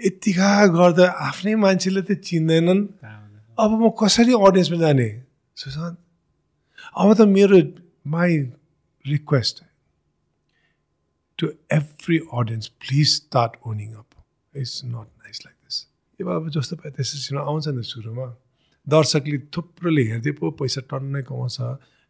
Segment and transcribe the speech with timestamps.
[0.00, 2.82] यतिका गर्दा आफ्नै मान्छेले त चिन्दैनन्।
[3.58, 5.08] अब म कसरी अडियन्समा जाने?
[5.56, 5.96] सुशान्त
[6.94, 7.58] अब त मेरो
[8.06, 8.30] my
[9.04, 9.56] request
[11.38, 14.08] to every audience please start owning up
[14.54, 15.76] it's not nice like this
[16.20, 18.26] यो अब जस्तो पाए त्यसरी आउँछ नि सुरुमा।
[18.86, 21.58] दर्शकले थुप्रोले हेर्दै पो पैसा टन्नै कमाउँछ।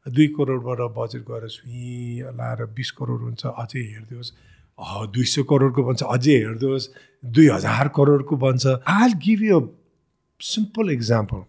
[0.07, 1.85] दुई करोडबाट बजेट गएर सुई
[2.37, 4.31] लाएर बिस करोड हुन्छ अझै हेरिदियोस्
[4.79, 6.89] दुई सय करोडको बन्छ अझै हेरिदियोस्
[7.25, 8.67] दुई हजार करोडको बन्छ
[8.97, 9.61] I give you
[10.41, 11.43] simple example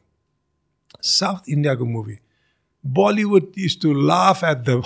[1.09, 2.17] south इन्डियाको movie
[2.83, 4.81] Bollywood is to laugh at the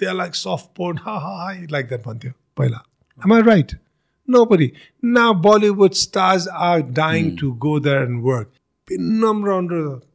[0.00, 2.80] they like soft porn हा हाई लाइक द्याट भन्थ्यो पहिला।
[3.22, 3.78] Am I right
[4.28, 4.70] nobody
[5.04, 8.52] ना Bollywood stars are dying to go there and work
[8.88, 9.60] विनम्र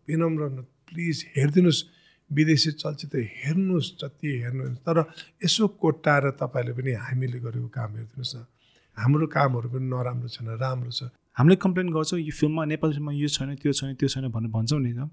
[0.09, 0.47] विनम्र
[0.91, 1.83] please हेरिदिनुहोस्
[2.31, 4.98] विदेशी चलचित्र हेर्नुहोस् जति हेर्नुहोस् तर
[5.45, 8.45] यसो कोट्टाएर तपाईँले पनि हामीले गरेको काम हेरिदिनुहोस् न।
[8.98, 13.28] हाम्रो कामहरू पनि नराम्रो छैन राम्रो छ। हामीले कम्प्लेन गर्छौँ यो फिल्ममा नेपाली फिल्ममा यो
[13.28, 15.09] छैन त्यो छैन त्यो छैन भनेर भन्छौँ नि त।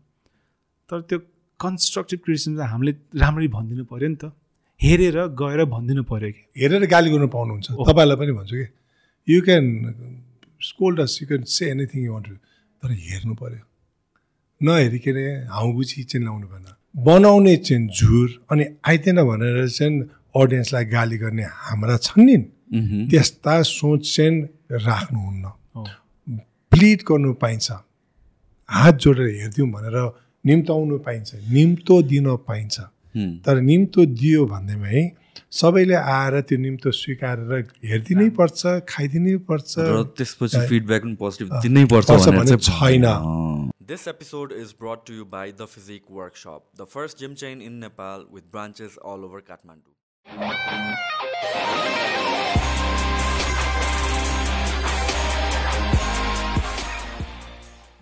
[0.91, 1.19] तर त्यो
[1.61, 4.33] कन्स्ट्रक्टिभ क्रिटिसिजम चाहिँ हामीले राम्ररी भनिदिनु पऱ्यो नि त।
[4.81, 8.67] हेरेर गएर भनिदिनु पऱ्यो कि। हेरेर गाली गर्नु पाउनुहुन्छ। तपाईँलाई पनि भन्छु कि
[9.29, 9.65] you can
[10.61, 12.27] scold us you can say anything you want
[12.83, 13.63] तर हेर्नु पऱ्यो
[14.61, 15.19] नहेरिकन
[15.51, 16.67] हाउगुची चाहिँ लाउनु भएन।
[16.99, 20.01] बनाउने चाहिँ झुर अनि आइतेन भनेर चाहिँ
[20.37, 22.37] अडियन्सलाई गाली गर्ने हाम्रा छन् नि
[23.11, 24.43] त्यस्ता सोच चाहिँ
[24.87, 25.45] राख्नुहुन्न।
[26.73, 27.71] प्लिड गर्नु पाइन्छ।
[28.69, 29.97] हात जोडेर हेरिदिउँ भनेर
[30.45, 32.77] निम्ताउनु पाइन्छ। निम्तो दिन पाइन्छ।
[33.45, 35.03] तर निम्तो दियो भन्दैमा है
[35.53, 37.61] सबैले आएर त्यो निम्तो स्वीकारेर
[37.91, 39.87] हेरिदिनै पर्छ खाइदिनै पर्छ
[40.21, 42.09] त्यसपछि फिडब्याक पनि पोजिटिभ दिनै पर्छ
[42.69, 43.07] छैन
[43.91, 47.81] This episode is brought to you by The Physique Workshop, the first gym chain in
[47.81, 49.95] Nepal with branches all over Kathmandu.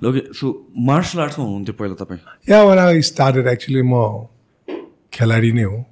[0.03, 0.55] Okay, so
[0.93, 4.07] martial arts हुनुहुन्थ्यो पहिला तपाईँ या वान आई स्टार्टेड एक्चुली म
[5.13, 5.85] खेलाडी नै हो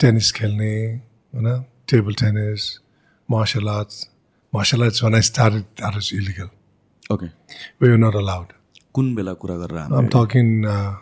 [0.00, 0.74] टेनिस खेल्ने
[1.34, 2.68] होइन table tennis
[3.28, 4.06] martial arts
[4.52, 6.48] martial arts when I started that is illegal
[7.14, 7.26] okay
[7.82, 8.52] we are not allowed
[8.94, 10.92] कुन बेला कुरा गरेर I'm talking uh,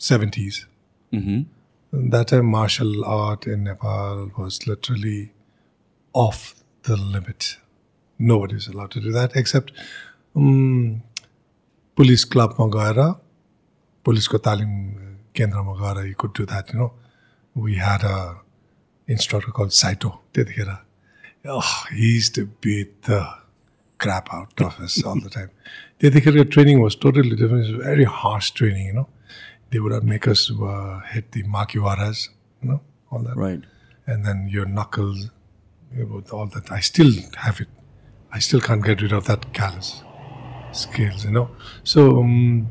[0.00, 0.56] 70s.
[1.92, 5.32] That time, martial art in Nepal was literally
[6.14, 6.40] off
[6.88, 7.56] the limit.
[8.20, 9.72] Nobody was allowed to do that except
[10.36, 11.02] um,
[11.98, 13.00] police club गएर
[14.06, 14.74] पुलिसको तालिम
[15.36, 16.90] केन्द्रमा गएर you could do that, you know.
[17.58, 18.40] we had a
[19.06, 20.80] instructor called Saito Tedhira.
[21.44, 23.26] Oh, he used to beat the
[23.98, 25.50] crap out of us all the time.
[25.98, 27.66] The training was totally different.
[27.66, 29.08] It was very harsh training, you know.
[29.70, 32.28] They would make us uh, hit the makiwaras,
[32.62, 32.80] you know,
[33.10, 33.36] all that.
[33.36, 33.62] Right.
[34.06, 35.30] And then your knuckles,
[35.92, 36.70] with all that.
[36.70, 37.68] I still have it.
[38.32, 40.02] I still can't get rid of that callus
[40.72, 41.50] scales, you know.
[41.82, 42.68] So, um,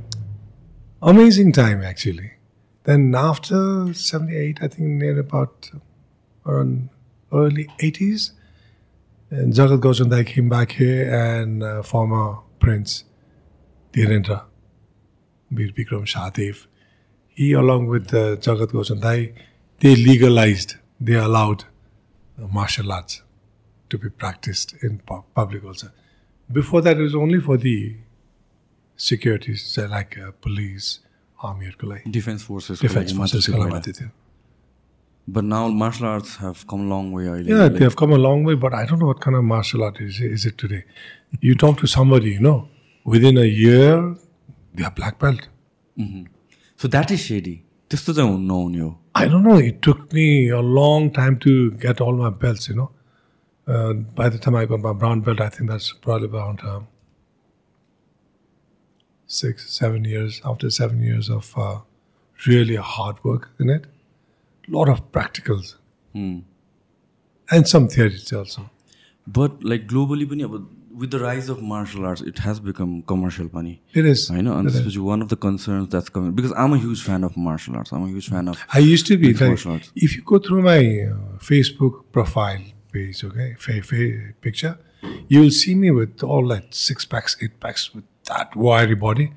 [1.01, 2.36] amazing time actually.
[2.87, 5.71] Then after 78, I think near about
[6.45, 6.87] around
[7.33, 8.31] early 80s,
[9.29, 13.03] and Jagat Gauchandai came back here and uh, former Prince
[13.91, 14.45] Dhirendra,
[15.51, 16.67] Bir Bikram Shadev,
[17.27, 19.33] he along with uh, Jagat Gauchandai,
[19.81, 21.65] they legalized, they allowed
[22.41, 23.21] uh, martial arts
[23.89, 25.91] to be practiced in pu- public also.
[26.49, 27.97] Before that, it was only for the
[28.95, 31.01] securities, so like uh, police,
[31.43, 32.43] ආමියර්කුලයි defence
[32.81, 33.45] Defense forces.
[33.99, 34.09] थियो
[35.27, 37.27] But now martial arts have come a long way.
[37.27, 39.35] I yeah, like, they have come a long way, but I don't know what kind
[39.35, 40.85] of martial art is, is it today.
[41.41, 42.69] You talk to somebody, you know,
[43.03, 44.15] within a year,
[44.73, 45.49] they are black belt.
[45.99, 46.23] Mm-hmm.
[46.77, 47.65] So that is shady.
[47.89, 48.97] This doesn't know you.
[49.15, 49.57] I don't know.
[49.57, 52.91] It took me a long time to get all my belts, you know.
[53.67, 56.87] Uh, by the time I got my brown belt, I think that's probably about um,
[59.27, 61.79] six, seven years, after seven years of uh,
[62.45, 63.85] really hard work in it,
[64.67, 65.75] a lot of practicals
[66.15, 66.41] mm.
[67.51, 68.69] and some theories also.
[69.27, 70.25] But like globally,
[70.97, 73.81] with the rise of martial arts, it has become commercial money.
[73.93, 74.31] It is.
[74.31, 74.97] I know, and this is.
[74.97, 77.91] one of the concerns that's coming because I'm a huge fan of martial arts.
[77.91, 78.57] I'm a huge fan of.
[78.73, 79.91] I used to be like, martial arts.
[79.95, 84.79] If you go through my uh, Facebook profile page, okay, fa- fa- picture,
[85.27, 89.33] You'll see me with all that six packs, eight packs, with that wiry body.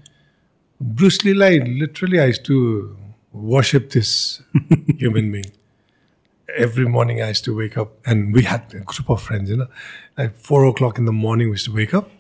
[0.80, 2.96] Bruce Lee, like, literally, I used to
[3.32, 4.42] worship this
[4.98, 5.52] human being.
[6.56, 9.56] Every morning, I used to wake up, and we had a group of friends, you
[9.56, 9.68] know,
[10.18, 12.10] like four o'clock in the morning, we used to wake up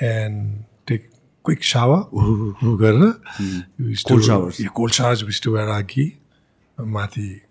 [0.00, 1.10] and take
[1.42, 2.06] quick shower.
[2.12, 3.20] Mm.
[3.78, 4.60] We used cold to, showers.
[4.60, 5.22] Yeah, cold showers.
[5.22, 6.18] We used to wear our ghee,
[6.78, 7.42] mati,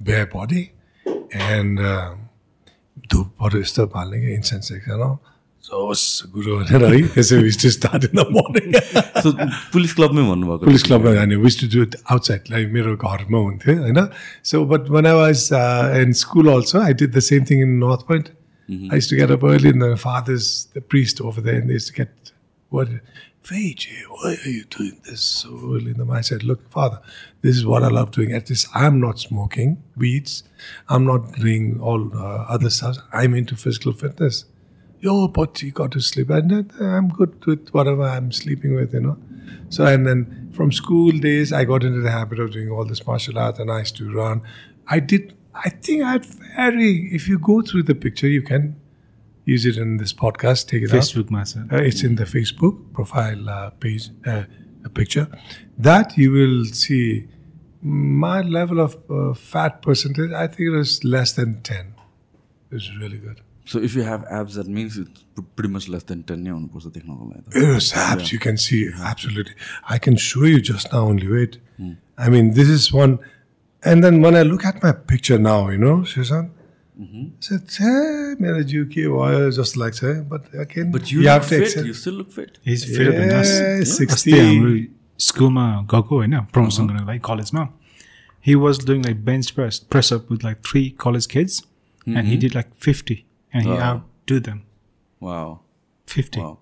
[0.00, 0.72] bare body,
[1.32, 2.14] and uh,
[3.12, 4.72] धुपहरू यस्तो बाल्ने कि इन्सेन्स
[5.64, 6.02] जोस
[6.34, 8.68] गुरु भनेर है त्यसै we used to start in the morning
[9.72, 14.06] police क्लबमै भन्नुभएको police क्लबमा जाने wish to do outside like मेरो घरमा हुन्थ्यो होइन?
[14.44, 15.48] So but when I was
[16.02, 18.28] in school also I did the same thing in North Point
[18.92, 19.00] I
[19.30, 22.30] up early and the fathers, the priest over there, and they used to get,
[22.70, 22.88] what,
[23.44, 26.18] Vijay, why are you doing this so early in the morning?
[26.18, 27.00] I said, look, father,
[27.40, 28.32] this is what I love doing.
[28.32, 30.44] At least I'm not smoking weeds.
[30.88, 32.98] I'm not doing all uh, other stuff.
[33.12, 34.44] I'm into physical fitness.
[35.00, 36.30] Yo, but you got to sleep.
[36.30, 39.18] And I'm good with whatever I'm sleeping with, you know.
[39.70, 43.04] So, and then from school days, I got into the habit of doing all this
[43.04, 44.42] martial arts and I used to run.
[44.86, 48.76] I did, I think I had very, if you go through the picture, you can
[49.44, 50.68] use it in this podcast.
[50.68, 51.72] Take it Facebook, out.
[51.72, 54.44] Uh, it's in the Facebook profile uh, page, uh,
[54.84, 55.28] a picture.
[55.78, 57.28] That you will see
[57.82, 61.94] my level of uh, fat percentage, I think it was less than 10.
[62.70, 63.40] It was really good.
[63.64, 65.24] So if you have abs, that means it's
[65.56, 66.44] pretty much less than 10
[67.54, 68.28] Yes, abs, yeah.
[68.32, 69.54] you can see, absolutely.
[69.88, 71.58] I can show you just now only, wait.
[71.76, 71.92] Hmm.
[72.16, 73.18] I mean, this is one.
[73.84, 76.50] And then when I look at my picture now, you know, Shazan,
[77.01, 81.25] I said, hey, मेरो जिउ के भयो जस्तो लाग्छ है but again but you you
[81.25, 83.51] look have to fit accept you still look fit He's fitter than us.
[83.55, 84.13] Yeah, 60.
[84.13, 84.71] अस्ति हाम्रो
[85.25, 87.67] स्कुलमा गएको होइन प्रमोसन गर्नको लागि कलेजमा
[88.45, 91.61] he was doing like bench press press up with like three college kids
[92.07, 93.23] and he did like fifty
[93.53, 93.81] and he Wow.
[94.31, 94.59] Outdo them
[95.21, 95.55] wow
[96.07, 96.55] fifty wow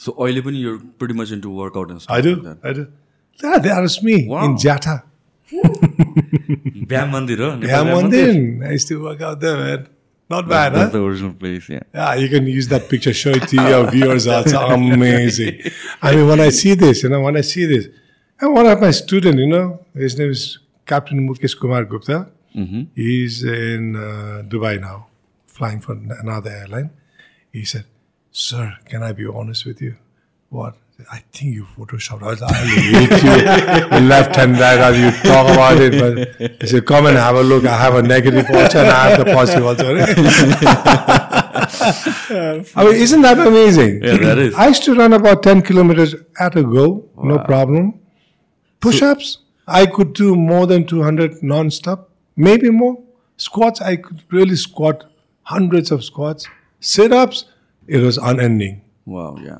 [0.00, 2.34] so अहिले पनि you pretty much into workout and I do.
[2.70, 2.86] I do.
[3.40, 4.44] Yeah, that was me Wow.
[4.48, 4.96] in Jata.
[6.87, 7.83] Bam Mandir, huh?
[7.85, 8.67] Mandir.
[8.67, 9.87] I used to work out there, man.
[10.29, 10.97] Not bad, that's, huh?
[10.99, 11.79] the original place, yeah.
[11.93, 14.27] Yeah, you can use that picture, show it to your viewers.
[14.27, 15.61] Ah, that's amazing.
[16.01, 17.87] I mean, when I see this, you know, when I see this,
[18.41, 22.29] and one of my students, you know, his name is Captain Mukesh Kumar Gupta.
[22.53, 22.83] Mm-hmm.
[22.93, 25.07] He's in uh, Dubai now,
[25.47, 26.89] flying for another airline.
[27.53, 27.85] He said,
[28.31, 29.95] Sir, can I be honest with you?
[30.49, 30.75] What?
[31.11, 32.23] I think you photoshopped.
[32.23, 33.29] I was like, I'll hate you.
[34.07, 36.37] Left and right hand, you talk about it.
[36.39, 37.65] But he said, Come and have a look.
[37.65, 39.95] I have a negative also and I have the positive also.
[42.75, 44.03] I mean, isn't that amazing?
[44.03, 44.53] Yeah, that is.
[44.55, 47.99] I used to run about 10 kilometers at a go, no problem.
[48.79, 53.01] Push ups, I could do more than 200 non stop, maybe more.
[53.37, 55.05] Squats, I could really squat
[55.43, 56.47] hundreds of squats.
[56.79, 57.45] Sit ups,
[57.87, 58.81] it was unending.
[59.05, 59.59] Wow, yeah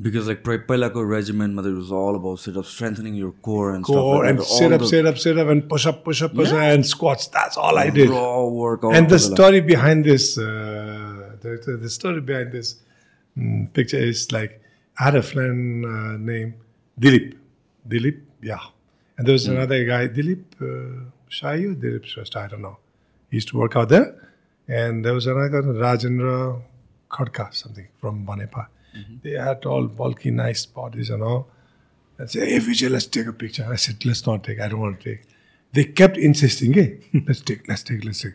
[0.00, 4.24] because like Prepelako regimen, it was all about sit up, strengthening your core and core
[4.24, 6.56] and sit up, sit up, sit up, and push up, push up, push yeah.
[6.56, 7.26] up, and squats.
[7.28, 8.08] That's all I did.
[8.08, 8.82] Raw work.
[8.84, 12.76] And the story, this, uh, the, the, story behind this,
[13.36, 14.62] the, story behind this picture is like
[14.98, 16.54] I had a friend uh, named
[16.98, 17.36] Dilip.
[17.86, 18.58] Dilip, yeah.
[19.18, 19.52] And there was mm.
[19.52, 22.78] another guy, Dilip uh, Dilip Shrestha, I don't know.
[23.30, 24.16] He used to work out there.
[24.66, 26.62] And there was another guy, Rajendra
[27.10, 28.68] Khadka, something from Banepa.
[28.96, 29.16] Mm-hmm.
[29.22, 31.48] They had all bulky, nice bodies and all.
[32.18, 33.66] I said, hey, Vijay, let's take a picture.
[33.70, 34.60] I said, let's not take.
[34.60, 35.22] I don't want to take.
[35.72, 37.20] They kept insisting, hey, hmm.
[37.26, 38.34] let's take, let's take, let's take.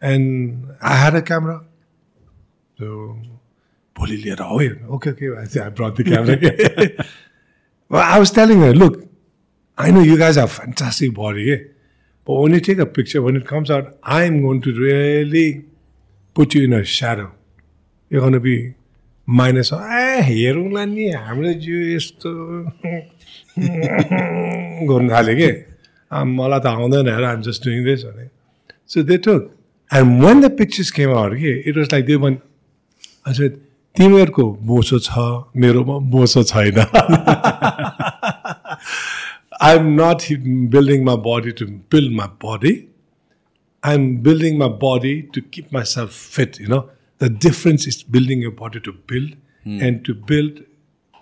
[0.00, 1.64] And I had a camera.
[2.78, 3.18] So,
[3.94, 5.28] Boli liya raho Okay, okay.
[5.38, 7.06] I said, I brought the camera.
[7.88, 9.06] well, I was telling her, look,
[9.76, 11.58] I know you guys are fantastic body, eh?
[12.24, 15.64] but when you take a picture, when it comes out, I'm going to really
[16.32, 17.32] put you in a shadow.
[18.08, 18.74] You're going to be
[19.26, 19.72] minus.
[19.72, 22.30] ए हेरौँला नि हाम्रो जिउ यस्तो
[24.88, 25.50] गर्नु थाल्यो कि
[26.12, 28.26] आ, मलाई त आउँदैन हेर आइम जस्ट डुइङ दिस भने
[28.90, 29.40] so they took
[29.90, 32.38] and when the pictures came out कि it was like they want
[33.26, 33.48] अच्छा
[33.96, 35.12] तिमीहरूको बोसो छ
[35.64, 36.78] मेरोमा बोसो छैन
[39.66, 40.24] I'm not
[40.72, 42.72] building my body to build my body.
[43.82, 46.58] I'm building my body to keep myself fit.
[46.60, 46.80] You know,
[47.24, 49.30] the difference is building your body to build
[49.66, 49.82] mm.
[49.86, 50.62] and to build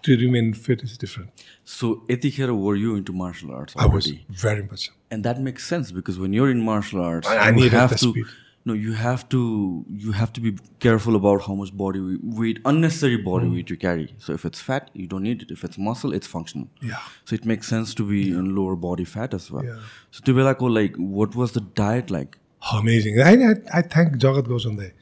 [0.06, 1.30] to remain fit is different.
[1.64, 3.76] So, Etihara, were you into martial arts?
[3.76, 3.90] Already?
[3.90, 4.06] I was
[4.47, 4.90] very much.
[5.12, 8.11] And that makes sense because when you're in martial arts, I, I need have to.
[8.11, 8.25] Speed.
[8.64, 12.00] No, you have to you have to be careful about how much body
[12.40, 13.54] weight, unnecessary body mm.
[13.54, 14.14] weight you carry.
[14.18, 15.50] So if it's fat, you don't need it.
[15.50, 16.68] If it's muscle, it's functional.
[16.80, 17.00] Yeah.
[17.25, 18.38] So it makes sense to be yeah.
[18.38, 19.64] in lower body fat as well.
[19.64, 19.80] Yeah.
[20.12, 22.38] So Tibelako, like, what was the diet like?
[22.73, 23.21] Amazing.
[23.21, 24.92] I I, I thank Jagat Gosunday.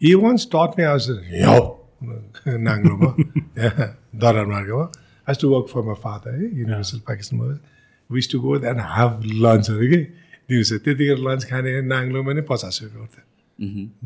[0.00, 1.80] He once taught me, I was, yo,
[2.46, 3.10] Nangloma,
[3.56, 4.92] yeah, Darar Margava.
[5.26, 7.38] I used to work for my father, eh, Universal Pakistan.
[7.38, 7.60] Motors.
[8.10, 9.70] We used to go there and have lunch.
[9.70, 10.02] Okay?
[10.48, 13.24] दिउँसो त्यतिखेर lunch खाने नाङ्लोमा नै पचास रुपियाँ गर्थ्यो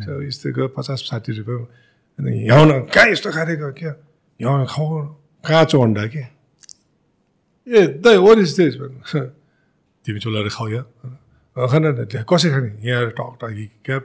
[0.07, 1.59] so यस्तो गयो पचास साठी रुपियाँ
[2.19, 3.91] अनि हिँडाउन कहाँ यस्तो खानेको क्या
[4.39, 4.87] हिँडाउन खाऊ
[5.45, 6.23] काँचो अन्डा के
[7.67, 10.83] ए दै what is this तिमी चोलाएर खाऊ या
[11.59, 14.05] अँ, खान न त्यहाँ कसरी खाने यहाँ टक talk he cap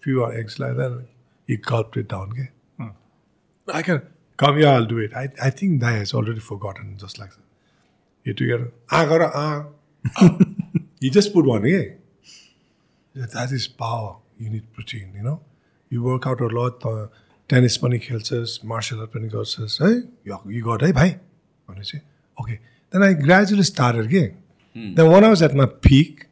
[0.00, 0.92] put few eggs like that
[1.50, 2.56] he gulp it down के
[3.74, 4.00] I can
[4.36, 5.12] come here, I'll do it.
[5.12, 7.42] I, I think that has already forgotten, just like that.
[8.24, 9.66] You together, ah, got ah.
[11.00, 11.82] you just put one, yeah.
[13.14, 14.16] Yeah, That is power.
[14.38, 15.40] You need protein, you know.
[15.88, 16.84] You work out a lot.
[16.84, 17.06] Uh,
[17.52, 19.90] tennis पनि खेल्छस् martial art पनि गर्छस् है
[20.28, 21.10] you you got है भाइ
[21.70, 22.00] भनेपछि
[22.42, 22.58] okay
[22.92, 24.32] then I gradually started के
[24.96, 26.26] then when I was at my peak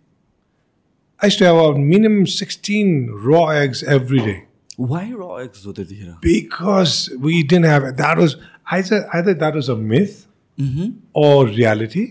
[1.22, 4.38] I used to have a minimum 16 raw eggs every day.
[4.80, 7.98] Why र एग्स हो त्यतिखेर because we didn't have it.
[7.98, 8.36] That was
[8.72, 10.16] either either that was a myth
[11.16, 12.06] or reality.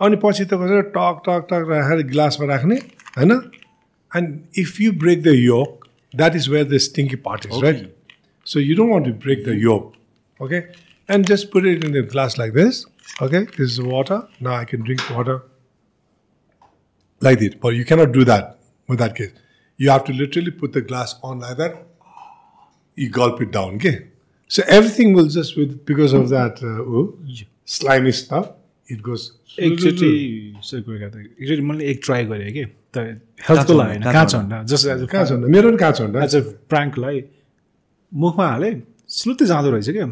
[0.00, 2.76] अनि पछि त कसरी talk talk talk राखेर ग्लासमा राख्ने
[3.18, 3.32] होइन
[4.12, 7.92] and if you break the yolk that is where the stinky part is right
[8.46, 9.92] so you don't want to break the yolk
[10.40, 10.62] okay
[11.08, 12.84] and just put it in the glass like this
[13.22, 15.38] okay this is water now I can drink water
[17.22, 17.54] like this.
[17.54, 19.32] But you cannot do that with that case.
[19.78, 21.84] You have to literally put the glass on like that.
[22.98, 24.08] You gulp it down, okay?
[24.50, 27.14] So everything will just with because of that uh, oh,
[27.64, 28.50] slimy stuff,
[28.86, 29.30] it goes.
[29.58, 30.08] एकचोटि
[30.60, 32.64] एकचोटि मैले एक try गरेँ कि
[32.96, 36.36] त हेल्थको लागि होइन काँचो अन्डा जस्ट एज कहाँ छ मेरो पनि कहाँ छ एज
[36.36, 36.40] अ
[36.72, 37.22] प्राङ्कलाई
[38.12, 38.72] मुखमा हालेँ
[39.18, 40.06] स्लुत्तै जाँदो रहेछ क्या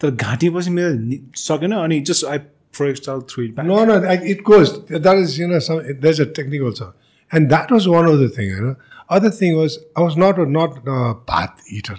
[0.00, 2.38] तर घाँटिएपछि मेरो नि- सकेन अनि just I
[2.77, 4.73] for एक्सटाल through it No, no, I- it goes.
[5.07, 6.87] That is, you know, some, there's a technique also.
[7.31, 8.75] And that was one of the things, you know.
[9.15, 11.97] Other thing was, I was not a, not a bath eater.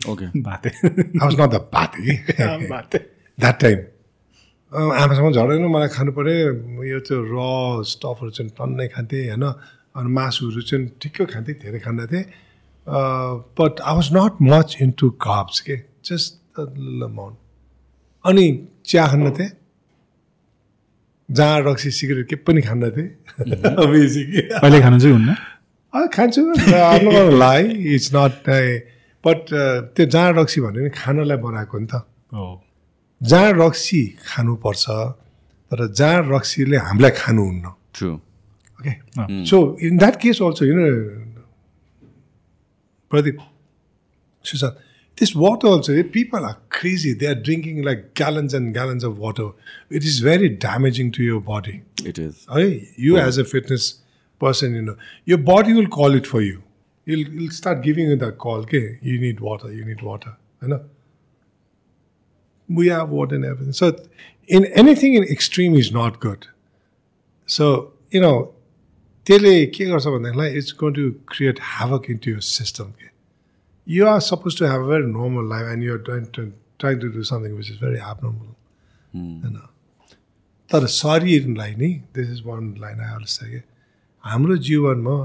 [0.00, 0.70] Okay भाते
[1.22, 2.16] I was not the bathy.
[2.68, 2.98] भाते
[3.38, 3.78] that time
[4.72, 9.44] आमासँग झरेन मलाई खानु पऱ्यो यो त्यो र स्टफहरू चाहिँ टन्नै खान्थेँ होइन
[10.00, 12.24] अनि मासुहरू चाहिँ ठिक्कै खान्थेँ धेरै खाँदा थिएँ
[13.60, 15.76] but I was not much into carbs के
[16.08, 17.36] जस्ट अमाउन्ट
[18.24, 18.46] अनि
[18.86, 19.50] चिया खान्न थिएँ
[21.31, 25.35] जहाँ रक्सी सिगरेट के पनि खान्न थिएँ। अहिले खानु चाहिँ हुन्न?
[26.13, 26.41] खान्छु।
[27.37, 27.63] लाइ
[27.95, 28.47] इट्स नट
[29.23, 29.45] बट
[29.95, 31.93] त्यो जहाँ रक्सी भन्यो भने खानालाई बनाएको नि त।
[32.33, 32.61] हो।
[33.23, 34.85] जहाँ रक्सी खानुपर्छ
[35.71, 37.65] तर जहाँ रक्सीले हामीलाई खानुहुन्न
[37.95, 38.09] true
[38.79, 38.91] okay
[39.45, 40.87] so in that case also you know
[43.11, 43.37] Pradeep
[44.45, 44.77] Sushant
[45.16, 49.18] this water also eh, people are crazy they are drinking like gallons and gallons of
[49.18, 49.48] water
[49.90, 52.70] it is very damaging to your body it is Hey,
[53.08, 53.88] you as a fitness
[54.40, 56.62] person, you know, your body will call it for you.
[57.04, 58.62] You'll, you'll start giving you that call.
[58.66, 59.72] Okay, you need water.
[59.72, 60.36] You need water.
[60.62, 60.80] You know.
[62.68, 63.72] We have water and everything.
[63.72, 63.96] So,
[64.46, 66.48] in anything in extreme is not good.
[67.46, 68.34] So you know,
[69.26, 72.94] त्यसले के गर्छ भन्देखिलाई it's going to create havoc into your system.
[73.87, 77.09] You are supposed to have a very normal life, and you're trying to trying to
[77.09, 78.55] do something which is very abnormal.
[79.13, 79.69] You know.
[80.69, 83.61] तर शरीरलाई नि this is one line आएर कि
[84.23, 85.17] हाम्रो जीवनमा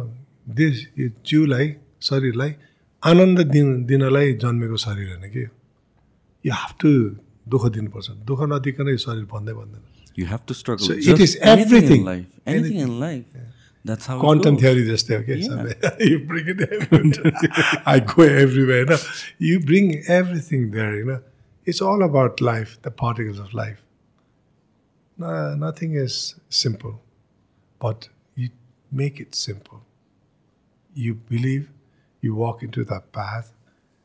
[0.58, 1.74] देश यो जिउलाई
[2.08, 2.54] शरीरलाई
[3.02, 5.44] आनन्द दिन दिनलाई जन्मेको शरीर होइन कि
[6.44, 6.90] यु हेभ टु
[7.54, 9.88] दुःख दिनुपर्छ दुःख नदिकन यो शरीर भन्दै भन्दैन
[10.18, 10.86] You have to struggle.
[10.86, 12.78] So it Just is anything everything.
[12.78, 13.49] in
[13.84, 15.20] That's how quantum theory just there.
[15.20, 15.36] Okay,
[16.00, 17.32] you bring it everywhere.
[17.86, 18.86] I go everywhere.
[19.38, 20.96] You bring everything there.
[20.96, 21.22] You know,
[21.64, 23.82] it's all about life, the particles of life.
[25.16, 27.00] No, nothing is simple,
[27.78, 28.50] but you
[28.90, 29.82] make it simple.
[30.94, 31.70] You believe,
[32.20, 33.52] you walk into that path.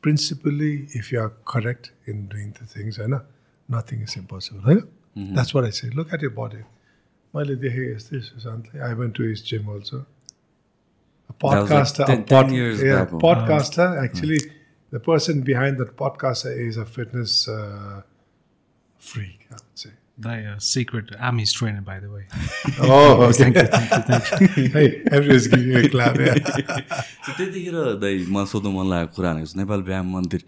[0.01, 3.23] Principally, if you are correct in doing the things, I know
[3.67, 4.61] nothing is impossible.
[4.61, 4.83] Right?
[5.17, 5.35] Mm-hmm.
[5.35, 5.89] That's what I say.
[5.89, 6.63] Look at your body.
[7.35, 10.05] मैले देखेँ यस्तै सुशान्तले I went to his gym also
[11.29, 13.09] was like podcaster, 10 10 years back.
[13.23, 13.85] podcaster.
[14.01, 14.37] Actually,
[14.93, 18.01] the person behind that podcaster is a fitness uh,
[18.99, 19.47] freak.
[19.51, 19.91] I would say.
[20.65, 22.27] Secret am his trainer by the way
[22.89, 23.49] Oh, okay.
[24.75, 26.19] hey, everyone's giving you a clap.
[26.19, 26.37] Yeah.
[27.25, 30.45] So त्यतिखेर दाइ मलाई सोध्नु मन लागेको कुरा भनेको नेपाल व्यायाम मन्दिर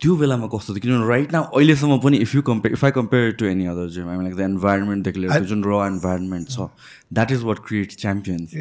[0.00, 0.82] त्यो बेलामा कस्तो थियो?
[0.82, 4.08] किनभने राइट नाउ अहिलेसम्म पनि if you compare if I compare to any other gym
[4.10, 6.68] I like the इन्भाइरोमेन्टदेखि लिएर जुन र इन्भाइरोमेन्ट छ
[7.12, 8.54] that is what create champions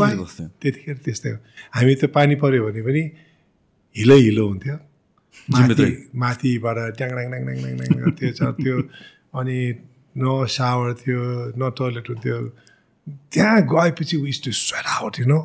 [0.00, 0.12] why?
[0.62, 1.38] त्यतिखेर त्यस्तै हो।
[1.76, 3.02] हामी त पानी पऱ्यो भने पनि
[3.96, 4.76] हिलो हिलो हुन्थ्यो।
[5.52, 7.10] माथि। माथिबाट ट्याङ
[8.16, 8.76] त्यो चढ्थ्यो।
[9.36, 9.58] अनि
[10.16, 11.20] न सावर थियो
[11.60, 12.36] न टोइलेट हुन्थ्यो।
[13.32, 15.40] त्यहाँ गएपछि we used to sweat out you know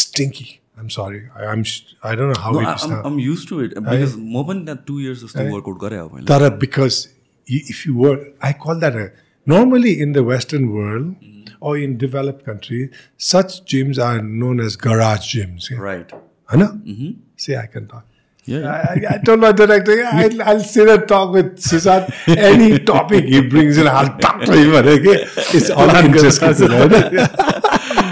[0.00, 1.28] stinky I'm sorry.
[1.34, 1.64] I, I'm
[2.02, 4.18] I don't know how no, it is I, I'm, I'm used to it because I,
[4.18, 7.08] more than that two years of to workout kar raha because
[7.46, 9.12] if you were I call that a
[9.46, 11.48] normally in the Western world mm.
[11.60, 15.70] or in developed countries such gyms are known as garage gyms.
[15.70, 15.78] Yeah?
[15.78, 16.12] Right.
[16.50, 16.68] Hana?
[16.68, 17.10] Mm-hmm.
[17.36, 18.06] See, I can talk.
[18.44, 18.70] Yeah.
[18.70, 22.04] I, I, don't know I think I'll, I'll sit and talk with Susan.
[22.28, 24.72] Any topic he brings in, I'll talk to him.
[24.72, 25.26] Okay?
[25.52, 26.40] It's all I'm just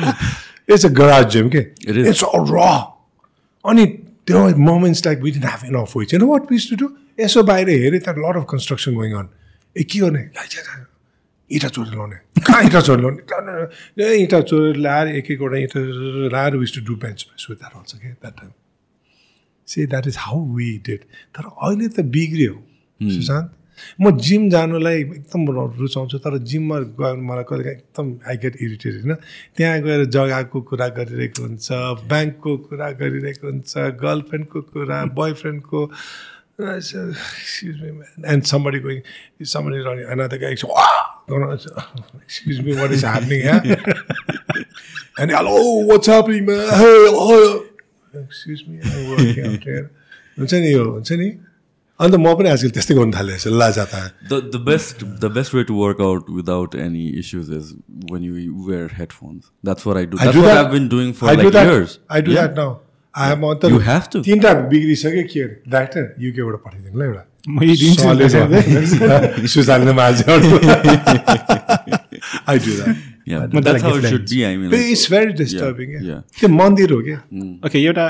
[0.69, 1.47] it's a garage gym.
[1.47, 1.73] Okay?
[1.87, 2.07] It is.
[2.09, 2.93] It's all raw.
[3.65, 6.13] Only there were moments like we didn't have enough weights.
[6.13, 6.91] You know what we used to do?
[7.21, 9.29] यसो बाहिर हेरेँ त्यहाँ lot of construction going on
[9.79, 10.23] ए के गर्ने
[11.51, 15.81] इँटा चोरेर ल्याउने कहाँ इँटा चोरेर ए इँटा चोरेर ल्याएर एक एकवटा इँटा
[16.35, 18.51] ल्याएर we used to do bench press with that also के that time
[19.69, 21.05] say that is how we did
[21.39, 22.55] तर अहिले त बिग्रियो
[23.15, 23.53] सुशान्त
[24.01, 28.93] म जिम जानुलाई एकदम रुचाउँछु तर जिममा गएर मलाई कहिले काहीँ एकदम आई गेट इरिटेड
[28.95, 29.15] होइन?
[29.57, 31.69] त्यहाँ गएर जग्गाको कुरा गरिरहेको हुन्छ
[32.09, 35.93] ब्याङ्कको कुरा गरिरहेको हुन्छ गर्लफ्रेन्डको कुरा बोय फ्रेन्डको
[36.61, 38.51] एन्डी
[39.83, 40.03] गाउने
[50.39, 51.39] हुन्छ नि यो हुन्छ नि?
[52.01, 53.99] अन्त म पनि आजकल त्यस्तै गर्नु थालेँ जस्तो ला जाता
[54.31, 57.75] The the best the best way to work out without any issues is
[58.15, 59.45] when you wear headphones.
[59.69, 60.19] That's what I do.
[60.19, 60.65] I That's do what that.
[60.65, 61.71] I've been doing for I do like that.
[61.73, 61.99] years.
[62.11, 62.49] I do Yeah.
[62.49, 62.73] that now.
[63.15, 64.23] I have अन्त You have to.
[64.29, 67.25] तिनवटा बिग्रिसक्यो के अरे doctor युकेबाट पठाइदिनु ल एउटा
[72.49, 72.97] I do that.
[76.41, 77.19] त्यो मन्दिर हो क्या
[77.81, 78.07] एउटा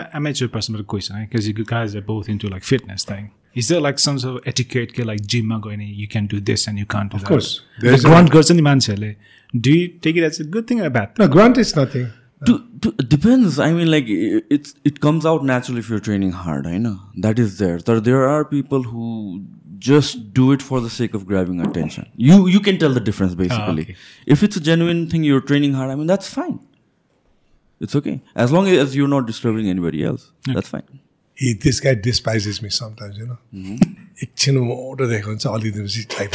[1.30, 3.30] because you guys are both into like fitness thing.
[3.55, 6.27] Is there like some sort of etiquette के like gym मा गयो भने you can
[6.33, 7.27] do this and you can't do that?
[7.33, 7.49] course.
[7.85, 9.15] There is a- grunt गर्छ नि मान्छेहरूले
[9.67, 11.25] Do you take it as a good thing or a bad thing?
[11.25, 12.09] No, grunt is nothing.
[12.47, 12.53] to,
[12.83, 13.55] to, it depends.
[13.63, 16.67] I mean, like i- it's it comes out naturally if you're training hard.
[16.73, 16.93] I know
[17.25, 17.79] that is there.
[17.89, 19.07] There, there are people who
[19.87, 22.07] just do it for the sake of grabbing attention.
[22.29, 23.85] You you can tell the difference basically.
[23.87, 23.97] okay.
[24.37, 25.91] If it's a genuine thing, you're training hard.
[25.95, 26.55] I mean, that's fine.
[27.87, 28.15] It's okay
[28.45, 30.31] as long as you're not disturbing anybody else.
[30.53, 30.87] That's fine.
[31.36, 33.38] He, this guy despises me sometimes, you know.
[34.24, 36.30] एकछिन मोटो देखाएको हुन्छ अलिकति like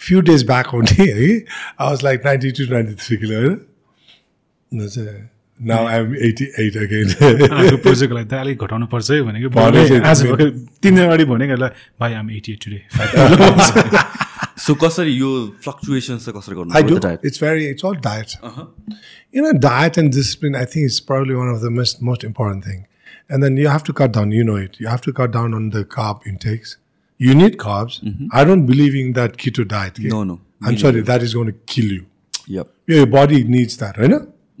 [0.00, 5.28] few days back हुन्थे है I was like ninety two ninety three kilo होइन
[5.70, 7.08] now I'm eighty eight again
[7.58, 11.04] आएको प्रोजेक्टको लागि त अलिक घटाउनु पर्छ है भनेको भने चाहिँ आज भर्खर तिन दिन
[11.04, 12.80] अगाडि भनेको ल भाइ am eighty eight today
[14.64, 15.30] So कसरी यो
[15.64, 16.94] fluctuations चाहिँ कसरी गर्नु I do.
[16.94, 17.24] with the diet?
[17.30, 18.36] It's very, it's all diet.
[19.32, 22.64] You know, diet and discipline, I think is probably one of the most, most important
[22.68, 22.78] thing.
[23.28, 24.78] And then you have to cut down, you know it.
[24.78, 26.76] You have to cut down on the carb intakes.
[27.18, 28.00] You need carbs.
[28.32, 29.98] I don't believe in that keto diet.
[29.98, 30.08] okay?
[30.08, 30.40] No, no.
[30.62, 32.06] I'm sorry, that is going to kill you.
[32.46, 32.68] Yep.
[32.86, 34.10] Yeah, your body needs that, right?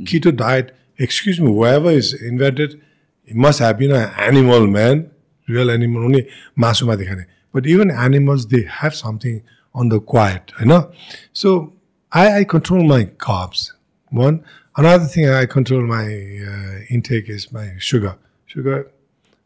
[0.00, 2.80] Keto diet, excuse me, whoever is invented,
[3.24, 5.10] it must have been an animal, man.
[5.48, 7.26] Real animal, only masuma dekhane.
[7.52, 9.42] But even animals, they have something
[9.74, 10.90] on the quiet, you know?
[11.32, 11.72] So
[12.12, 13.72] I, I control my carbs.
[14.10, 14.44] One.
[14.76, 18.16] Another thing I control my uh, intake is my sugar.
[18.46, 18.90] Sugar,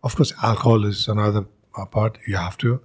[0.02, 2.18] of course, alcohol is another uh, part.
[2.26, 2.80] You have to.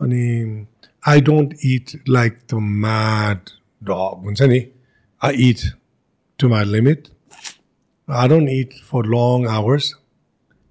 [0.00, 0.68] I mean,
[1.04, 3.52] I don't eat like the mad
[3.84, 4.24] dog.
[4.24, 4.68] हुन्छ नि?
[5.22, 5.72] I eat
[6.38, 7.10] to my limit.
[8.08, 9.94] I don't eat for long hours.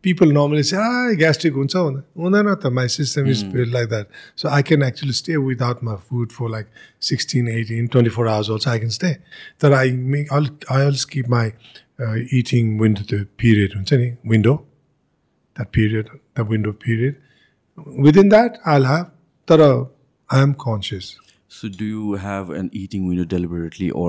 [0.01, 4.07] People normally say, ah, gastric huncha hunदैन हुँदैन त my system is built like that.
[4.35, 6.67] So I can actually stay without my food for like
[6.99, 9.17] 16, 18, 24 hours also I can stay.
[9.59, 11.53] That I make, I'll, I always keep my
[11.99, 14.65] uh, eating window the period हुन्छ नि window.
[15.58, 17.18] That period, the window period.
[18.06, 19.04] Within that, I'll have,
[19.48, 19.60] तर
[20.30, 21.10] I am conscious.
[21.56, 24.06] So do you have an eating window deliberately or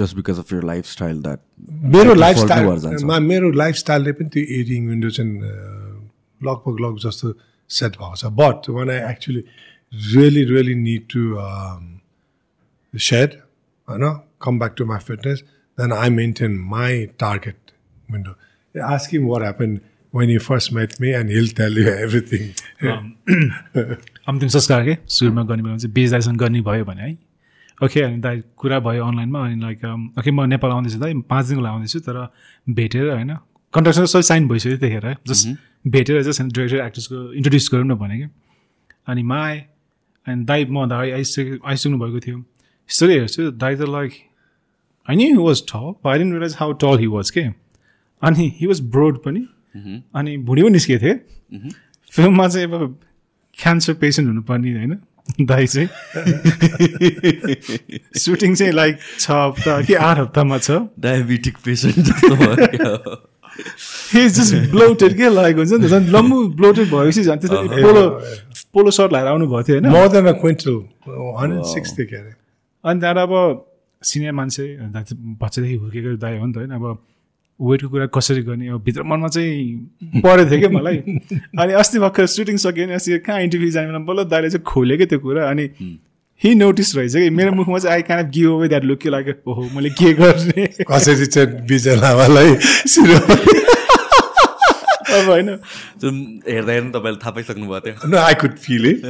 [0.00, 1.40] just because of your lifestyle that
[1.94, 5.54] मेरो Thirty four lifestyle hours जान्छ। मा मेरो लाइफस्टाइलले पनि त्यो adding window चाहिँ a,
[6.40, 7.32] लगभग लगभग जस्तो
[7.70, 9.42] सेट भएको छ but when I actually
[9.92, 11.24] really really need to
[12.94, 13.34] said
[13.88, 14.04] होइन
[14.42, 15.42] come back to my fitness
[15.78, 17.72] then I maintain my target
[18.12, 18.34] window
[18.94, 19.78] asking what happen
[20.15, 22.41] When you first met me and he'll tell you everything
[24.27, 27.17] अन्तिम संस्कार के सुरुमा गर्ने बेलामा चाहिँ बेच दाइसँग गर्ने भयो भने है।
[27.83, 29.85] ओके अनि दाइ कुरा भयो अनलाइनमा अनि लाइक
[30.19, 32.17] ओके म नेपाल आउँदैछु दाइ पाँच दिनको लागि आउँदैछु तर
[32.77, 33.35] भेटेर होइन
[33.73, 35.47] कन्ट्राक्सन सबै साइन भइसक्यो त्यतिखेर है। जस्ट
[35.87, 38.27] भेटेर जस्ट डिरेक्टर एक्ट्रेसको इन्ट्रोड्युस गरौँ न भने कि।
[39.07, 39.59] अनि मा आएँ
[40.27, 42.37] अनि दाइ म अगाडि आइसके आइसक्नु भएको थियो।
[42.89, 44.11] यसरी हेर्छु दाइ त like
[45.07, 47.43] knew he was tall I didn't realise how tall he was के?
[48.21, 49.45] अनि हि वाज ब्रोड पनि।
[50.15, 51.15] अनि भुँडी पनि निस्किएको थियो
[52.07, 52.99] फिल्ममा चाहिँ अब
[53.53, 54.97] क्यान्सर पेसेन्ट हुनुपर्ने होइन।
[55.41, 55.87] दाइ चाहिँ।
[58.15, 60.71] सुटिङ चाहिँ लाइक छ हप्ता कि आठ हप्तामा छ।
[64.13, 65.91] हि जस्ट ब्लोटेड के लागेको हुन्छ नि त?
[65.91, 68.09] झन् लम्बु ब्लोटेड भएपछि झन् त्यसपछि पोलो
[68.73, 70.71] पोलो सर्ट लगाएर आउनु भएको थियो होइन। More than a quintal
[71.41, 72.33] hundred six थियो के अरे
[72.83, 73.65] अनि त्यहाँबाट अब
[74.03, 74.77] सिनियर मान्छे
[75.41, 76.97] बच्चादेखि हुर्केको दाइ हो नि त होइन। अब
[77.61, 78.67] वेटको कुरा कसरी गर्ने?
[78.67, 80.97] अब भित्र मनमा चाहिँ परेको थियो क्या मलाई।
[81.59, 84.97] अनि अस्ति भर्खर सुटिङ सक्यो भने अस्ति कहाँ इन्टरभ्यू जाने बेला बल्ल दाइले चाहिँ खोल्यो
[84.97, 85.69] क्या त्यो कुरा। अनि
[86.41, 89.33] हि। नोटिस रहेछ कि मेरो मुखमा चाहिँ आई कान गिभ अवे द्याट लुक के लाग्यो।
[89.51, 90.67] ओहो मैले के गर्ने?
[90.91, 92.55] कसरी चाहिँ विजय लामालाई
[92.91, 93.19] सिरो
[95.15, 95.55] अब होइन।
[96.01, 96.15] जुन
[96.49, 99.05] हेर्दा हेर्नु तपाईँले थाहा पाइसक्नु भएको थियो। I could feel it.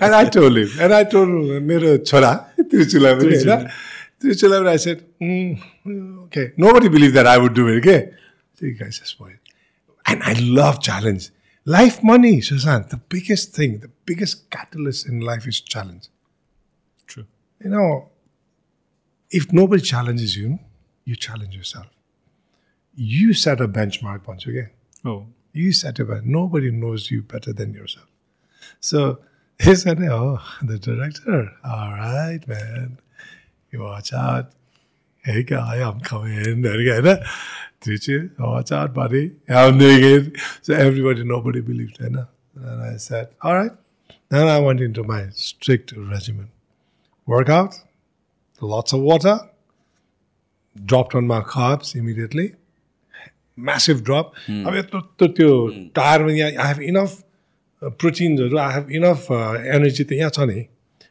[0.00, 0.68] And I told him.
[0.80, 1.28] And I told
[1.68, 3.68] मेरो छोरा त्रिचुला पनि होइन।
[4.22, 6.52] त्रिचुला पनि mm, okay.
[6.56, 8.12] Nobody believed that I would do it, okay?
[8.54, 9.38] So you guys just spoiled.
[10.06, 11.30] And I love challenge.
[11.64, 16.08] Life money, Susan, the biggest thing, the biggest catalyst in life is challenge.
[17.06, 17.26] True.
[17.60, 18.10] You know,
[19.30, 20.58] if nobody challenges you,
[21.04, 21.86] you challenge yourself.
[22.94, 24.70] You set a benchmark once again.
[25.04, 25.26] Oh.
[25.52, 26.24] You set a benchmark.
[26.24, 28.08] Nobody knows you better than yourself.
[28.80, 29.20] So
[29.62, 32.98] he said, Oh, the director, all right, man.
[33.70, 34.52] You watch out.
[35.24, 36.62] Hey guy, I'm coming.
[36.62, 37.22] There you oh, go.
[37.80, 39.30] Teacher, how are buddy?
[39.48, 40.40] I'm doing it.
[40.62, 42.00] So everybody, nobody believed.
[42.00, 42.26] Right?
[42.56, 43.70] And I said, all right.
[44.30, 46.50] Then I went into my strict regimen.
[47.24, 47.72] Workout,
[48.60, 49.38] lots of water,
[50.84, 52.56] dropped on my carbs immediately.
[53.54, 54.34] Massive drop.
[54.48, 54.66] Mm.
[54.66, 54.82] I mean,
[55.72, 55.88] hmm.
[55.94, 57.22] tired I have enough
[57.80, 60.68] uh, proteins, uh, I have enough uh, energy,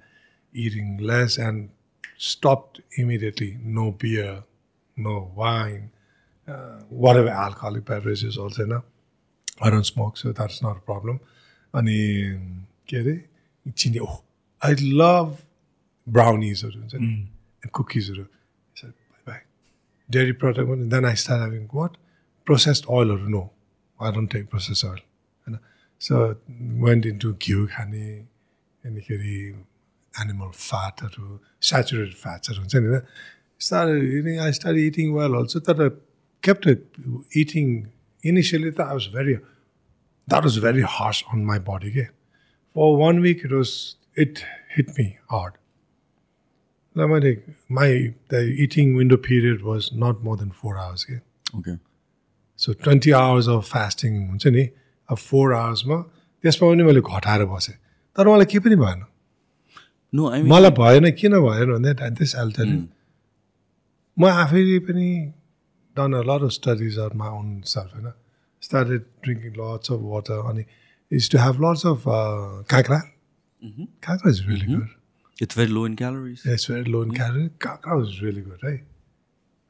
[0.52, 1.68] eating less and
[2.16, 3.58] stopped immediately.
[3.62, 4.44] No beer,
[4.96, 5.90] no wine,
[6.48, 8.64] uh, whatever alcoholic beverages also.
[8.64, 8.82] No?
[9.60, 11.20] I don't smoke, so that's not a problem.
[11.74, 11.98] अनि
[12.88, 13.24] के अरे
[13.76, 14.18] चिनी ओह
[14.64, 15.38] I love
[16.08, 18.22] ब्राउनिजहरू हुन्छ नि and कुकिजहरू
[19.28, 19.38] by
[20.10, 21.96] dairy product पनि then I start having what
[22.46, 23.50] processed ओइलहरू no
[24.02, 25.00] I don't take process oil
[26.11, 28.05] होइन so went into घिउ खाने
[28.89, 29.37] अनिखेरि
[30.13, 31.27] एनिमल फ्याटहरू
[31.71, 33.01] सेचुरेटेड फ्याट्सहरू हुन्छ नि होइन
[33.67, 35.89] start eating I start eating well also तर
[36.43, 36.65] kept
[37.43, 37.67] इटिङ
[38.23, 39.37] इनिसियली त I was very
[40.27, 41.89] that was very harsh on my body.
[41.89, 42.09] Okay?
[42.75, 45.53] For one week, it was it hit me hard.
[46.95, 47.37] Now, my
[47.69, 51.05] my the eating window period was not more than four hours.
[51.05, 51.19] Okay?
[51.55, 51.79] Okay
[52.59, 54.69] So twenty hours of fasting हुन्छ नि
[55.09, 55.97] अब four आवर्समा
[56.43, 57.75] त्यसमा पनि मैले घटाएर बसेँ।
[58.15, 59.01] तर मलाई केही पनि भएन।
[60.51, 62.67] मलाई भएन किन भएन भन्दा दिस एल्टर
[64.17, 65.07] म आफैले पनि
[65.95, 68.11] done a lot of studies or my own self होइन।
[68.61, 70.63] Started drinking lots of water अनि
[71.11, 72.03] is to have lots of
[72.71, 72.99] काँक्रा
[74.07, 74.89] काँक्रा is really good
[75.43, 78.75] it's very low in calories it's very low in calorie काँक्रा is really good है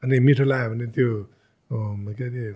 [0.02, 1.08] अनि मिठो लाग्यो भने त्यो
[1.70, 2.52] के अरे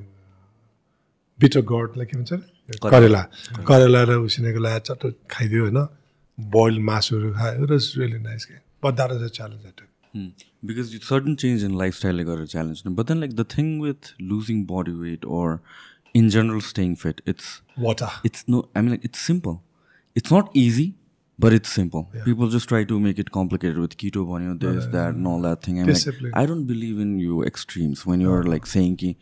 [1.39, 2.33] बिटर गडलाई के भन्छ?
[2.33, 2.43] अरे?
[2.85, 3.23] करेला
[3.69, 5.87] करेला र उसिनेको ला चट्ट खाइदियो होइन
[6.39, 8.55] बोइल मासुहरू खायो इट वाज रियली नाइस के
[8.85, 10.27] but that is a challenge I
[10.67, 14.65] because यो सर्टन चेन्ज इन लाइफस्टाइलले गर्दा challenge but then like the thing with losing
[14.73, 15.49] body weight or
[16.19, 17.51] in general staying fit it's
[17.83, 19.61] water it's no i mean like it's simple
[20.17, 20.87] it's not easy
[21.39, 25.21] but it's simple people just try to make it complicated with keto bunny this that
[25.21, 26.33] and all that thing I'm like, Discipline.
[26.41, 29.13] i don't believe in you extremes when you're like saying ki,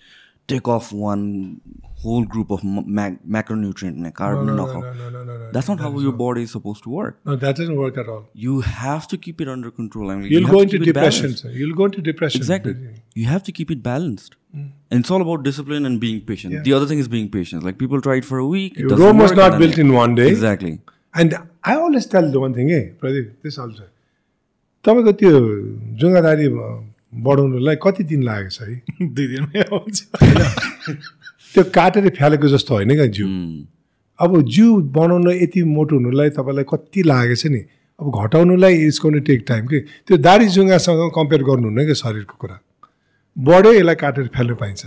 [0.48, 1.62] take off one
[2.04, 4.84] whole group of ma- mac- macronutrient and carb no, knock no, off.
[4.84, 5.52] no, no, no, no, no.
[5.58, 8.26] that's not how your body is supposed to work No, that doesn't work at all.
[8.34, 10.80] you have to keep it under control I mean, you You'll have go to into
[10.80, 11.22] keep it depression.
[11.28, 11.43] balanced.
[11.43, 11.50] Sir.
[11.52, 12.41] You'll go into depression.
[12.41, 12.76] Exactly.
[13.22, 14.36] You have to keep it balanced.
[14.54, 16.54] And it's all about discipline and being patient.
[16.54, 16.62] Yeah.
[16.67, 17.63] The other thing is being patient.
[17.63, 18.78] Like people try it for a week.
[18.78, 20.28] It Rome doesn't was work, not and built then- in one day.
[20.30, 20.80] Exactly.
[21.15, 23.84] And I always tell the one thing, hey, Pradeep, this also.
[24.86, 25.32] तपाईँको त्यो
[26.00, 26.48] जुङ्गादारी
[27.14, 28.83] बढाउनुलाई कति दिन लागेको छ है?
[29.03, 30.03] दुई दिनमै आउँछ।
[31.55, 33.27] त्यो काटेर फ्यालेको जस्तो होइन क्या जिउ।
[34.21, 37.59] अब जिउ बनाउन यति मोटो हुनुलाई तपाईँलाई कति लागेको छ नि?
[38.01, 39.81] अब घटाउनुलाई इट्स गोन टेक टाइम कि?
[39.81, 42.61] त्यो दारी जुङ्गासँग कम्पेयर गर्नुहुन्न क्या शरीरको कुरा।
[43.38, 44.87] बढ्यो यसलाई काटेर फ्याल्नु पाइन्छ।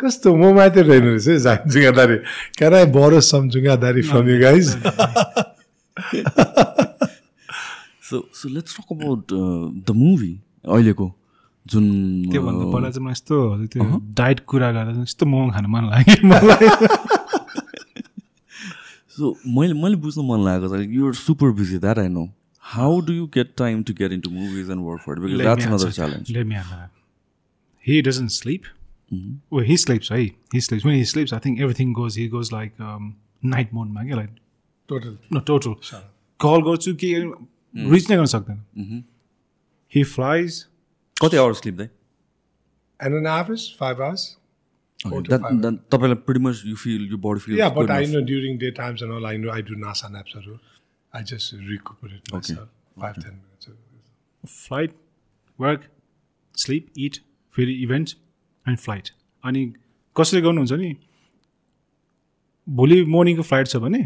[0.00, 2.16] कस्तो म माथि रहेन रहेछ है जा- जुङ्गादारी
[2.58, 4.66] can I borrow some जुङ्गादारी from you guys
[8.06, 10.36] so let's talk about uh, the movie.
[10.68, 11.06] अहिलेको।
[11.72, 11.84] जुन
[12.32, 13.34] त्योभन्दा पहिला चाहिँ म यस्तो
[13.74, 13.84] त्यो
[14.20, 16.68] डाइट कुरा गर्दा चाहिँ यस्तो मोमो खानु मन लाग्यो मलाई
[19.16, 19.24] सो
[19.56, 22.24] मैले मैले बुझ्नु मन लागेको छ you're super busy that I know
[22.64, 25.90] how do you get time to get into movies and work for because that's another
[26.00, 26.24] challenge.
[27.86, 28.64] He doesn't sleep.
[29.50, 30.34] Well, he sleeps, right?
[30.52, 30.84] He sleeps.
[30.84, 32.16] When he sleeps, I think everything goes.
[32.16, 33.04] He goes like um,
[33.42, 34.08] night mode, man.
[34.20, 34.32] Like
[34.88, 35.76] total no total.
[36.40, 37.12] Call गर्छु कि
[37.92, 39.04] reach नै गर्न सक्दैन
[39.92, 40.64] he flies
[41.16, 41.88] कति hour sleep दाइ
[43.00, 44.34] and an average five hours
[45.00, 45.56] Four to five.
[45.92, 49.14] तपाईँलाई pretty much you feel you body feel Yeah, but I know during daytimes and
[49.16, 50.36] all, I know I do NASA naps.
[50.38, 50.54] or
[51.12, 52.68] I just recuperate myself.
[53.02, 53.68] Five, ten minutes.
[54.44, 54.94] Flight
[55.58, 55.84] work
[56.54, 57.16] sleep it
[57.54, 58.10] फेरि event
[58.66, 59.08] and flight
[59.44, 59.62] अनि
[60.16, 60.90] कसरी गर्नुहुन्छ नि
[62.66, 64.02] भोलि मर्निङको flight छ भने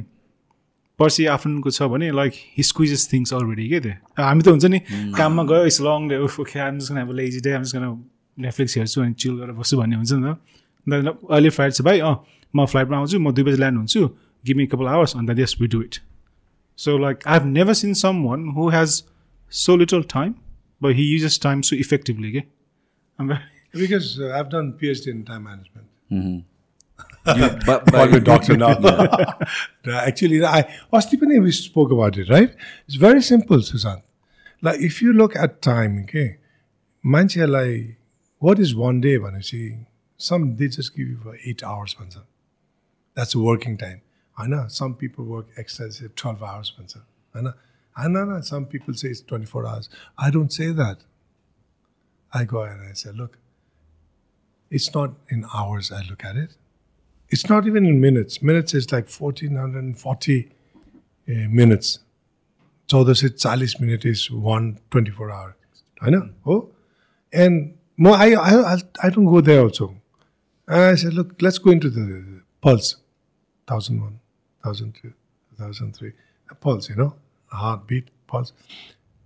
[1.01, 3.95] पर्सि आफ्टरनुनको छ भने like he squeezes things already के त्यो?
[4.23, 4.79] हामी त हुन्छ नि
[5.19, 9.35] काममा गयो इट्स लङ डे उफ ओके अब लेजी डे जस्ट नेटफ्लिक्स हेर्छु अनि चिल
[9.41, 12.15] गरेर बस्छु भन्ने हुन्छ नि त। अहिले फ्लाइट छ भाइ अँ
[12.55, 14.03] म फ्लाइटमा आउँछु म दुई बजी ल्यान्ड हुन्छु
[14.45, 15.95] give me couple hours and yes we do it
[16.79, 19.03] so like I have never seen someone who has
[19.53, 20.35] so little time
[20.83, 22.43] but he uses time so effectively के
[23.73, 25.87] Because uh, I've done PhD in time management.
[27.27, 28.71] You, but, but I'm a doctor now.
[29.87, 32.55] Actually, I, osteopenia, we spoke about it, right?
[32.87, 34.03] It's very simple, Suzanne.
[34.63, 36.39] Like, if you look at time, okay,
[37.03, 37.99] manche, like,
[38.39, 39.87] what is one day, Vanachi?
[40.17, 42.23] Some, they just give you for eight hours, Pansa.
[43.15, 44.03] That's working time.
[44.37, 47.03] I know some people work extra, say, 12 hours, Pansa.
[47.35, 47.53] I know.
[47.97, 49.89] I know some people say it's 24 hours.
[50.17, 50.99] I don't say that.
[52.33, 53.39] I go and I say, look,
[54.71, 56.57] it's not in hours I look at it.
[57.31, 58.43] It's not even in minutes.
[58.43, 60.49] Minutes is like 1440
[61.29, 61.99] uh, minutes.
[62.89, 65.51] चौध सय चालिस minute is one twenty four hour
[66.03, 66.15] होइन
[66.47, 66.55] हो
[67.33, 68.57] and म I I
[69.05, 69.87] I don't go there also
[70.69, 72.07] I say look let's go into the
[72.65, 72.95] pulse
[73.69, 74.19] thousand one
[74.65, 75.11] thousand two
[75.61, 76.11] thousand three
[76.65, 77.11] pulse होइन
[77.51, 78.53] heart beat pulse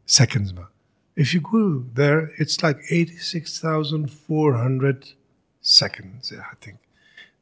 [0.09, 0.69] सेकेन्ड्समा
[1.17, 1.65] if you go
[2.01, 5.05] there it's like eighty six thousand four hundred
[5.65, 6.79] seconds I think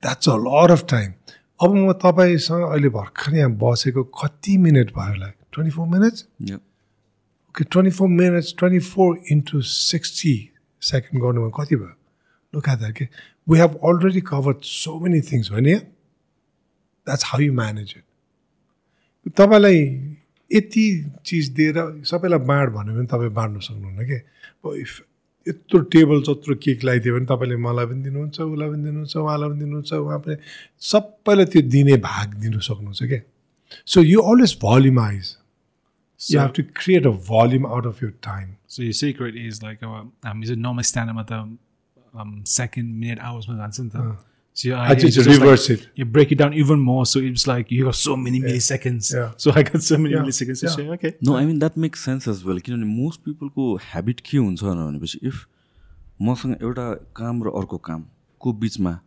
[0.03, 1.13] that's a lot of time
[1.63, 5.29] अब म तपाईँसँग अहिले भर्खर यहाँ बसेको कति minute भयो होला?
[5.53, 6.27] Twenty four minutes?
[6.51, 6.61] Yeah.
[7.51, 10.35] Okay twenty four minutes twenty four into sixty
[10.83, 11.95] second गर्नुमा कति भयो?
[12.55, 13.09] लुक एट द्याट के
[13.49, 15.79] we have already covered so many things होइन
[17.07, 19.79] that's how you manage it तपाईँलाई
[20.51, 20.85] यति
[21.27, 21.77] चिज दिएर
[22.11, 25.01] सबैलाई बाँड भन्यो भने तपाईँ बाँड्नु सक्नुहुन्न कि अब इफ
[25.49, 29.59] यत्रो टेबल जत्रो केक लगाइदियो भने तपाईँले मलाई पनि दिनुहुन्छ उसलाई पनि दिनुहुन्छ उहाँलाई पनि
[29.59, 30.37] दिनुहुन्छ उहाँ पनि
[30.93, 33.21] सबैलाई त्यो दिने भाग दिनु सक्नुहुन्छ क्या।
[33.87, 35.37] So you always volumize
[36.21, 39.83] you have to create a volume out of your time So your secret is like
[39.87, 41.33] uh, हामी चाहिँ नर्मल स्ट्यान्डमा त
[42.49, 45.82] सेकेन्ड मिनट आवर्समा जान्छ नि त So I, I just it's just like- reverse it.
[46.02, 49.10] You break it down even more, so it's like you got so many milliseconds.
[49.16, 49.34] Yeah.
[49.44, 50.24] So I got so many Yeah.
[50.28, 50.78] milliseconds to Yeah.
[50.78, 50.96] share.
[50.96, 51.12] Okay.
[51.28, 55.20] No I mean that makes sense as well किनभने most पिपलको habit के हुन्छ भनेपछि
[55.32, 55.46] if
[56.30, 56.88] मसँग एउटा
[57.22, 59.00] काम र अर्को कामको बिचमा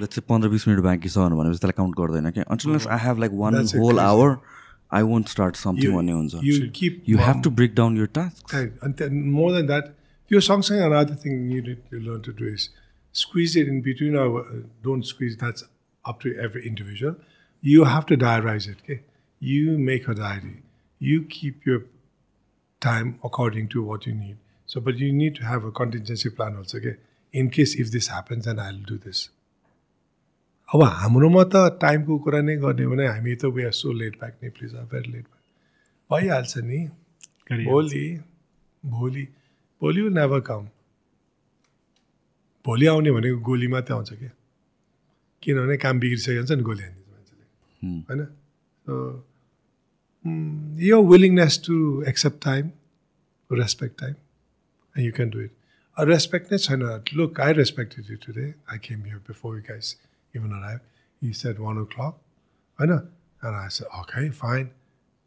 [0.00, 3.32] जस्तै पन्ध्र बिस मिनट बाँकी छ भनेपछि त्यसलाई काउन्ट गर्दैन क्या अन्टिलस I have like
[3.44, 4.06] one That's a whole crazy.
[4.10, 4.36] Hour
[4.98, 7.96] I won't start something You- भन्ने हुन्छ you keep you have one- to break down
[7.98, 8.72] your task Right.
[8.86, 9.90] And then more than that,
[10.34, 12.68] your सँगसँगै another thing you need to learn to do is
[13.14, 15.64] squeeze it in between our uh, don't squeeze that's
[16.04, 17.16] up to every individual.
[17.62, 18.78] You have to diarize it.
[18.84, 19.02] Okay?
[19.40, 20.62] You make a diary.
[20.98, 21.82] You keep your
[22.80, 24.36] time according to what you need.
[24.66, 26.78] So but you need to have a contingency plan also.
[26.78, 26.96] Okay?
[27.32, 29.28] In case if this happens, then I'll do this.
[30.74, 34.34] अब हाम्रोमा त टाइमको कुरा नै गर्ने भने हामी त we are so late back
[34.42, 36.78] नि please are very late back भइहाल्छ नि
[37.48, 37.66] Career.
[37.68, 38.04] भोलि
[38.86, 39.24] भोलि
[39.80, 40.68] भोलि विल नेभर कम
[42.65, 44.31] भोलि आउने भनेको गोली मात्रै आउँछ क्या।
[45.43, 47.45] किनभने काम बिग्रिसकेको हुन्छ नि गोली हानिदिन्छ मान्छेले।
[48.09, 48.21] होइन?
[48.85, 48.93] सो
[50.85, 51.75] यो willingness to
[52.09, 52.71] accept time
[53.49, 54.15] respect time
[54.95, 55.51] you can do it
[55.97, 56.81] respect नै छैन।
[57.13, 59.95] Look I respected you today I came here before you guys
[60.33, 60.79] even arrive
[61.21, 62.13] you set one o'clock
[62.79, 62.91] होइन?
[63.45, 64.69] And I say okay fine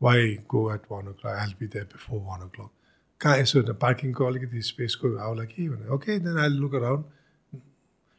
[0.01, 2.70] why go at one o'clock I be there before one o'clock
[3.20, 7.05] कहाँ यसो पार्किङको अलिकति स्पेसको आउला कि भने okay then I look around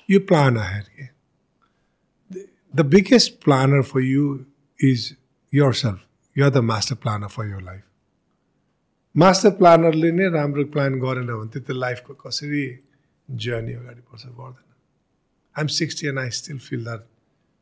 [0.09, 0.85] you plan ahead.
[0.93, 1.09] okay?
[2.31, 4.47] The, the biggest planner for you
[4.79, 5.13] is
[5.53, 6.07] yourself.
[6.35, 7.85] You're the master planner for your life.
[9.15, 12.65] Master प्लानरले नै राम्रो प्लान गरेन भने त्यो त लाइफको कसरी
[13.29, 14.67] जर्नी अगाडि बढ्छ बढ्दैन
[15.55, 17.07] I'm sixty and I still feel that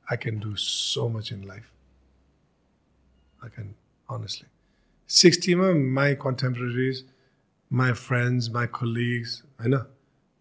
[0.08, 1.64] I can do so much in life
[3.44, 3.74] I can
[4.18, 4.50] honestly
[5.10, 7.04] सिक्सटीमा my contemporaries
[7.72, 9.80] my friends my colleagues होइन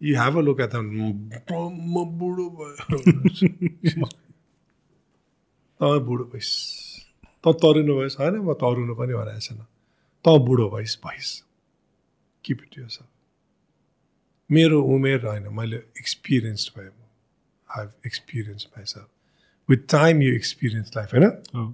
[0.01, 2.75] you have a look at म बुढो भयो
[5.79, 6.53] तपाईँ बुढो भइस्
[7.43, 9.59] त तरुनु भइस् होइन म तरुनु पनि भनेको छैन
[10.25, 11.31] त बुढो भइस् भइस्
[12.45, 12.87] किप इट यो
[14.51, 16.91] मेरो उमेर होइन मैले एक्सपिरियन्स भयो
[17.69, 19.07] I have experience myself
[19.69, 21.73] with time you experience life होइन Oh.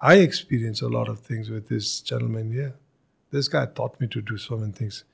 [0.00, 2.74] I experienced a lot of things with this gentleman here.
[3.30, 5.04] This guy taught me to do so many things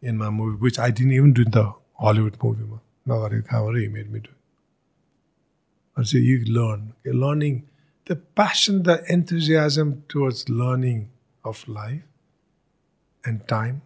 [0.00, 2.64] in my movie, which I didn't even do in the Hollywood movie.
[2.64, 2.78] Ma.
[3.06, 4.36] No, what you can't worry, he made me do it.
[5.96, 6.94] And so you learn.
[7.04, 7.68] Learning
[8.06, 11.10] the passion, the enthusiasm towards learning
[11.44, 12.02] of life
[13.24, 13.82] and time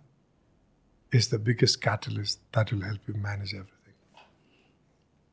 [1.11, 3.95] is the biggest catalyst that will help you manage everything.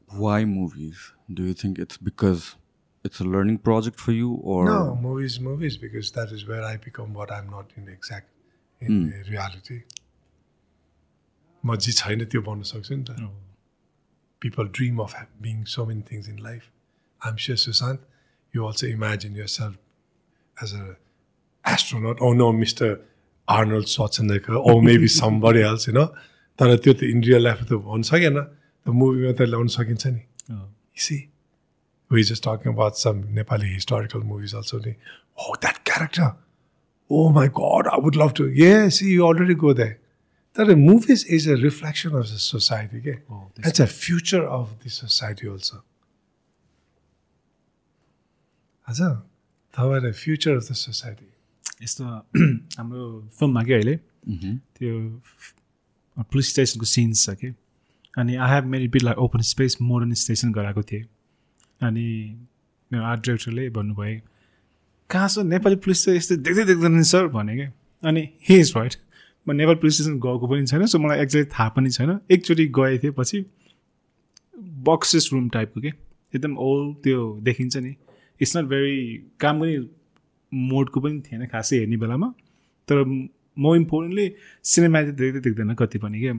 [0.10, 1.14] Why movies?
[1.34, 2.56] Do you think it's because
[3.04, 6.78] it's a learning project for you or No, movies, movies, because that is where I
[6.78, 8.28] become what I'm not in exact
[8.80, 9.32] in hmm.
[9.32, 9.84] reality.
[11.66, 13.30] म जे छैन त्यो बन्न सक्छु नि त
[14.44, 16.70] people dream of ha- being so many things in life.
[17.24, 18.00] I'm sure, Sushant,
[18.52, 19.78] you also imagine yourself
[20.62, 20.86] as a
[21.74, 22.18] astronaut.
[22.20, 23.00] Oh no, Mr.
[23.48, 26.08] Arnold Schwarzenegger, or maybe somebody else, you know.
[26.60, 30.22] तर त्यो त in real life त हुन सकेन त मुभीमा त ल्याउन सकिन्छ नि
[30.96, 31.20] You see,
[32.12, 34.80] we're just talking about some Nepali historical movies also.
[35.44, 36.28] Oh, that character.
[37.10, 38.50] Oh my God, I would love to.
[38.64, 39.74] Yeah, see, you already go
[40.56, 40.66] there.
[40.66, 42.98] That the movies is a reflection of the society.
[42.98, 43.20] Okay?
[43.30, 45.84] Oh, this- That's a future of the society also.
[48.88, 49.24] As a,
[49.74, 51.26] the future of the society.
[51.84, 52.04] यस्तो
[52.78, 53.04] हाम्रो
[53.40, 53.96] फिल्ममा क्या अहिले
[54.78, 54.98] त्यो
[56.32, 57.48] police स्टेसनको since छ कि
[58.22, 61.04] अनि I have merry bit like open space modern station गराएको थिएँ
[61.88, 62.06] अनि
[62.94, 64.20] मेरो आर्ट डिरेक्टरले भन्नुभयो
[65.10, 67.72] कहाँ छ नेपाली पुलिस चाहिँ यस्तो देख्दै देख्दैन सर भने क्या
[68.10, 68.96] अनि हि इज राइट
[69.48, 72.98] म नेपाल पुलिस स्टेसन गएको पनि छैन सो मलाई एक्ज्याक्ट थाहा पनि छैन। एकचोटि गएको
[73.04, 73.46] थिएँ पछि
[74.88, 75.88] बक्सेस रुम टाइपको के?
[76.36, 77.96] एकदम ओल्ड त्यो देखिन्छ नि।
[78.42, 79.78] इट्स नट भेरी काम पनि
[80.52, 82.34] मोडको पनि थिएन खासै हेर्ने बेलामा।
[82.88, 83.04] तर
[83.60, 84.32] मोर इम्पोर्टेन्टली
[84.64, 86.34] सिनेमा चाहिँ देख्दै देख्दैन कति पनि क्या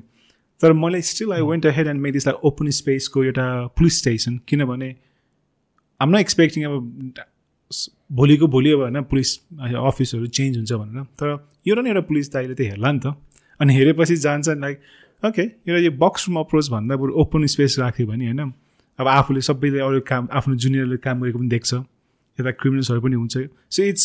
[0.61, 3.45] तर मैले still I went head and is like open स्पेसको एउटा
[3.79, 4.95] पुलिस स्टेसन किनभने
[6.01, 6.75] आम नट एक्सपेक्टिङ अब
[8.13, 9.29] भोलिको भोलि अब होइन पुलिस
[9.61, 11.29] अफिसहरू चेन्ज हुन्छ भनेर। तर
[11.69, 13.15] एउटा न एउटा पुलिस दाइले त हेर्ला नि त।
[13.61, 14.77] अनि हेरेपछि जान्छ लाइक
[15.23, 18.41] ओके एउटा यो बक्स रुम अप्रोच भन्दा बरु ओपन स्पेस राख्यो भने होइन
[18.99, 21.73] अब आफूले सबैले अरू काम आफ्नो जुनियरले काम गरेको पनि देख्छ।
[22.39, 23.37] यता क्रिमिनल्सहरू पनि हुन्छ।
[23.71, 24.05] सो इट्स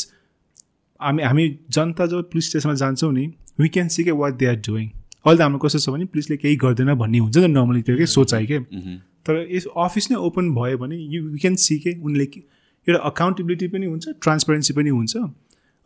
[1.00, 3.26] हामी हामी जनता जब पुलिस स्टेसनमा जान्छौँ नि
[3.60, 4.88] वी क्यान सी के वाट दे आर डुइङ
[5.26, 8.06] अहिले त हाम्रो कस्तो छ भने पुलिसले केही गर्दैन भन्ने हुन्छ नि नर्मली त्यो के
[8.08, 8.60] सोचाइ के।
[9.28, 12.26] तर यस अफिस नै ओपन भयो भने यु यु क्यान सी के उनले
[12.88, 15.18] एउटा अकाउन्टेबिलिटी पनि हुन्छ ट्रान्सपेरेन्सी पनि हुन्छ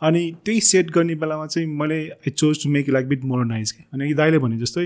[0.01, 3.83] अनि त्यही सेट गर्ने बेलामा चाहिँ मैले I chose to make like bit modernize के
[3.93, 4.85] अनि दाइले भने जस्तै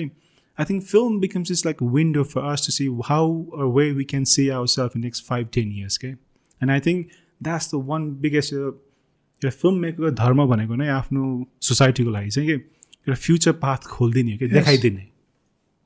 [0.58, 4.04] I think film becomes is like window for us to see how are we we
[4.12, 8.12] can see ourself in next five ten years के and I think that's the one
[8.22, 11.26] biggest एउटा film मेकरको धर्म भनेको नै आफ्नो
[11.70, 15.08] सोसाइटीको लागि चाहिँ के एउटा फ्युचर पाथ खोलिदिने हो कि देखाइदिने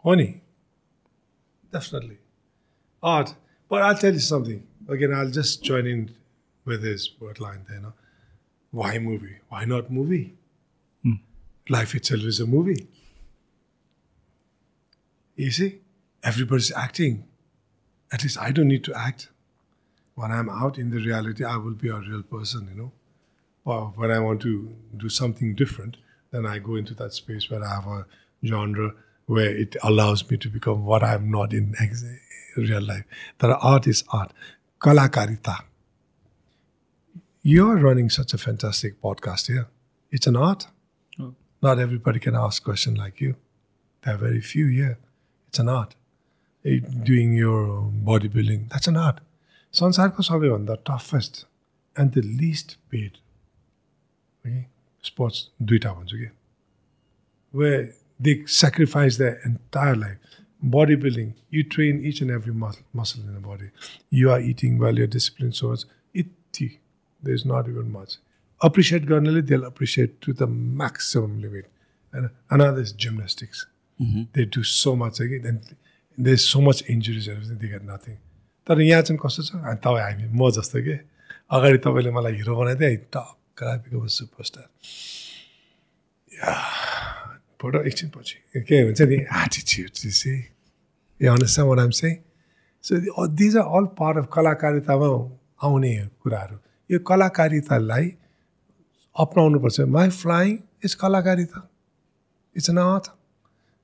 [0.06, 0.42] Honey.
[1.74, 2.20] Definitely.
[3.04, 3.36] Art.
[3.72, 4.64] But I'll tell you something.
[4.90, 6.16] Again, I'll just join in
[6.66, 7.80] with his word line there.
[7.80, 7.94] No?
[8.72, 9.38] Why movie?
[9.50, 10.34] Why not movie?
[11.04, 11.14] Hmm.
[11.70, 12.88] Life itself is a movie.
[15.36, 15.80] You see,
[16.24, 17.26] everybody's acting.
[18.12, 19.30] At least I don't need to act.
[20.16, 22.92] When I'm out in the reality, I will be a real person, you know.
[23.64, 25.98] But when I want to do something different,
[26.32, 28.06] then I go into that space where I have a
[28.44, 28.94] genre
[29.28, 32.04] where it allows me to become what I'm not in ex-
[32.58, 33.06] real life.
[33.38, 34.34] That art is art.
[34.81, 35.57] Kalakarita.
[37.43, 39.67] You're running such a fantastic podcast here.
[40.11, 40.67] It's an art.
[41.21, 41.35] Oh.
[41.63, 43.37] Not everybody can ask question like you.
[44.03, 44.99] There are very few here.
[45.49, 45.95] It's an art.
[46.65, 49.21] Eh, Doing your bodybuilding, that's an art.
[49.75, 51.45] संसारको सबैभन्दा toughest
[52.01, 53.17] and the least paid
[55.05, 56.29] sports दुइटा भन्छु कि
[57.59, 57.71] way
[58.23, 60.19] they sacrifice the entire life
[60.63, 63.69] body building you train each and every muscle muscle in the body
[64.19, 66.69] you are eating well your discipline सोच यति
[67.23, 68.19] the is not even much
[68.61, 70.49] appreciate गर्नेले they appreciate to the
[70.83, 71.67] maximum limit
[72.15, 73.67] होइन another is gymnastics
[74.37, 75.61] they do so much कि then
[76.19, 78.17] they is so much इन्जुरिजहरू they get nothing
[78.67, 80.97] तर यहाँ चाहिँ कस्तो छ अनि तपाईँ हामी म जस्तो के
[81.53, 84.69] अगाडि तपाईँले मलाई हिरो बनाइदिए टक्क बिकम सुपरस्टार
[87.62, 90.40] फोटो एकछिनपछि के हुन्छ नि एटिच्युड चाहिँ
[91.22, 92.16] ए वाट आम चाहिँ
[92.84, 95.12] so these are all part of कलाकारितामा
[95.68, 95.94] आउने
[96.24, 96.58] कुराहरू
[96.90, 98.14] यो कलाकारितालाई
[99.16, 101.68] अप्नाउनुपर्छ my flying is कलाकारिता
[102.56, 103.18] it's an art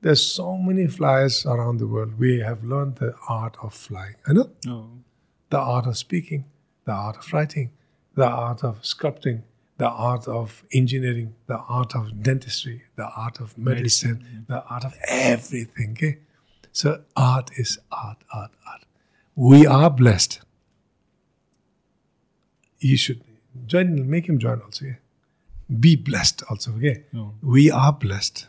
[0.04, 2.20] There's so many flyers around the world.
[2.20, 4.18] We have learned the art of flying.
[4.28, 4.52] I know
[5.52, 6.46] the art of speaking,
[6.88, 7.72] the art of writing,
[8.18, 9.42] the art of sculpting,
[9.78, 14.94] the art of engineering, the art of dentistry, the art of medicine, the art of
[15.08, 15.92] everything.
[15.92, 16.20] Okay?
[16.72, 18.86] So art is art, art, art.
[19.36, 20.42] We are blessed.
[22.80, 23.22] You should
[23.66, 24.86] join, make him join also.
[24.86, 24.94] Yeah?
[25.80, 26.74] Be blessed also.
[26.76, 27.04] Okay?
[27.16, 27.34] Oh.
[27.42, 28.48] We are blessed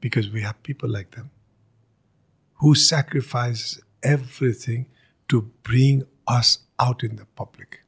[0.00, 1.30] because we have people like them
[2.60, 4.86] who sacrifice everything
[5.28, 7.82] to bring us out in the public.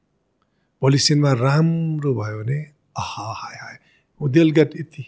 [0.83, 2.59] भोलि cinema राम्रो भयो भने
[3.03, 3.76] आहा हाय हाय
[4.20, 5.05] दिल get यति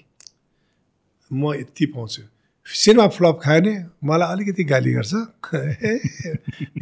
[1.30, 2.22] म यति पाउँछु
[2.66, 3.74] cinema flop खायो भने
[4.08, 5.12] मलाई अलिकति गाली गर्छ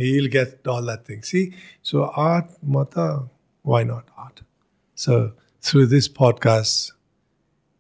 [0.02, 1.50] he'll get all that thing see
[1.90, 3.08] so art म त
[3.64, 4.44] why not art
[4.98, 5.20] so
[5.64, 6.94] through this podcast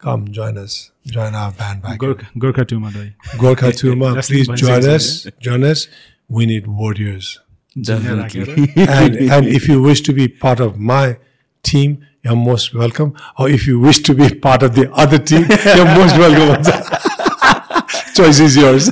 [0.00, 0.74] come join us
[1.06, 4.90] join our band back Gorkha Gorkha Turma दाइ Gorkha Turma, That's please the join one
[4.90, 5.26] us.
[5.40, 5.88] Join us.
[6.28, 7.38] We need warriors.
[7.82, 8.72] Definitely.
[8.76, 11.18] and, and if you wish to be part of my
[11.64, 13.14] team, you're most welcome.
[13.38, 16.64] Or if you wish to be part of the other team, you're most welcome.
[18.14, 18.90] Choice is yours.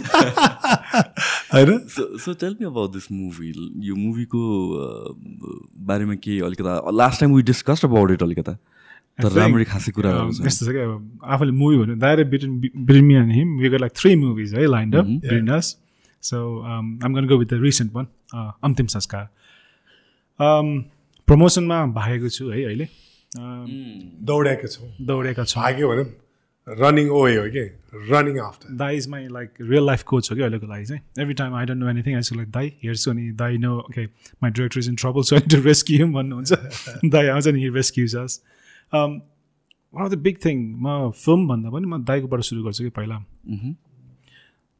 [1.52, 3.52] होइन so so tell me about this movie
[3.88, 4.40] यो मुभीको
[5.88, 8.52] बारेमा के अलिकता last time we discussed about it अलिकता
[9.22, 13.04] तर राम्ररी खासै कुराहरू छ यस्तो छ क्या अब आफूले मुभी भन्यो direct between between
[13.04, 15.76] me and him we got like three movies है lined up between us
[16.30, 16.42] so
[16.76, 19.28] um gonna go with the recent one Antim Sanskar.
[21.28, 22.88] प्रमोसनमा भागेको छु है अहिले।
[23.32, 26.04] दौडेका छौँ। दौडेका छौँ। भाग्यो भने
[26.66, 27.64] रनिङ ओए हो कि?
[28.10, 31.34] रनिङ आफ्टर दाई is my like real life coach हो कि अहिलेको लागि चाहिँ। Every
[31.34, 34.78] time I don't know anything I like दाई हेर्छु अनि दाई no okay my director
[34.80, 36.52] is in trouble so to rescue him भन्नुहुन्छ।
[37.14, 38.40] दाई आउँछ नि he rescues us
[38.94, 43.16] one of the big thing म फिल्म भन्दा पनि म दाईकोबाट सुरु गर्छु कि पहिला।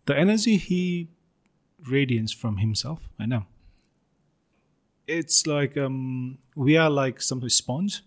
[0.07, 0.81] The energy he
[1.89, 3.41] radiance from himself होइन
[5.09, 5.79] it's like
[6.59, 8.01] we are like some sponge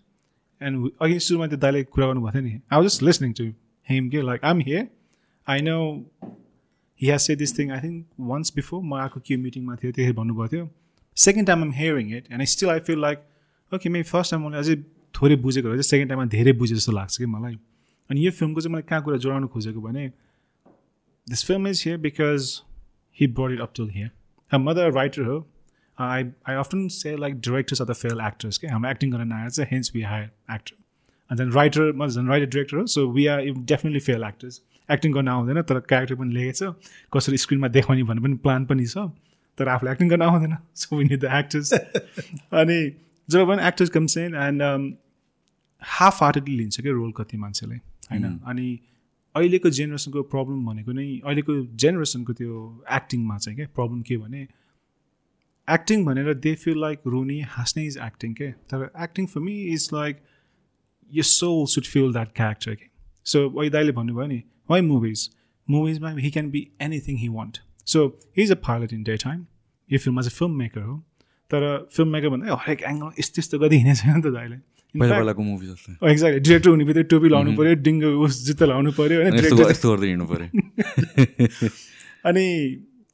[0.61, 3.51] and अघि सुरुमा त्यो दाइले कुरा गर्नुभएको थियो नि I was just listening to
[3.87, 4.87] him के like am here
[5.47, 5.79] I know
[7.01, 10.13] he has say this thing I think once before म आएको के मिटिङमा थियो त्यही
[10.13, 10.69] भन्नुभएको थियो
[11.17, 13.27] second time um hearing it and still I feel like
[13.71, 14.75] okay may first time मैले अझै
[15.15, 17.55] थोरै बुझेको रहेछ सेकेन्ड टाइममा धेरै बुझे जस्तो लाग्छ कि मलाई
[18.09, 20.07] अनि यो फिल्मको चाहिँ मैले कहाँ कुरा जोडाउनु खोजेको भने
[21.27, 22.49] this film is here because
[23.21, 24.11] he brought it up till here.
[24.51, 25.37] Her mother, a writer, हो
[25.97, 26.19] I,
[26.51, 28.59] I often say like directors are the failed actors.
[28.59, 28.73] Okay?
[28.75, 30.75] I'm acting on an actor, hence we hire actor.
[31.29, 33.39] And then writer, म झन् writer director हो so we are
[33.73, 34.61] definitely fail actors.
[34.91, 38.85] Acting गर्न आउँदैन तर character पनि लेखेको छ कसरी स्क्रिनमा देखाउने भन्ने पनि प्लान पनि
[38.93, 39.03] छ
[39.57, 41.73] तर आफूलाई एक्टिङ गर्न आउँदैन so we need the actors
[42.61, 42.79] अनि
[43.29, 44.63] जब पनि actors comes and
[45.81, 47.75] half heartedly लिन्छ क्या रोल कति मान्छेले
[48.13, 48.67] होइन अनि
[49.35, 52.61] अहिलेको जेनेरेसनको प्रब्लम भनेको नै अहिलेको जेनेरेसनको त्यो
[52.97, 54.47] एक्टिङमा चाहिँ क्या प्रब्लम के भने
[55.67, 59.89] एक्टिङ भनेर दे फिल लाइक रोनी हाँस्ने इज एक्टिङ के तर acting for me is
[59.93, 60.21] like
[61.11, 62.89] यो soul should feel that character के
[63.25, 65.29] सो वै दाइले भन्नुभयो नि why movies
[65.67, 67.57] मुभिजमा he can be anything he want
[67.93, 68.07] so
[68.37, 69.45] he is a pilot in day time
[69.89, 70.97] यो फिल्ममा चाहिँ फिल्म मेकर हो
[71.51, 74.57] तर फिल्म मेकर भन्दा हरेक एङ्गल यस्तो यस्तो गर्दै हिँडेको छैन नि त दाइले.
[74.95, 79.33] एक्ज्याक्टली डिरेक्टर हुने बित्तिकै टोपी लाउनु पऱ्यो डिङ्गो उस जुत्ता लाउनु पऱ्यो होइन?
[82.25, 82.45] अनि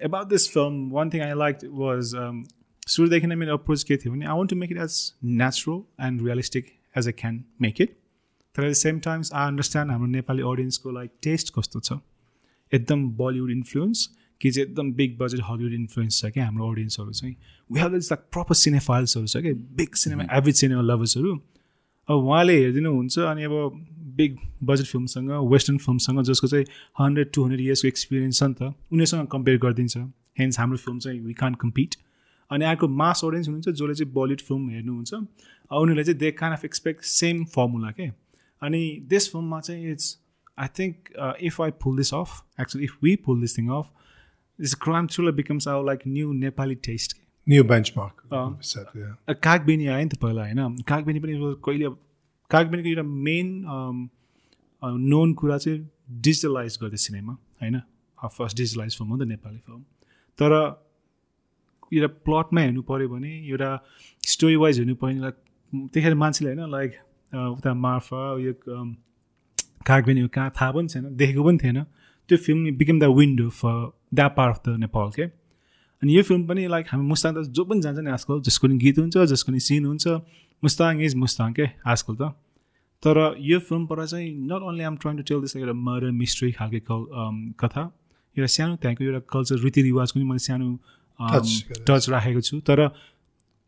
[0.02, 2.04] about this film one thing I like was
[2.88, 4.94] सुरुदेखि नै मेरो अप्रोच के थियो भने I want to make it as
[5.42, 6.66] natural and realistic
[6.98, 7.90] as I can make it
[8.56, 11.90] तर at the same times I understand हाम्रो नेपाली अडियन्सको लाइक टेस्ट कस्तो छ।
[12.72, 13.98] एकदम बलिउड इन्फ्लुएन्स
[14.42, 17.36] कि चाहिँ एकदम बिग बजेट हलिउड इन्फ्लुएन्स छ क्या हाम्रो अडियन्सहरू चाहिँ।
[17.70, 21.32] We have this like proper सिनेफाइल्सहरू छ क्या बिग सिनेमा एभरेज सिनेमा लभर्सहरू
[22.10, 23.54] अब उहाँले हेरिदिनु हुन्छ अनि अब
[24.18, 26.66] बिग बजेट फिल्मसँग वेस्टर्न फिल्मसँग जसको चाहिँ
[27.00, 29.98] हन्ड्रेड टु हन्ड्रेड इयर्सको एक्सपिरियन्स छ नि त उनीहरूसँग कम्पेयर गरिदिन्छ।
[30.40, 31.96] हेन्स हाम्रो फिल्म चाहिँ वी कान कम्पिट
[32.52, 36.66] अनि अर्को मास अडियन्स हुनुहुन्छ जसले चाहिँ बलिउड फिल्म हेर्नुहुन्छ। उनीहरूले चाहिँ दे कान अफ
[36.66, 38.08] एक्सपेक्ट सेम फर्मुला के?
[38.62, 40.18] अनि त्यस फिल्ममा चाहिँ it's
[40.60, 43.92] I think if I pull this off actually if we pull this thing off
[44.60, 47.18] this crime thriller becomes our like new Nepali taste
[47.48, 48.16] new benchmark.
[49.44, 50.62] Kagbeni आयो नि त पहिला होइन?
[50.90, 51.34] कागबेनी पनि
[51.66, 51.98] कहिले अब
[52.52, 53.48] कागबेनीको एउटा मेन
[55.12, 55.80] नोन कुरा चाहिँ
[56.22, 57.76] डिजिटलाइज गर्दै सिनेमा होइन?
[58.38, 59.82] फर्स्ट डिजिटलाइज फिल्म हो नि त नेपाली फिल्म
[60.40, 60.52] तर
[61.92, 63.70] एउटा प्लटमा हेर्नु पऱ्यो भने एउटा
[64.24, 65.36] स्टोरी वाइज हेर्नु पऱ्यो भने लाइक
[65.74, 66.70] त्यतिखेर मान्छेले होइन?
[66.72, 66.92] लाइक
[67.58, 68.54] उता मार्फा यो
[69.86, 71.84] कागबेनी कहाँ थाहा पनि छैन देखेको पनि थिएन।
[72.30, 73.76] त्यो film become the window for
[74.14, 75.26] that part of the Nepal के
[76.02, 78.78] अनि यो फिल्म पनि लाइक हामी मुस्ताङ त जो पनि जान्छ नि आजकल जसको नि
[78.78, 80.08] गीत हुन्छ जसको नि सिन हुन्छ
[80.64, 81.66] मुस्ताङ इज मुस्ताङ के?
[81.86, 82.34] आजकल त।
[83.04, 86.96] तर यो फिल्मबाट चाहिँ not only um trying to tell this एउटा मर्डर मिस्ट्री खालको
[87.04, 87.84] अम, कथा
[88.36, 90.68] एउटा सानो त्यहाँको एउटा कल्चर रीतिरिवाजको पनि मैले सानो
[91.88, 92.80] टच राखेको छु। तर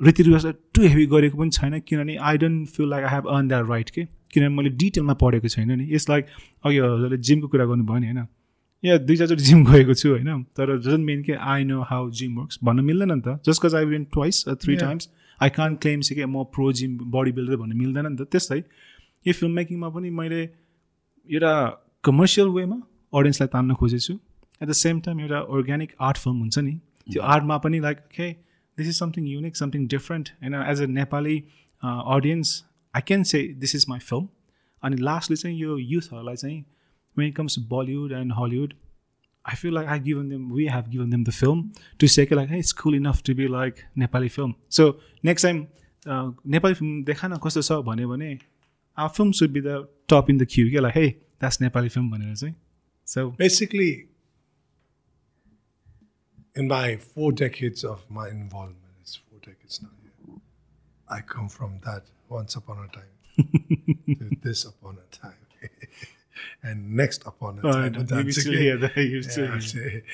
[0.01, 3.69] रीतिरिवाजलाई टु हेभी गरेको पनि छैन किनभने I don't feel like I have earn that
[3.69, 4.03] right के?
[4.33, 6.25] किनभने मैले डिटेलमा पढेको छैन नि। इट्स लाइक
[6.65, 8.27] अघि हजुरले जिमको कुरा गर्नुभयो नि होइन?
[8.83, 10.43] या दुई चारचोटि जिम गएको छु होइन?
[10.57, 13.75] तर जन मेन के I know how gym works भन्न मिल्दैन नि त। Just cause
[13.75, 14.75] I went twice three.
[14.77, 15.09] Times
[15.39, 18.59] I can claim चाहिँ के म प्रो जिम बडी बिल्डर भन्नु मिल्दैन नि त। त्यस्तै
[19.25, 20.41] यो फिल्म मेकिङमा पनि मैले
[21.29, 21.53] एउटा
[22.03, 22.77] कमर्सियल वेमा
[23.13, 24.13] अडियन्सलाई तान्न खोजेको छु
[24.61, 26.75] एट द सेम टाइम एउटा अर्ग्यानिक आर्ट फिल्म हुन्छ नि।
[27.09, 28.31] त्यो आर्टमा पनि like okay
[28.77, 30.53] this is something unique something different होइन?
[30.53, 31.37] As a Nepali
[31.83, 32.63] audience
[32.93, 34.27] I can say this is my film
[34.83, 36.59] अनि लास्टले चाहिँ यो युथहरूलाई चाहिँ
[37.16, 38.74] when it comes to Bollywood and Hollywood,
[39.44, 42.48] I feel like I've given them, we have given them the film to say, like,
[42.48, 44.54] hey, it's cool enough to be like Nepali film.
[44.68, 45.68] So next time,
[46.06, 48.40] uh, Nepali film देखा न कस्तो छ भन्यो भने
[48.96, 50.70] our film should be the top in the queue.
[50.70, 52.54] क्या like, hey, that's Nepali film भनेर चाहिँ.
[53.04, 54.08] So Basically,
[56.54, 59.90] in my four decades of my involvement, it's four decades now.
[60.04, 60.38] Yeah,
[61.08, 63.12] I come from that once upon a time
[64.18, 65.34] to this upon a time.
[66.62, 67.92] and next upon a Oh, time.
[67.92, 69.60] no, but you that's still again- hear that, you still Yeah, hear.
[69.60, 70.04] say,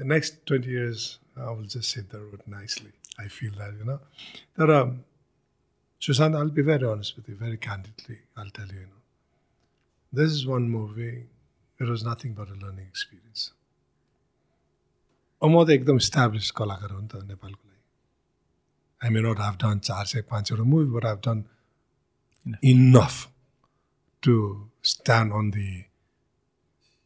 [0.00, 2.92] uh, next 20 years, I will just hit the road nicely.
[3.18, 4.00] I feel that, you know.
[4.56, 4.96] But, um,
[6.06, 8.18] Sushant, I'll be very honest with you, very candidly.
[8.36, 9.02] I'll tell you, you know.
[10.12, 11.26] This is one movie,
[11.80, 13.52] it was nothing but a learning experience.
[15.42, 17.82] अब म त एकदम establish कलाकार हो नि त नेपालको लागि
[19.04, 21.42] I may not have done चार सय पाँच सयवटा movie but have done
[22.70, 23.14] enough
[24.22, 24.34] to
[24.94, 25.68] Stand on the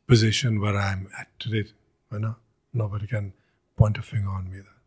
[0.08, 1.64] position where I'm at today.
[2.12, 2.34] You know,
[2.74, 3.32] nobody can
[3.78, 4.58] point a finger on me.
[4.58, 4.80] That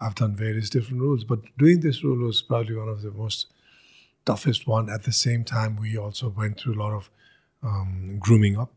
[0.00, 3.46] I've done various different roles, but doing this role was probably one of the most
[4.24, 4.90] toughest one.
[4.90, 7.10] At the same time, we also went through a lot of
[7.62, 8.72] um, grooming up.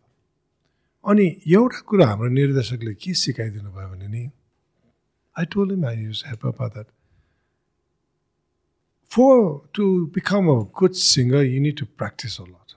[1.07, 4.23] अनि एउटा कुरा हाम्रो निर्देशकले के सिकाइदिनु भयो भने नि
[5.39, 6.87] I told him I use help up that
[9.11, 12.75] for to become a good singer, you need to practice a lot.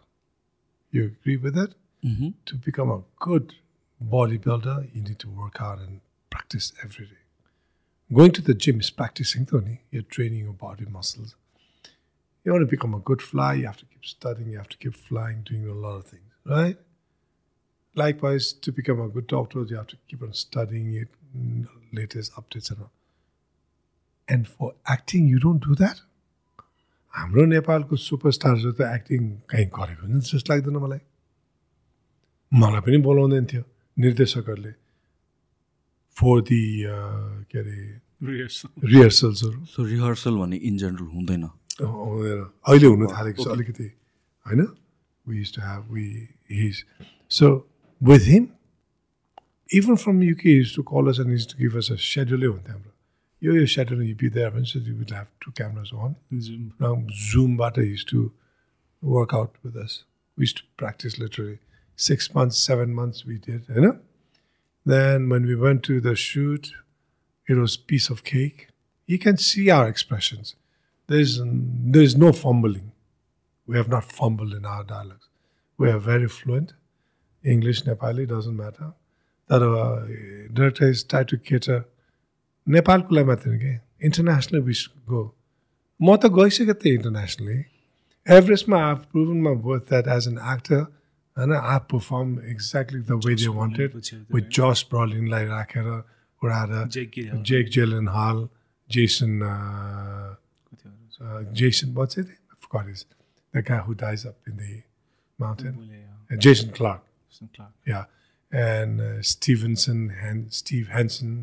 [0.91, 1.73] You agree with that?
[2.03, 2.29] Mm-hmm.
[2.45, 3.55] To become a good
[4.03, 7.11] bodybuilder, you need to work hard and practice every day.
[8.13, 9.81] Going to the gym is practicing, Tony.
[9.91, 11.35] You're training your body muscles.
[12.43, 14.77] You want to become a good flyer, you have to keep studying, you have to
[14.77, 16.77] keep flying, doing a lot of things, right?
[17.93, 21.09] Likewise, to become a good doctor, you have to keep on studying it,
[21.91, 22.91] latest updates and all.
[24.29, 25.99] And for acting, you don't do that?
[27.17, 31.01] हाम्रो नेपालको सुपरस्टारहरू त acting कहीँ गरेको नि जस्तो लाग्दैन मलाई।
[32.51, 33.63] मलाई पनि बोलाउँदैन थियो
[33.97, 34.73] निर्देशकहरूले।
[36.17, 36.61] फोर दि
[37.49, 37.77] के अरे.
[38.17, 41.43] रिहर्सल्सहरू सो रिहर्सल भन्ने इन जेनरल हुँदैन।
[41.81, 42.39] हुँदैन।
[42.69, 43.87] अहिले हुनु थालेको छ अलिकति
[44.45, 44.61] होइन?
[45.25, 46.05] We use to have we
[46.51, 46.75] his
[47.31, 47.47] so
[48.01, 48.47] with him
[49.69, 52.73] even from UK use to call us and use to give us a सेड्युलै हुन्थ्यो
[52.73, 52.93] हाम्रो।
[53.43, 56.15] यो यो सेड्युल यु बी देयर भने you will have to cameras on
[56.47, 56.73] Zoom.
[56.81, 56.93] Now
[57.29, 58.31] Zoom-बाट used to
[59.01, 60.03] work out with us.
[60.37, 61.59] We used to practice literally
[61.95, 63.97] six months, seven months we did, you know.
[64.85, 66.71] Then when we went to the shoot,
[67.47, 68.67] it was piece of cake.
[69.05, 70.55] You can see our expressions.
[71.07, 71.39] There's
[71.95, 72.91] there's no fumbling.
[73.65, 75.27] We have not fumbled in our dialogues.
[75.77, 76.73] We are very fluent.
[77.43, 78.93] English, Nepali doesn't matter.
[79.51, 81.85] तर director is try to cater
[82.75, 83.73] नेपालको लागि मात्र नि कि
[84.07, 85.21] international विस go
[85.99, 87.57] म त गइसकेको थिएँ internationally
[88.27, 90.81] एभरेस्टमा I proven my worth that as an actor
[91.37, 95.87] होइन I perform exactly the way they wanted पछि विथ जस ब्रलिनलाई राखेर
[96.41, 97.43] उडाएर Jake Gyllenhaal.
[97.49, 97.69] Jake
[98.15, 98.47] Gyllenhaal
[98.89, 99.39] Jason
[100.71, 102.27] कतिवटा Jason what's it?
[102.55, 103.05] Of course,
[103.53, 104.75] the guy who dies up in the
[105.39, 105.73] mountain.
[105.79, 107.01] बोले, Uh, Jason Clark.
[107.31, 107.71] Jason Clark.
[107.89, 108.05] Yeah,
[108.51, 109.99] and uh, Stevenson
[110.29, 111.35] and Steve Henson,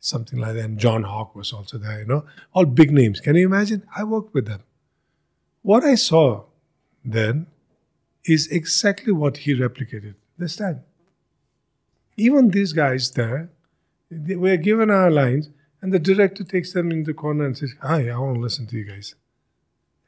[0.00, 0.64] something like that.
[0.64, 3.20] And John Hawk was also there, you know, all big names.
[3.20, 3.86] Can you imagine?
[3.94, 4.62] I worked with them.
[5.62, 6.44] What I saw
[7.04, 7.46] then
[8.24, 10.82] is exactly what he replicated this time.
[12.16, 13.50] Even these guys there,
[14.10, 17.74] they, were given our lines, and the director takes them in the corner and says,
[17.82, 19.14] Hi, I want to listen to you guys.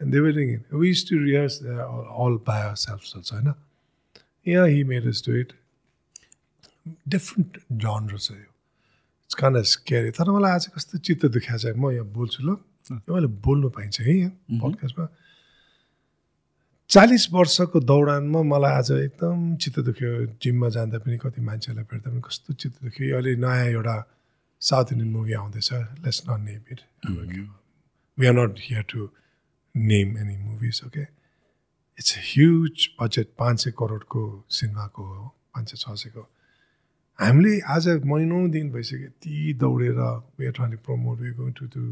[0.01, 0.75] And they were doing it.
[0.75, 3.55] We used to rehearse uh, all, all by ourselves also, you know.
[4.43, 5.53] Yeah, he made us do it.
[7.07, 8.31] Different genres.
[9.33, 12.61] It's kind scary तर मलाई आज कस्तो चित्त दुखाएको छ म यहाँ बोल्छु ल।
[13.09, 15.07] मैले बोल्नु पाइन्छ है यहाँ पडकास्टमा।
[16.91, 22.21] चालिस वर्षको दौडानमा मलाई आज एकदम चित्त दुख्यो। जिममा जाँदा पनि कति मान्छेहरूलाई भेट्दा पनि
[22.21, 23.97] कस्तो चित्त दुख्यो। यो अहिले नयाँ एउटा
[24.61, 25.73] साउथ इन्डियन मुभी आउँदैछ।
[26.05, 26.81] Let's not name it
[28.19, 29.09] we are not here to
[29.75, 31.05] name any movies okay
[31.99, 34.21] it's huge budget पाँच सय करोडको
[34.53, 35.25] सिनेमाको हो
[35.57, 36.29] पाँच सय छ सयको।
[37.19, 39.99] हामीले आज महिनौँ दिन भइसक्यो यति दौडेर
[40.41, 41.83] we trying promote we going to to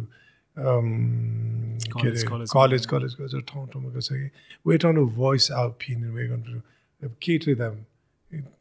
[0.56, 2.22] के अरे.
[2.56, 4.28] कलेज। कलेज गएर ठाउँ ठाउँमा गइसक्यो
[4.66, 7.76] we thrown to voice out then we going to cater them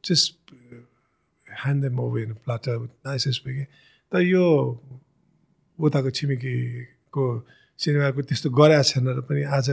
[0.05, 0.53] just
[1.45, 3.64] hand them over in platter nicest कि
[4.12, 4.45] तर यो
[5.80, 7.26] उताको छिमेकीको
[7.80, 9.70] सिनेमाको त्यस्तो गरेको छैन र पनि आज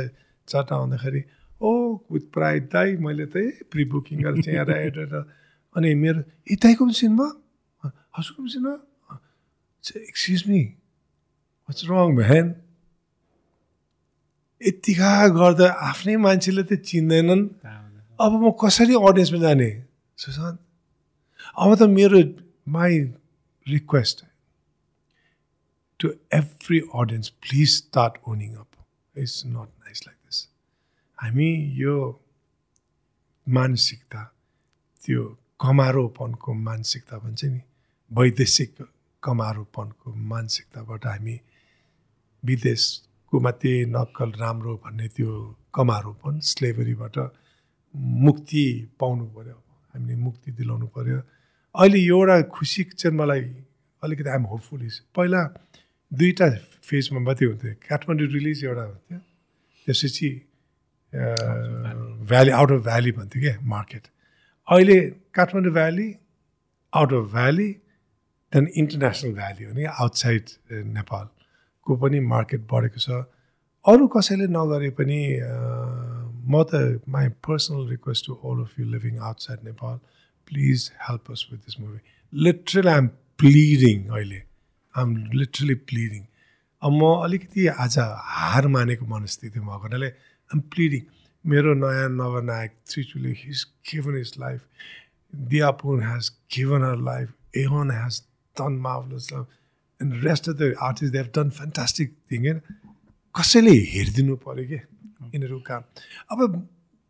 [0.48, 1.22] चट्टा आउँदाखेरि
[1.60, 1.72] ओ
[2.12, 5.14] विथ प्राइड दाई मैले त प्रि बुकिङ गरेर चाहिँ यहाँ हेरेर
[5.76, 6.20] अनि मेरो
[6.56, 7.26] दाईको पनि सिनेमा?
[8.16, 8.74] हजुरको पनि cinema?
[9.84, 10.62] Excuse me
[11.68, 12.46] what's wrong van
[14.60, 17.44] यतिका गर्दा आफ्नै मान्छेले त चिन्दैनन्।
[18.18, 19.70] अब म कसरी अडियन्समा जाने?
[20.18, 20.58] सुशान्त
[21.60, 22.20] अब त मेरो
[22.72, 22.92] my
[23.66, 24.24] request
[26.00, 26.06] to
[26.40, 28.70] every audience please start owning up
[29.14, 30.38] it's not nice like this
[31.18, 31.50] हामी
[31.82, 31.96] यो
[33.46, 34.22] मानसिकता
[35.04, 35.22] त्यो
[35.60, 37.60] कमारोपनको मानसिकता भन्छ नि
[38.10, 38.74] वैदेशिक
[39.22, 41.36] कमारोपनको मानसिकताबाट हामी
[42.42, 45.30] विदेशको मात्रै नक्कल राम्रो भन्ने त्यो
[45.74, 47.16] कमारोपन स्लेभरीबाट
[48.26, 48.64] मुक्ति
[49.00, 49.58] पाउनु पऱ्यो
[49.92, 51.18] हामीले मुक्ति दिलाउनु पऱ्यो
[51.74, 53.44] अहिले एउटा खुसी चाहिँ मलाई
[54.02, 55.42] अलिकति आइएम होपफुल इज पहिला
[56.12, 56.48] दुईवटा
[56.88, 59.18] फेजमा मात्रै हुन्थ्यो। काठमाडौँ रिलिज एउटा हुन्थ्यो।
[59.86, 60.28] त्यसपछि
[62.30, 64.04] भ्याली आउट अफ भ्याली भन्थ्यो क्या मार्केट
[64.68, 64.98] अहिले
[65.34, 66.08] Kathmandu valley
[66.92, 70.44] out of valley त्यहाँदेखि इन्टरनेसनल भ्याली हो नि आउटसाइड
[70.96, 73.08] नेपालको पनि मार्केट बढेको छ।
[73.84, 75.20] अरू कसैले नगरे पनि
[76.50, 79.96] म त my personal request to all of you living outside Nepal
[80.48, 81.98] please help us with this movie.
[82.32, 83.06] Literally I'm
[83.38, 84.40] pleading अहिले।
[84.94, 85.10] I'm
[85.40, 86.22] literally pleading.
[86.82, 87.98] अब म अलिकति आज
[88.34, 91.02] हार मानेको मनस्थिति भएको हुनाले आइएम प्लिडिङ।
[91.48, 94.60] मेरो नयाँ नवनायक त्रिचुले हिज गिभन हिज लाइफ
[95.34, 98.20] दियापुन हेज गिभन हर लाइफ एहन has
[98.56, 102.60] done marvellous and rest of the artist they have done fantastic thing होइन
[103.34, 104.80] कसैले हेरिदिनु पऱ्यो कि?
[105.34, 105.82] यिनीहरू काम।
[106.30, 106.66] अब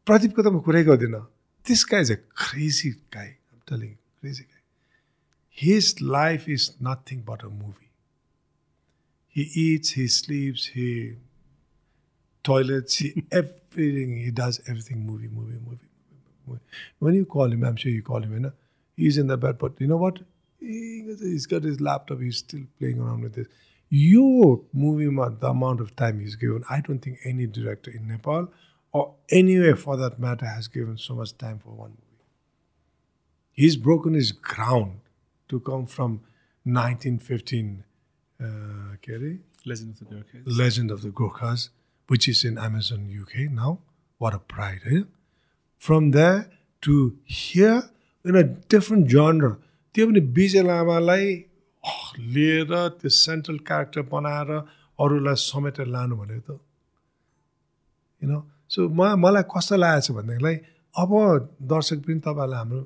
[0.07, 1.23] प्रदीपको त म कुरै गर्दिनँ।
[1.65, 3.31] This guy is a crazy guy
[3.69, 4.63] telling crazy guy
[5.59, 7.89] his life is nothing but a movie
[9.37, 10.91] he it's he slips he
[12.47, 16.61] toilets, he, everything, he does everything movie, movie, movie, movie, movie.
[17.01, 18.53] When you call him, I'm sure you call him, you know,
[18.97, 20.21] he's in the bed, but you know what?
[20.61, 23.49] He, he's got his laptop, he's still playing around with this.
[23.89, 25.07] Your movie,
[25.41, 28.49] the amount of time he's given, I don't think any director in Nepal
[28.93, 32.25] or anywhere for that matter has given so much time for one movie.
[33.53, 35.01] He's broken his ground
[35.49, 36.21] to come from
[36.65, 37.85] 1915,
[38.41, 38.45] uh,
[39.03, 40.59] Kerry, Legend of the Gorkhas.
[40.59, 41.71] Legend of the Gorkhas,
[42.09, 43.81] which is in Amazon UK now.
[44.21, 45.03] What a pride, eh?
[45.81, 46.51] From there
[46.83, 47.83] to here
[48.25, 49.57] in a different genre.
[49.95, 51.27] त्यो पनि विजय लामालाई
[52.35, 54.51] लिएर त्यो central character बनाएर
[54.99, 56.61] अरूलाई समेटेर लानु भनेको त
[58.23, 58.33] होइन
[58.73, 60.57] सो म मलाई कस्तो लागेको छ भनेदेखिलाई
[60.95, 61.13] अब
[61.73, 62.83] दर्शक पनि तपाईँहरूलाई हाम्रो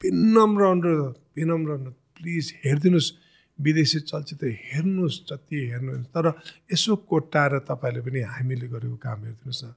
[0.00, 3.10] विनम्र अनुरोध विनम्र अनुरोध प्लिज हेरिदिनुहोस्
[3.58, 6.26] विदेशी चलचित्र हेर्नुहोस् जति हेर्नुहोस् तर
[6.72, 9.74] यसो कोट्टाएर तपाईँले पनि हामीले गरेको काम हेरिदिनुहोस् न।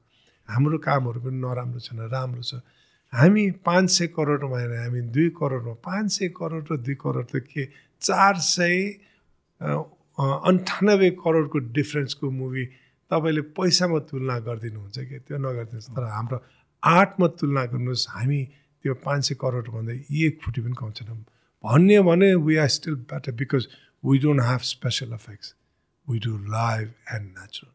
[0.49, 2.61] हाम्रो कामहरू पनि नराम्रो छैन राम्रो छ।
[3.13, 7.35] हामी पाँच सय करोडमा हेर हामी दुई करोडमा पाँच सय करोड र दुई करोड त
[7.47, 7.63] के?
[8.01, 8.75] चार सय
[9.61, 12.65] अन्ठानब्बे करोडको डिफ्रेन्सको मुभी
[13.11, 15.17] तपाईँले पैसामा तुलना गरिदिनुहुन्छ कि?
[15.25, 16.37] त्यो नगरिदिनुहोस्। तर हाम्रो
[16.83, 18.41] आर्टमा तुलना गर्नुहोस् हामी
[18.85, 21.23] त्यो पाँच सय करोडभन्दा एक फुटी पनि कम छैनौँ
[21.63, 23.67] भन्यो भने we are still better because
[24.03, 25.53] we don't have special effects
[26.07, 27.73] we do live and natural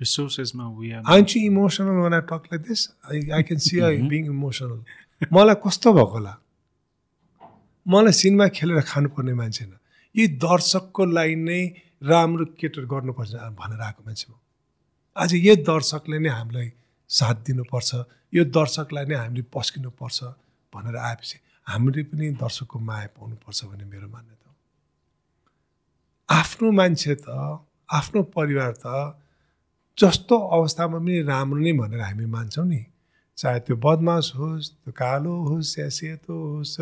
[0.00, 3.96] रिसोर्सेसमा we are आइन्छु emotional one I talk like this I I can see I
[4.12, 4.78] being emotional
[5.32, 6.34] मलाई कस्तो भएको होला?
[7.86, 9.76] मलाई सिनेमा खेलेर खानुपर्ने मान्छे होइन।
[10.14, 11.60] यी दर्शकको लागि नै
[12.02, 14.36] राम्रो केटर गर्नुपर्छ भनेर आएको मान्छे हो
[15.16, 16.68] आज यो दर्शकले नै हामीलाई
[17.10, 17.90] साथ दिनुपर्छ।
[18.34, 20.18] यो दर्शकलाई नै हामीले पस्किनुपर्छ
[20.74, 24.54] भनेर आएपछि। हामीले पनि दर्शकको माया पाउनुपर्छ भन्ने मेरो मान्यता हो।
[26.28, 27.26] आफ्नो मान्छे त
[27.88, 28.86] आफ्नो परिवार त
[29.98, 32.82] जस्तो अवस्थामा पनि राम्रो नै भनेर हामी मान्छौँ नि।
[33.38, 36.80] चाहे त्यो बदमास होस् त्यो कालो होस् या सेतो होस्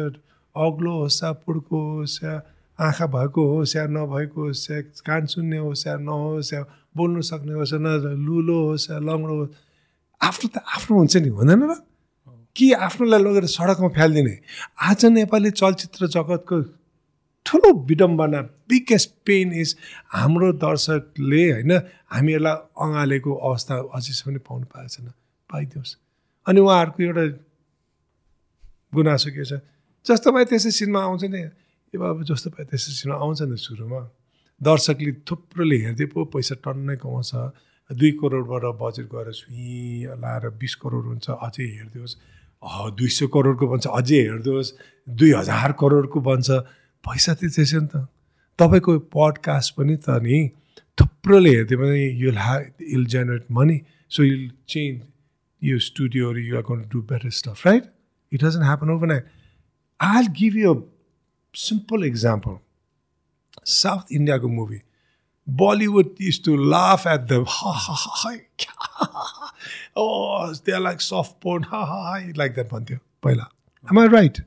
[0.54, 2.34] अग्लो होस् या पुड्को होस् या
[2.78, 6.60] आँखा भएको होस् या नभएको होस् या कान सुन्ने होस् या नहोस् या
[6.96, 7.86] बोल्नु सक्ने होस् न
[8.26, 9.52] लुलो होस् या लङ्गडो होस्।
[10.20, 11.72] आफ्नो त आफ्नो हुन्छ नि हुँदैन र?
[12.56, 14.36] कि आफ्नोलाई लगेर सडकमा फ्यालिदिने।
[14.82, 16.56] आज नेपाली चलचित्र जगतको
[17.46, 19.76] ठुलो विडम्बना बिगेस्ट पेन इज
[20.12, 21.72] हाम्रो दर्शकले होइन
[22.12, 25.08] हामीहरूलाई अँगालेको अवस्था अझैसम्म पाउनु पाएको छैन।
[25.50, 25.96] पाइदियोस्।
[26.46, 27.24] अनि उहाँहरूको एउटा
[28.92, 29.52] गुनासो के छ?
[30.06, 31.42] जस्तो पाए त्यसै सिनेमा आउँछ नि।
[31.92, 34.00] ए बाबु जस्तो पाए त्यसै सिनेमा आउँछ नि सुरुमा।
[34.60, 37.32] दर्शकले थुप्रोले हेर्दै पो पैसा टन्नै कमाउँछ।
[37.90, 39.66] दुई करोडबाट बजेट गएर सुई
[40.20, 42.12] लाएर बिस करोड हुन्छ अझै हेरिदियोस्।
[42.62, 44.72] दुई सय करोडको भन्छ। अझै हेरिदियोस्
[45.08, 46.48] दुई हजार करोडको भन्छ।
[47.04, 48.06] पैसा त त्यसो नि त।
[48.58, 50.38] तपाईँको पडकास्ट पनि त नि
[50.98, 52.56] थुप्रोले हेरिदियो भने युल ह्या
[52.94, 53.78] you'll generate money
[54.10, 55.00] so you'll change
[55.62, 57.84] यो स्टुडियोहरू you are gonna do better stuff right
[58.32, 59.24] it doesn't happen overnight
[60.00, 60.74] I give you
[61.54, 62.56] simple example
[63.72, 64.80] south इन्डियाको movie
[65.46, 67.44] Bollywood is to laugh at the
[69.95, 73.47] oh, they're like soft porn, ha ha ha, like that भन्थ्यो पहिला
[73.87, 74.41] Am I right?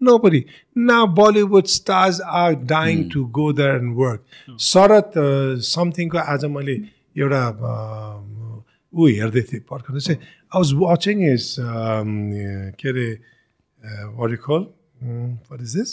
[0.00, 0.46] Nobody.
[0.76, 4.22] Now Bollywood stars are dying to go there and work.
[4.70, 5.18] शरद
[5.72, 6.76] समथिङको आज मैले
[7.16, 7.42] एउटा
[7.72, 8.34] uh,
[8.94, 11.46] ऊ हेर्दै थिएँ पर्खर चाहिँ I was watching is
[12.80, 13.08] के अरे
[14.18, 14.62] what call
[15.50, 15.90] what is this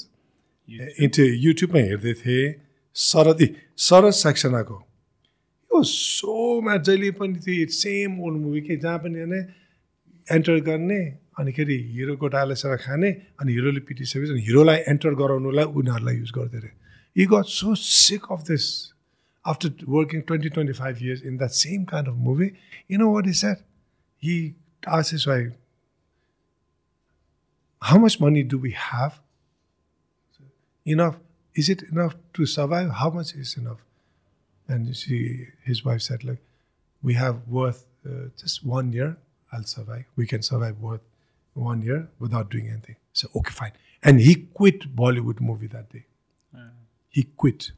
[1.06, 2.54] into युट्युबमा हेर्दै थिएँ
[2.96, 3.48] शरद ए
[3.88, 4.78] शरद सक्सेनाको
[5.77, 9.35] यो सोमा जहिले पनि त्यो सेम ओल्ड मुभी के जहाँ पनि होइन
[10.37, 11.01] एन्टर गर्ने
[11.39, 13.11] अनि खेरि हिरोको डायलेसर खाने
[13.41, 16.73] अनि हिरोले पिटिसकेपछि अनि हिरोलाई एन्टर गराउनुलाई उनीहरूलाई युज गर्दै रहे
[17.21, 18.69] यी got so sick of this
[19.51, 22.49] after working 20, 25 years in that same kind of movie,
[22.89, 23.61] you know what he said?
[24.17, 24.57] He
[24.97, 25.53] asked his wife,
[27.83, 29.21] How much money do we have?
[30.87, 31.19] Enough.
[31.55, 32.91] Is it enough to survive?
[33.03, 33.86] How much is enough?
[34.68, 36.40] And she, his wife said, Look,
[37.04, 39.18] we have worth uh, just one year,
[39.52, 40.06] I'll survive.
[40.16, 41.02] We can survive worth
[41.56, 42.96] one year without doing anything.
[43.14, 43.74] So, okay, fine.
[44.04, 46.06] And he quit Bollywood movie that day.
[47.10, 47.72] He quit.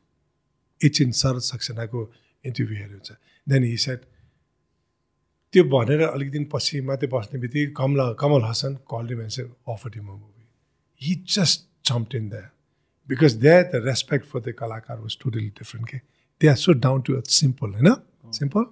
[0.81, 1.99] एकछिन शरद सक्सेनाको
[2.45, 3.11] interview हेर्नु हुन्छ
[3.47, 4.01] then he set
[5.53, 10.05] त्यो भनेर अलिक दिन पछि मात्रै बस्ने बित्तिकै कमला कमल हसन कलले मान्छे offer team
[10.11, 10.43] movie
[11.01, 12.41] he just jump in the
[13.09, 15.99] because they the respect for the कलाकार वाज टोटली डिफ्रेन्ट के
[16.41, 17.89] They are so down to earth simple होइन
[18.39, 18.65] सिम्पल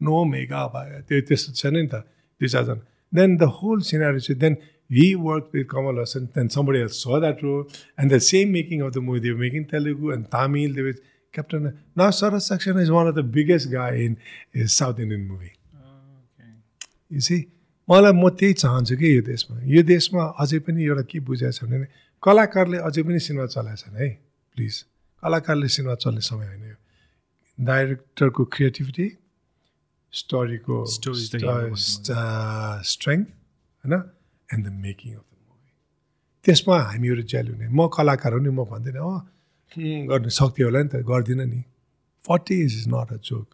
[0.00, 2.02] नो मेगा भयो त्यो त्यस्तो छैन नि त
[2.40, 4.56] दुई चारजना देन द होल सिनारी चाहिँ then
[4.90, 8.80] he worked with Kamal Hassan, then somebody else saw that role, and the same making
[8.80, 10.94] of the movie, they were making Telugu and Tamil, they were
[11.34, 11.78] Captain.
[11.94, 14.16] Now Saras Sakshan is one of the biggest guy in,
[14.52, 15.52] in South Indian movie.
[17.10, 17.46] You see,
[17.88, 21.64] मलाई म त्यही चाहन्छु कि यो देशमा यो देशमा अझै पनि एउटा के बुझाएको छ
[21.64, 21.86] भने
[22.22, 24.08] कलाकारले अझै पनि सिनेमा चलाएको छन् है
[24.54, 24.74] प्लिज
[25.23, 26.75] कलाकारले सिनेमा चल्ने समय होइन यो
[27.57, 29.07] डाइरेक्टरको क्रिएटिभिटी
[30.13, 30.75] स्टोरीको
[32.91, 33.27] स्ट्रेङ्थ
[33.83, 33.93] होइन
[34.49, 35.71] and the making of the movie
[36.45, 39.01] त्यसमा हामीहरू जेल हुने। म कलाकार हो नि म भन्दिनँ
[39.75, 41.61] हुँ, गर्नु सक्थ्यो होला नि त गर्दिनँ नि।
[42.25, 43.47] Forty is is not a joke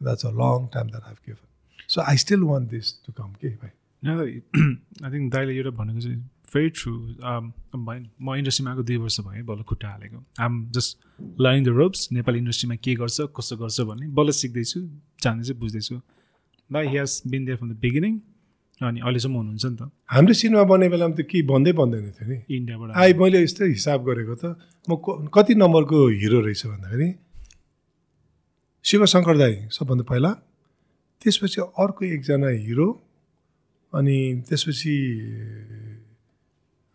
[0.00, 1.46] that's a long time that have given
[1.88, 3.72] so I still want this to come के भाइ?
[5.04, 6.18] आई थिङ्क दाइले एउटा भनेको चाहिँ
[6.54, 6.92] भेरी ट्रु
[8.26, 10.98] म इन्डस्ट्रीमा आएको दुई वर्ष भयो बल्ल खुट्टा हालेको। I'm just
[11.40, 14.80] learning the ropes Nepali इन्डस्ट्रीमा के गर्छ कसो गर्छ भन्ने बल्ल सिक्दैछु
[15.22, 15.94] जान्दैछु बुझ्दैछु।
[16.70, 18.14] He has been there from the beginning
[18.80, 22.38] अनि अहिलेसम्म हुनुहुन्छ नि त। हाम्रो सिनेमा बन्ने बेलामा त केही भन्दै भन्दैन थियो नि।
[22.56, 24.44] इन्डियाबाट आई मैले यस्तै हिसाब गरेको त
[24.88, 27.08] म क- कति नम्बरको हिरो रहेछ भन्दाखेरि
[28.84, 30.30] शिवशङ्कर दाई सबभन्दा पहिला
[31.22, 32.88] त्यसपछि अर्को एकजना हिरो
[33.92, 34.94] अनि त्यसपछि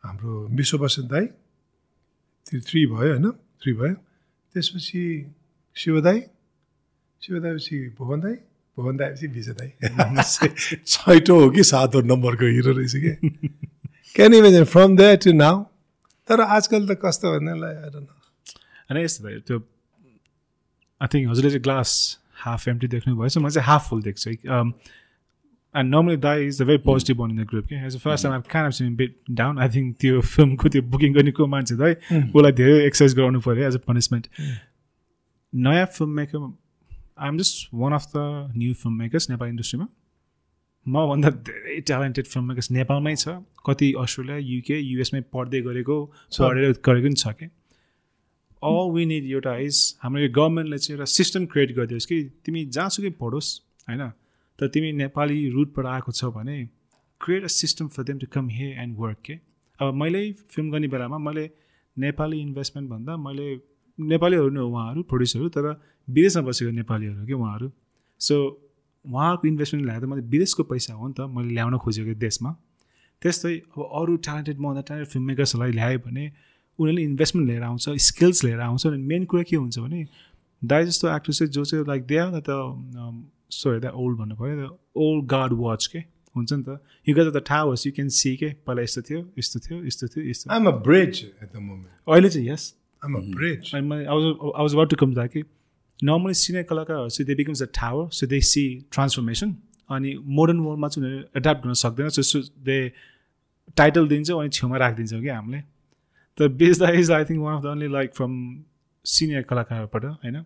[0.09, 1.25] हाम्रो विश्वबसन्त दाई
[2.45, 3.93] त्यो थ्री भयो होइन थ्री भयो।
[4.55, 5.01] त्यसपछि
[5.75, 6.21] शिवदाई
[7.21, 8.33] शिवदाईपछि भुवन दाई
[8.77, 9.69] भुवन दाईपछि विजय दाई।
[10.87, 13.13] छैटौँ हो कि सातौँ नम्बरको हिरो रहेछ कि।
[14.15, 15.63] Can imagine from that to now
[16.29, 19.57] तर आजकल त कस्तो भन्नेलाई होइन यस्तो भयो त्यो
[21.01, 21.91] आई थिङ्क हजुरले चाहिँ ग्लास
[22.41, 24.33] हाफ एम्टी देख्नु भएछ म चाहिँ हाफ फुल देख्छु
[25.75, 28.25] एन्ड नर्मली दाई is the very positive one in the group कि as a first
[28.25, 31.75] time kind of seem bit down I think त्यो फिल्मको त्यो बुकिङ गर्ने को मान्छे
[31.77, 34.27] दाइ उसलाई धेरै एक्सर्साइज गराउनु पऱ्यो एज अ पनिसमेन्ट
[35.53, 36.49] नयाँ film maker
[37.19, 39.87] I am just one of the new film makers Nepal इन्डस्ट्रीमा
[40.85, 45.97] मभन्दा धेरै ट्यालेन्टेड फिल्म मेकर्स नेपालमै छ कति अस्ट्रेलिया युके युएसमै पढ्दै गरेको
[46.31, 47.49] पढेर गरेको पनि छ कि
[48.61, 52.65] अल वी निड एउटा इज हाम्रो यो गभर्मेन्टले चाहिँ एउटा सिस्टम क्रिएट गरिदियोस् कि तिमी
[52.69, 53.51] जहाँसुकै पढोस्
[53.83, 54.03] होइन
[54.59, 56.57] तर तिमी नेपाली रुटबाट आएको छ भने
[57.21, 59.39] create a system for them to come हे एन्ड वर्क के
[59.79, 61.49] अब मैले फिल्म गर्ने बेलामा मैले
[61.97, 63.47] नेपाली इन्भेस्टमेन्ट भन्दा मैले
[63.99, 65.65] नेपालीहरू नै हो उहाँहरू प्रड्युसरहरू तर
[66.07, 67.71] विदेशमा बसेको नेपालीहरू कि उहाँहरू?
[68.19, 68.35] सो
[69.05, 72.51] उहाँहरूको इन्भेस्टमेन्ट ल्याएर मैले विदेशको पैसा हो नि त मैले ल्याउन खोजेको देशमा।
[73.21, 76.25] त्यस्तै अब अरू ट्यालेन्टेड मभन्दा ट्यालेन्टेड फिल्म मेकर्सहरूलाई ल्यायो भने
[76.79, 80.05] उनीहरूले इन्भेस्टमेन्ट लिएर आउँछ स्किल्स लिएर आउँछ अनि मेन कुरा के हुन्छ भने
[80.63, 82.49] दाइ जस्तो एक्टर चाहिँ जो चाहिँ लाइक दे आर त
[83.51, 84.69] सो हेर्दा ओल्ड भन्नु पऱ्यो
[85.03, 85.99] ओल्ड गार्ड वाच के?
[86.35, 88.49] हुन्छ नि त। You guys the towers you can see के?
[88.65, 92.75] पहिला यस्तो थियो यस्तो थियो यस्तो थियो यस्तो। ब्रिज एट द मोमेन्ट अहिले चाहिँ यस
[93.01, 95.43] bridge I was about to come that कि
[95.99, 99.55] नर्मली सिनियर कलाकारहरू चाहिँ they becomes a tower so they see transformation
[99.89, 102.77] अनि मोडर्न वर्ल्डमा चाहिँ उनीहरू एड्याप्ट गर्न सक्दैन सो सो दे
[103.77, 105.61] टाइटल दिन्छौँ अनि छेउमा राखिदिन्छौँ कि हामीले।
[106.37, 108.33] त बेच्दा is I think one of the only like from
[109.05, 110.37] senior कलाकारबाट होइन?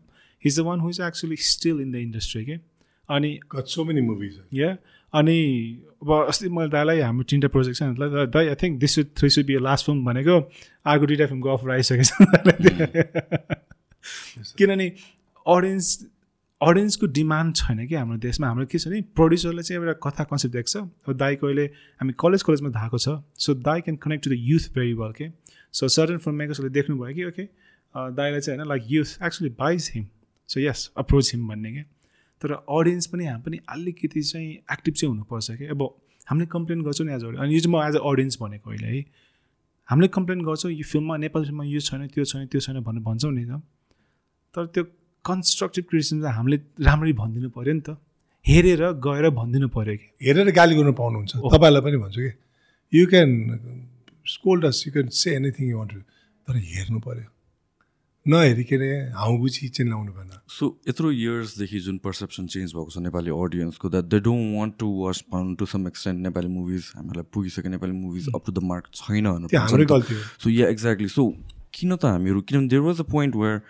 [0.44, 2.56] He's the one who is actually still in the industry के
[3.16, 4.70] अनि सो मेनी मुभिज या
[5.14, 5.38] अनि
[6.04, 7.82] अब अस्ति मैले दाइलाई हाम्रो तिनवटा प्रोजेक्ट छ
[8.36, 10.40] दाइ I think this should three should be last film भनेको
[10.86, 12.12] अर्को दुइटा फिल्मको अफर आइसकेको छ
[14.58, 14.88] किनभने
[15.46, 15.88] अडियन्स
[16.62, 20.56] अडियन्सको डिमान्ड छैन कि हाम्रो देशमा। हाम्रो के छ भने प्रड्युसरले चाहिँ एउटा कथा कन्सेप्ट
[20.56, 21.66] देख्छ। अब दाईको अहिले
[22.02, 25.28] हामी कलेज कलेजमा धाएको छ। सो दाई can connect to the youth very well के
[25.74, 27.44] सो सर्टन फिल्म मेकर्सहरूले देख्नुभयो कि ओके
[27.96, 30.06] दाईलाई चाहिँ होइन like youth actually buys him
[30.50, 31.84] so यस अप्रोच हिम भन्ने क्या
[32.44, 35.82] तर अडियन्स पनि हामी पनि अलिकति चाहिँ एक्टिभ चाहिँ हुनुपर्छ कि अब
[36.28, 38.88] हामीले कम्प्लेन गर्छौँ नि एज अ अनि यो चाहिँ म एज अ अडियन्स भनेको अहिले
[38.88, 39.04] है।
[39.90, 43.32] हामीले कम्प्लेन गर्छौँ यो फिल्ममा नेपाली फिल्ममा यो छैन त्यो छैन त्यो छैन भनेर भन्छौँ
[43.34, 43.62] नि त।
[44.56, 44.84] तर त्यो
[45.26, 47.98] कन्स्ट्रक्टिभ क्रिटिसिजम चाहिँ हामीले राम्ररी भनिदिनु पऱ्यो नि त।
[48.46, 52.32] हेरेर गएर भनिदिनु पऱ्यो कि हेरेर गाली गर्नु पाउनुहुन्छ। तपाईँहरूलाई पनि भन्छु कि।
[52.94, 53.30] You can
[54.26, 55.92] scold us you can say anything you want
[56.48, 57.28] तर हेर्नु पऱ्यो
[58.26, 63.90] नहेरिकन हाउगुची चाहिँ लाउनु भएन। सो यत्रो इयर्सदेखि जुन पर्सेप्सन चेन्ज भएको छ Nepali अडियन्सको
[63.90, 67.94] that they don't want to watch भनौँ to some extent Nepali movies हामीलाई पुगिसक्यो Nepali
[67.94, 71.28] movies up to the mark छैन त्यो हाम्रै भनेर गल्ती हो। सो या एक्ज्याक्टली सो
[71.76, 73.62] किन त हामीहरू किनभने there was a point where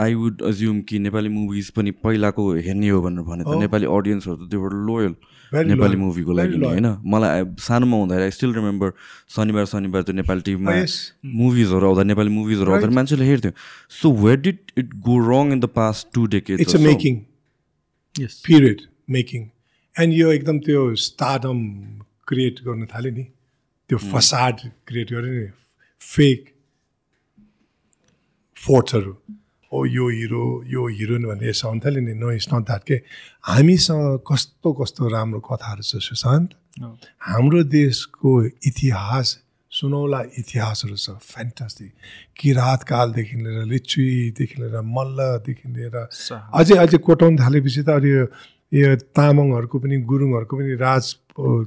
[0.00, 3.60] I would assume कि नेपाली मुभिज पनि पहिलाको हेर्ने हो भनेर भने त.
[3.60, 5.14] नेपाली अडियन्सहरू त देवर लोयल
[5.62, 5.96] नेपाली.
[5.96, 6.66] मुभीको लागि नि.
[6.66, 6.86] होइन?
[7.06, 8.92] मलाई सानोमा हुँदाखेरि आई स्टिल रिमेम्बर
[9.36, 10.94] शनिबार शनिबार त्यो नेपाली टिभीमा Oh, yes.
[11.24, 12.90] मुभिजहरू आउँदा नेपाली मुभिजहरू आउँदा.
[12.90, 13.52] मान्छेले हेर्थ्यो।
[13.90, 17.20] So where did it go wrong in the past two decade it's making
[18.14, 18.80] yes period
[19.10, 19.48] making
[19.96, 21.58] and यो एकदम त्यो स्टार्डम
[22.28, 23.24] क्रिएट गर्न थाल्यो नि।
[23.90, 24.56] त्यो फसाड
[24.88, 25.48] क्रिएट गर्यो नि।
[26.00, 26.52] फेक
[28.56, 29.12] फोर्ट्सहरू
[29.74, 32.96] ओ यो हिरो यो हिरोइन भनेर यसो आउनु थाल्यो नि नो इट्स नट द्याट के
[33.50, 36.50] हामीसँग कस्तो कस्तो राम्रो कथाहरू छ सुशान्त
[37.28, 38.30] हाम्रो देशको
[38.68, 39.28] इतिहास
[39.72, 41.90] सुनौला इतिहासहरू छ। फ्यान्टास्टिक
[42.38, 45.96] किराँत कालदेखि लिएर लिच्छुईदेखि लिएर मल्लदेखि लिएर
[46.54, 48.22] अझै अझै कोटाउनु थालेपछि त अहिले
[48.72, 51.04] यो तामाङहरूको पनि गुरुङहरूको पनि राज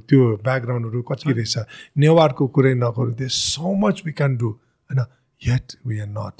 [0.08, 1.56] त्यो ब्याकग्राउन्डहरू कति रहेछ।
[1.96, 5.00] नेवारको कुरै नगरौँ they so much we can do होइन।
[5.42, 6.36] यट वी आर नट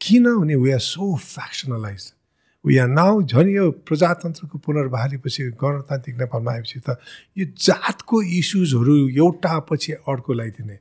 [0.00, 2.12] किनभने we are so factionalise
[2.64, 6.98] we are now झन् यो प्रजातन्त्रको पुनर्बहालीपछि गणतान्त्रिक नेपालमा आएपछि त
[7.38, 10.78] यो जातको इस्युजहरू एउटा पछि अर्को लगाइदिने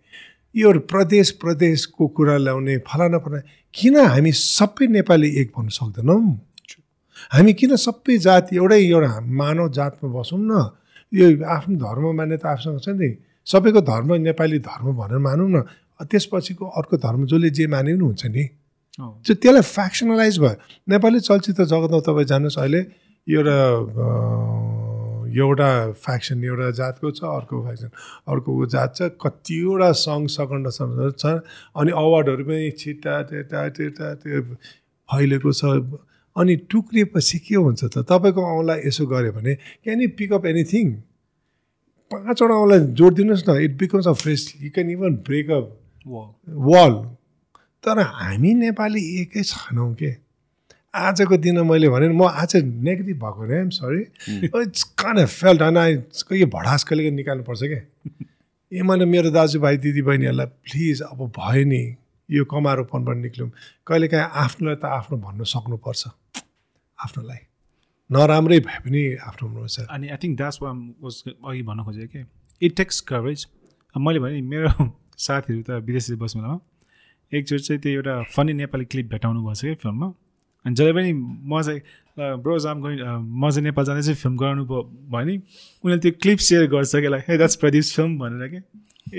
[0.55, 3.41] यो प्रदेश प्रदेशको कुरा ल्याउने फलाना फलाना
[3.74, 6.22] किन हामी सबै नेपाली एक भन्न सक्दैनौँ?
[7.36, 10.70] हामी किन सबै जाति एउटै एउटा मानव जातमा बसौँ न?
[11.11, 13.09] यो आफ्नो धर्म मान्यता आफूसँग छ नि।
[13.47, 15.61] सबैको धर्म नेपाली धर्म भनेर मानौँ न।
[16.07, 18.43] त्यसपछिको अर्को धर्म जसले जे माने पनि हुन्छ नि।
[19.00, 20.56] त्यो त्यसलाई फ्याक्सनलाइज भयो।
[20.88, 22.82] नेपाली चलचित्र जगतमा तपाईँ जानुहोस् अहिले
[23.28, 23.58] एउटा
[25.36, 25.70] एउटा
[26.00, 27.89] फ्याक्सन एउटा जातको छ अर्को फ्याक्सन
[28.32, 30.66] अर्को जात छ कतिवटा सङ्घ सगण्ड
[31.20, 31.26] छ
[31.76, 34.41] अनि अवार्डहरू पनि छिटा टेटा टेटा त्यो
[35.10, 36.00] फैलेको छ।
[36.36, 37.96] अनि टुक्रिएपछि के हुन्छ त?
[38.08, 40.86] तपाईँको औँला यसो गऱ्यो भने क्यान यु पिकअप एनिथिङ
[42.12, 45.66] पाँचवटा औँला जोडिदिनुहोस् न। It becomes a force you can even break up
[46.72, 46.93] wall
[47.86, 50.15] तर हामी नेपाली एकै छैनौँ के?
[50.95, 54.01] आजको दिन मैले भने म आज नेगेटिभ भएको नै am sorry
[54.45, 55.93] it's kind felt I
[56.39, 57.81] यो भडास कहिले निकाल्नुपर्छ क्या
[58.71, 61.83] ए मैले मेरो दाजुभाइ दिदीबहिनीहरूलाई प्लिज अब भयो नि
[62.29, 63.49] यो कमारोपनबाट निक्ल्यौँ।
[63.88, 66.07] कहिलेकाहीँ आफ्नोलाई त आफ्नो भन्न सक्नुपर्छ।
[66.97, 67.38] आफ्नोलाई।
[68.09, 72.25] नराम्रै भए पनि आफ्नो हुनुपर्छ अनि I think that's one was अघि भन्न खोजेँ कि?
[72.61, 73.47] इट टेक्स कभरेज
[73.95, 74.69] मैले भने मेरो
[75.17, 76.59] साथीहरू त विदेशी बस्नु बेलामा
[77.34, 80.07] एकचोटि चाहिँ त्यो एउटा फनी नेपाली क्लिप भेटाउनु भएको छ फिल्ममा।
[80.65, 81.82] अनि जहिले पनि म चाहिँ
[82.41, 84.82] ब्रोज आम गइ म चाहिँ नेपाल जाँदै चाहिँ फिल्म गराउनु भयो
[85.13, 88.59] भयो नि उनीहरूले त्यो क्लिप सेयर गर्छ कि लाइक हे द्याट्स फिल्म भनेर कि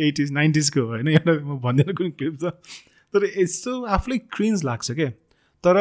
[0.09, 2.44] एटिज नाइन्टिजको होइन एउटा म भन्दैन कुनै क्लिप छ।
[3.14, 5.11] तर यस्तो आफूलाई क्रिन्ज लाग्छ क्या।
[5.64, 5.74] तर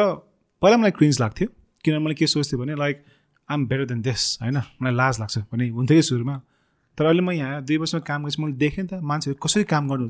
[0.62, 1.48] पहिला मलाई क्रिन्ज लाग्थ्यो
[1.84, 3.04] किनभने मैले के सोच्थेँ भने like
[3.48, 4.56] I'm better than this होइन?
[4.82, 6.36] मलाई लाज लाग्छ भने हुन्थ्यो कि सुरुमा।
[6.98, 9.88] तर अहिले म यहाँ दुई वर्षमा काम गरेपछि मैले देखेँ नि त मान्छेहरू कसरी काम
[9.88, 10.08] गर्नु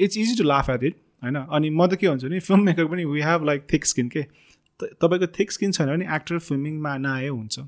[0.00, 1.36] it's easy to laugh at it होइन?
[1.36, 4.22] अनि म त के भन्छु नि फिल्म मेकर पनि we have like thick skin के
[4.80, 7.60] तपाईँको थिक स्किन छैन भने एक्टर फिल्मिङमा नआए हुन्छ।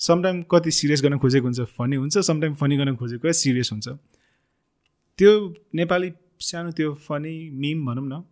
[0.00, 3.88] समटाइम कति सिरियस गर्न खोजेको हुन्छ फनी हुन्छ समटाइम फनी गर्न खोजेको सिरियस हुन्छ।
[5.18, 5.32] त्यो
[5.74, 6.12] नेपाली
[6.42, 8.22] सानो त्यो फनी मिम भनौँ न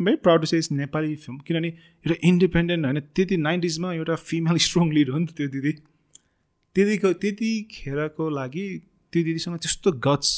[0.00, 4.92] very proud to say Nepali film किनभने एउटा इन्डिपेन्डेन्ट होइन त्यति नाइन्टिजमा एउटा फिमेल स्ट्रङ
[4.92, 5.72] लिड हो नि त त्यो दिदी।
[6.76, 8.66] त्यतिको त्यतिखेरको लागि
[9.12, 10.30] त्यो दिदीसँग त्यस्तो गट्स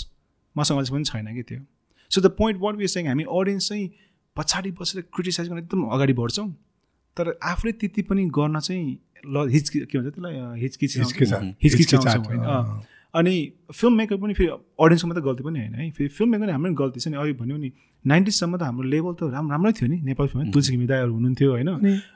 [0.57, 1.61] मसँग अझै पनि छैन कि त्यो।
[2.11, 3.91] So the point what be saying हामी अडियन्स चाहिँ
[4.37, 6.49] पछाडि बसेर क्रिटिसाइज गर्न एकदम अगाडि बढ्छौँ।
[7.17, 10.35] तर आफूले त्यति पनि गर्न चाहिँ ल हिचकि के भन्छ त्यसलाई
[12.27, 16.09] होइन। अँ। अँ। अनि फिल्म मेकर पनि फेरि अडियन्सको मात्रै गल्ती पनि होइन है। फेरि
[16.09, 17.73] फिल्म मेकर हाम्रो गल्ती छ नि। अघि भन्यो नि
[18.05, 21.51] नाइन्टिजसम्म त हाम्रो लेभल त राम्रो राम्रै थियो नि नेपाल फिल्ममा तुलसी घिमी दाईहरू हुनुहुन्थ्यो
[21.51, 21.69] होइन।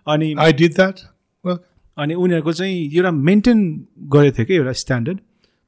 [0.06, 0.96] अनि आई डिड द्याट
[1.96, 3.58] अनि उनीहरूको चाहिँ एउटा मेन्टेन
[4.14, 5.18] गरेको थियो कि एउटा स्ट्यान्डर्ड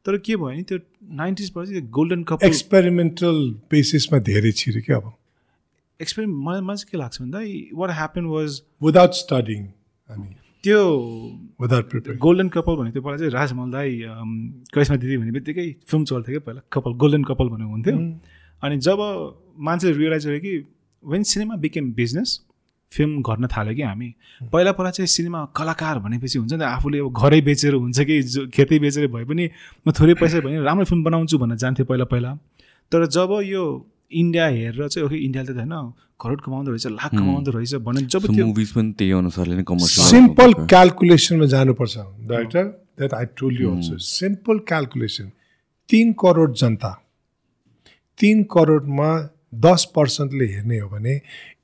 [0.06, 0.78] तर के भयो नि त्यो
[1.20, 3.36] नाइन्टिजबाट चाहिँ गोल्डन कप एक्सपेरिमेन्टल
[3.70, 5.12] बेसिसमा धेरै छिर्यो क्या अब।
[6.00, 7.38] एक्सपेरिमेन्ट मलाई मलाई चाहिँ के लाग्छ भन्दा
[7.80, 9.64] what happen was without studying
[10.10, 10.28] हामी
[10.64, 10.80] त्यो
[11.62, 14.30] विदाउट गोल्डन कपाल भनेको त्यो पहिला चाहिँ राजमल दाई अम,
[14.74, 17.96] करिश्मा दिदी भन्ने बित्तिकै फिल्म चल्थ्यो क्या पहिला कपाल गोल्डन कपाल भनेर हुन्थ्यो।
[18.62, 18.98] अनि जब
[19.68, 20.54] मान्छे रियलाइज गर्यो कि
[21.04, 22.40] when cinema became business
[22.92, 24.08] film गर्न थाल्यो कि हामी।
[24.52, 28.22] पहिला पहिला चाहिँ सिनेमा कलाकार भनेपछि हुन्छ नि त आफूले अब घरै बेचेर हुन्छ कि
[28.24, 29.44] जो- खेतै बेचेर भए पनि
[29.86, 32.30] म थोरै पैसा भयो भने राम्रो फिल्म बनाउँछु भनेर जान्थ्यो पहिला पहिला
[32.92, 33.62] तर जब यो
[34.12, 35.74] इन्डिया हेरेर चाहिँ ओके इन्डियाले त होइन
[36.20, 40.06] करोड कमाउँदो रहेछ लाख कमाउँदो रहेछ भने जब त्यो मुभिज पनि त्यही अनुसारले नै कमर्सियल
[40.08, 41.94] सिम्पल क्यालकुलेसनमा जानुपर्छ
[42.30, 42.64] director
[42.98, 45.26] that I told you also simple calculation
[45.88, 46.90] तिन करोड जनता।
[48.18, 49.10] तिन करोडमा
[49.66, 51.14] दस पर्सेन्टले हेर्ने हो भने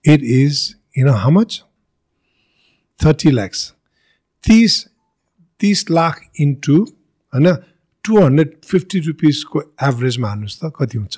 [0.04, 0.58] it is
[0.94, 1.62] in how much
[3.00, 3.68] thirty lakhs
[4.44, 4.78] तिस
[5.60, 6.78] तिस लाख इन्टु
[7.32, 7.54] होइन
[8.04, 11.16] टु हन्ड्रेड फिफ्टी रुपिसको एभरेजमा हाल्नुहोस् त कति हुन्छ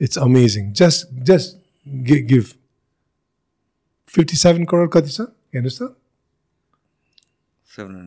[0.00, 1.58] it's amazing just just
[2.26, 2.44] give
[4.14, 5.94] fifty seven crore कति छ हेर्नुहोस् त
[7.70, 8.04] सेभेन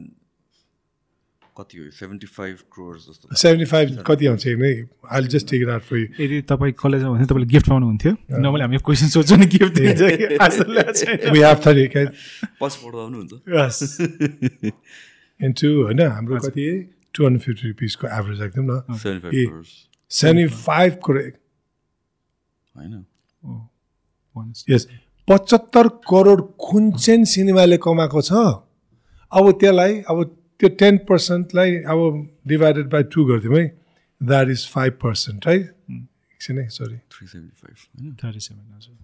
[1.59, 1.89] कति हो?
[1.91, 4.71] सेभेन्टी फाइभ क्रोर जस्तो सेभेन्टी फाइभ कति आउँछ हेर्ने?
[5.11, 8.61] I just take it out for you यदि तपाईँ कलेजमा भने तपाईँले गिफ्ट पाउनुहुन्थ्यो नभए
[8.61, 10.01] हामी क्वेसन सोध्छौँ नि गिफ्ट दिन्छ।
[11.31, 11.67] वी हेभ
[12.95, 13.99] आउनुहुन्छ Yes.
[15.43, 16.65] इन्टु होइन हाम्रो कति?
[17.13, 21.33] टु हन्ड्रेड फिफ्टी रुपिसको एभरेज एकदम न सेभेन्टी फाइभ क्रोर्स करोड
[22.75, 23.05] होइन.
[24.69, 24.87] यस
[25.27, 28.31] पचहत्तर करोड कुन चाहिँ सिनेमाले कमाएको छ?
[29.31, 31.99] अब त्यसलाई अब त्यो टेन पर्सेन्टलाई अब
[32.47, 33.67] डिभाइडेड बाई टू गरिदिउँ है।
[34.21, 38.15] द्याट इज फाइभ पर्सेन्ट है एकछिन है सरी थ्री सेभेन्टी फाइभ होइन?
[38.15, 38.95] 37 हजुर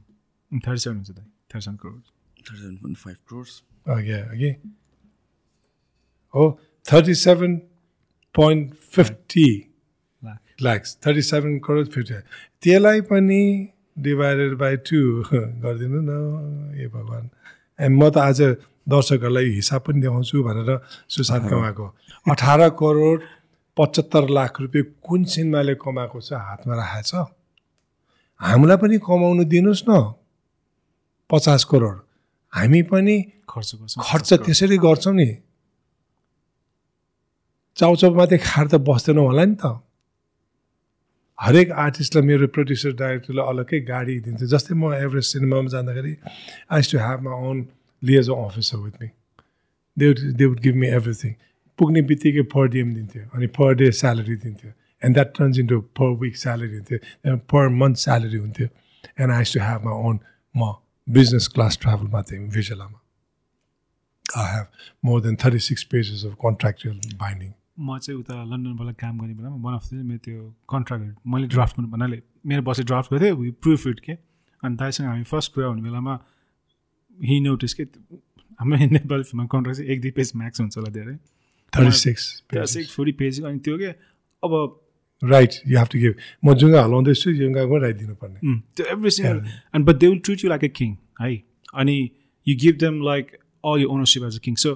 [0.51, 2.01] 37 हुन्छ दाइ। 37 crore
[2.39, 4.51] thirty seven point five crores अघि अघि
[6.33, 6.43] हो
[6.85, 7.55] thirty seven
[8.35, 9.47] point fifty
[10.61, 12.13] thirty seven crore fifty
[12.63, 13.41] त्यसलाई पनि
[14.05, 14.99] डिभाइडेड बाई टू
[15.31, 16.11] गरिदिनु न
[16.75, 17.27] ए भगवान्।
[17.79, 18.41] एन्ड म त आज
[18.87, 20.69] दर्शकहरूलाई हिसाब पनि देखाउँछु भनेर
[21.09, 21.85] सुशान्त कमाएको
[22.31, 23.17] अठार करोड
[23.77, 27.13] पचहत्तर लाख रुपियाँ कुन सिनेमाले कमाएको छ हातमा राखेको छ
[28.39, 29.91] हामीलाई पनि कमाउनु दिनुहोस् न।
[31.29, 31.97] पचास करोड।
[32.53, 33.15] हामी पनि
[33.49, 35.29] खर्च गर्छौँ। खर्च त्यसरी गर्छौँ नि।
[37.77, 39.65] चाउचाउ मात्रै खाएर त बस्दैनौँ होला नि त।
[41.39, 46.13] हरेक आर्टिस्टलाई मेरो प्रड्युसर डाइरेक्टरलाई अलग्गै गाडी दिन्थ्यो जस्तै म एभरेस्ट सिनेमामा जाँदाखेरि
[46.71, 47.57] I to have my own
[48.05, 49.09] liaison officer with me
[49.97, 51.33] they would they would give me everything
[51.79, 56.17] पुग्ने बित्तिकै पर डिएम दिन्थ्यो अनि पर डे स्यालेरी दिन्थ्यो and that turns into per
[56.19, 58.67] week salary हुन्थ्यो पर मन्थ स्यालेरी हुन्थ्यो
[59.19, 60.19] and I to have my own
[60.55, 60.73] म
[61.07, 62.99] business class ट्राभलमा थिएँ भिजलामा
[64.25, 64.69] I have
[65.03, 67.53] more than 36 pages of contractual binding.
[67.77, 71.75] म चाहिँ उता लन्डनबाट काम गर्ने बेलामा वान अफ द मेरो त्यो कन्ट्राक्ट मैले ड्राफ्ट
[71.77, 74.13] गर्नु भन्नाले मेरो बसले ड्राफ्ट गर्थ्यो वी प्रुफ इट के
[74.63, 76.13] अनि दाइसँग हामी फर्स्ट कुरा हुने बेलामा
[77.23, 77.83] हि नोटिस के
[78.59, 81.15] हाम्रो नेपाली फिल्ममा कन्ट्राक्ट चाहिँ एक दुई पेज म्याक्स हुन्छ होला धेरै.
[81.73, 82.77] 36 pages.
[82.77, 83.93] एक फोर्टी पेज अनि त्यो के?
[84.43, 84.81] अब
[85.21, 86.15] Right, you have to give.
[86.45, 89.39] म जुङ्गा हलाउँदैछु जुङ्गाको राइदिनु पर्ने Mm, to every single
[89.73, 91.29] and but they will treat you like a king है?
[91.73, 91.95] अनि
[92.47, 93.31] you give them like
[93.65, 94.73] all you ownership as a king so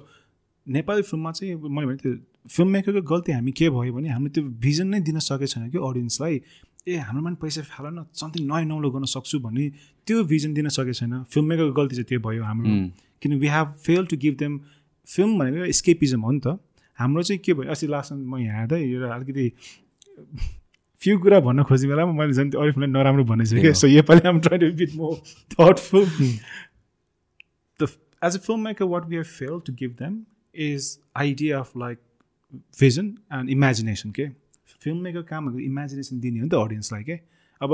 [0.67, 2.13] Nepali फिल्ममा चाहिँ मैले भने त्यो
[2.55, 5.77] फिल्म मेकरको गल्ती हामी के भयो भने हामीले त्यो भिजन नै दिन सकेको छैन कि
[5.89, 6.41] अडियन्सलाई
[6.89, 9.65] ए हाम्रोमा पनि पैसा फाल न समथिङ नयाँ नौलो गर्न सक्छु भन्ने
[10.07, 12.69] त्यो भिजन दिन सकेको छैन। फिल्म मेकरको गल्ती चाहिँ त्यो भयो हाम्रो।
[13.21, 14.59] किन we have fail to give them
[15.07, 16.59] film भनेको स्केपिजम हो नि त।
[16.99, 19.45] हाम्रो चाहिँ के भयो अस्ति लास्टमा म यहाँ हेर्दै एउटा अलिकति
[21.01, 24.27] फ्यु कुरा भन्न खोज्ने बेलामा मैले झन् त्यो अरू फिल्मलाई नराम्रो भनेको क्या। सो योपालि
[24.27, 25.15] I'm try to bit more
[25.53, 26.05] thoughtful
[27.79, 27.87] the
[28.27, 30.13] as a film maker what we have fail to give them
[30.55, 31.97] is idea of like
[32.79, 34.25] vision and imagination के
[34.83, 37.19] फिल्म मेकर काम भनेको इमेजिनेसन दिने हो नि त अडियन्सलाई के?
[37.61, 37.71] अब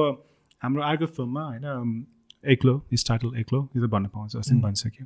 [0.62, 2.06] हाम्रो अर्को फिल्ममा होइन
[2.54, 5.06] एक्लो इज टाइटल एक्लो यो त भन्न पाउँछ अस्ति पनि भनिसक्यो।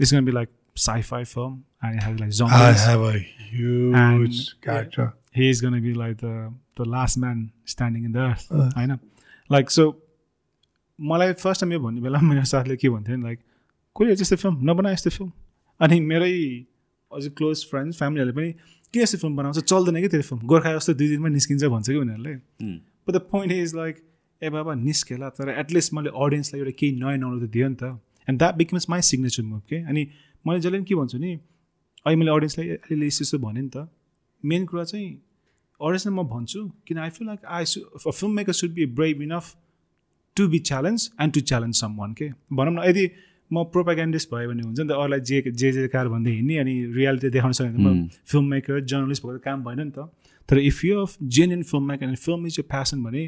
[0.00, 0.48] It's gonna be like
[0.86, 2.50] sci-fi film and has like I jump
[2.86, 3.12] have a
[3.50, 5.06] huge And- character.
[5.36, 6.34] he is to be like the
[6.78, 7.38] the last man
[7.72, 8.46] standing in the earth
[8.76, 8.98] होइन?
[9.50, 9.84] Like so
[10.98, 13.40] मलाई first time यो भन्ने बेला मेरो साथले के भन्थ्यो नि like
[13.96, 14.70] कोही यस्तो फिल्म?
[14.70, 15.32] नबना यस्तो फिल्म।
[15.80, 16.32] अनि मेरै
[17.12, 18.54] अझै क्लोज फ्रेन्ड्स फ्यामिलीहरूले पनि
[18.94, 19.58] किन यस्तो फिल्म बनाउँछ?
[19.58, 22.34] चल्दैन कि त्यो फिल्म गोर्खा जस्तो दुई दिनमा निस्किन्छ भन्छ कि उनीहरूले?
[23.04, 23.94] But the point is like
[24.42, 27.84] ए बाबा निस्केला तर एटलिस्ट मैले अडियन्सलाई एउटा केही नयाँ नौलो त दियो नि त।
[28.28, 30.02] And that becomes my signature move के अनि
[30.44, 33.88] मैले जसले पनि के भन्छु नि अहिले मैले अडियन्सलाई अलिअलि यस्तो यस्तो भनेँ नि त
[34.44, 35.10] मेन कुरा चाहिँ
[35.80, 39.54] अडियन्सलाई म भन्छु किन I feel like I so filmmaker should be brave enough
[40.36, 43.04] to be challenge and to challenge someone के भनौँ न यदि
[43.50, 46.74] म प्रोपागेन्डिस्ट भयो भने हुन्छ नि त अरूलाई जे जे जे कार भन्दै हिँड्ने अनि
[46.94, 50.08] रियालिटी देखाउन सक्यो भने म फिल्म मेकर जर्नलिस्ट भएको काम भएन नि त।
[50.48, 53.26] तर if you of genuine filmmaker and film is your passion भने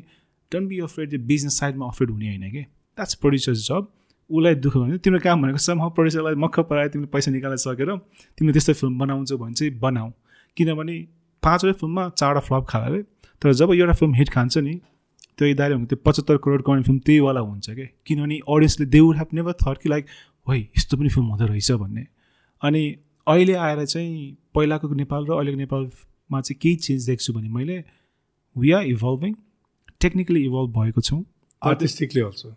[0.52, 3.88] डोन्ट बी अफ्रेड यो बिजनेस साइडमा अफ्रेड हुने होइन कि। द्याट्स प्रड्युसर्स जब
[4.30, 7.96] उसलाई दुःख भने तिम्रो काम भनेको सम प्रड्युसरलाई मक्ख परायो तिमीले पैसा निकाल्न सकेर
[8.38, 10.10] तिमीले त्यस्तो फिल्म बनाउँछौ भने चाहिँ बनाऊ।
[10.56, 10.96] किनभने
[11.42, 13.02] पाँचवटा फिल्ममा चारवटा फ्लप खाला अरे
[13.42, 14.74] तर जब एउटा फिल्म हिट खान्छ नि
[15.38, 17.86] त्यो दाइले भनेको त्यो पचहत्तर करोड कमाउने फिल्म त्यहीवाला हुन्छ कि?
[18.06, 20.06] किनभने अडियन्सले they would have never thought कि लाइक
[20.46, 22.06] है यस्तो पनि फिल्म हुँदो रहेछ भन्ने।
[22.62, 22.82] अनि
[23.26, 27.84] अहिले आएर चाहिँ पहिलाको नेपाल र अहिलेको नेपालमा चाहिँ केही चेन्ज देख्छु भने मैले
[28.56, 29.34] we are evolving
[30.00, 31.24] technically evolve भएको छौँ।
[31.62, 32.48] आर्टिस्टिकली अल्सो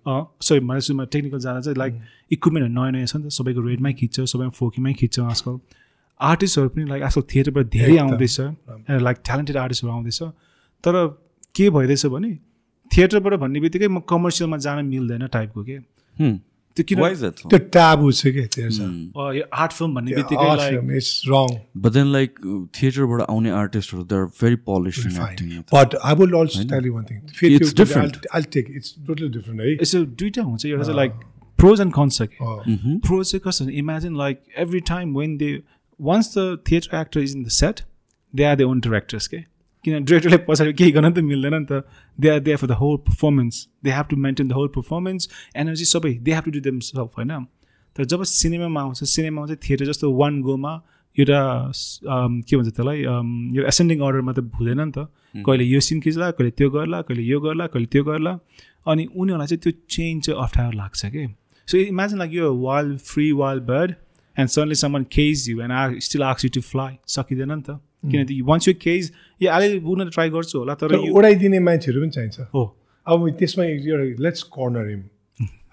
[0.41, 1.93] सरी मैले सुरुमा टेक्निकल जाँदा चाहिँ लाइक
[2.31, 5.59] इक्विपमेन्टहरू नयाँ नयाँ छ नि त सबैको रेडमै खिच्छ सबैमा फोकीमै खिच्छ आजकल।
[6.19, 8.39] आर्टिस्टहरू पनि लाइक आजकल थिएटरबाट धेरै। आउँदैछ।
[9.07, 10.21] लाइक ट्यालेन्टेड आर्टिस्टहरू आउँदैछ।
[10.83, 10.95] तर
[11.55, 12.31] के भइरहेछ भने
[12.97, 15.77] थिएटरबाट भन्ने बित्तिकै म कमर्सियलमा जान मिल्दैन टाइपको के.
[16.77, 16.99] त्यो किन?
[17.49, 18.79] त्यो ट्याबु छ कि त्यस
[19.17, 21.09] अ, यो आर्ट फिल्म भन्ने बित्तिकै लाइक इट्स
[22.81, 24.95] थिएटरबाट आउने आर्टिस्टहरू they are very polish
[26.19, 27.21] will also tell you one thing.
[27.57, 28.17] It's different.
[28.31, 28.77] I'll, I'll take it.
[28.81, 29.75] It's totally different, eh?
[29.81, 31.11] यसो दुइटा हुन्छ एउटा चाहिँ लाइक
[31.59, 32.37] प्रोज एन्ड कन्स छ कि.
[33.07, 35.51] प्रोज चाहिँ कस्तो imagine like every time when they
[35.99, 37.81] once the theatre actor is in the set
[38.33, 39.37] they are the own directors के
[39.89, 41.83] किन डिरेक्टरले पछाडि केही गर्न त मिल्दैन नि त.
[42.19, 45.85] They are they for the whole performance they have to maintain the whole performance energy
[45.93, 47.31] सबै they have to do themself होइन?
[47.95, 50.73] तर जब सिनेमामा आउँछ सिनेमामा चाहिँ थिएटर जस्तो वान गोमा
[51.17, 51.41] एउटा
[52.47, 52.99] के भन्छ त्यसलाई
[53.57, 55.09] यो एसेन्डिङ अर्डरमा त हुँदैन नि त।
[55.45, 58.33] कहिले यो सिन खिच्ला कहिले त्यो गर्ला कहिले यो गर्ला कहिले त्यो गर्ला।
[58.87, 61.25] अनि उनीहरूलाई चाहिँ त्यो चेन्ज चाहिँ अप्ठ्यारो लाग्छ कि?
[61.67, 63.91] So imagine like you were free wild bird
[64.35, 67.81] and suddenly someone cage you and are still asks you to fly सकिँदैन नि त।
[68.03, 72.39] किनकि वान्स यु केज यो अहिले उनीहरू ट्राई गर्छु होला तर उडाइदिने मान्छेहरू पनि चाहिन्छ।
[72.53, 72.63] हो।
[73.07, 75.01] अब त्यसमा एउटा let's corner him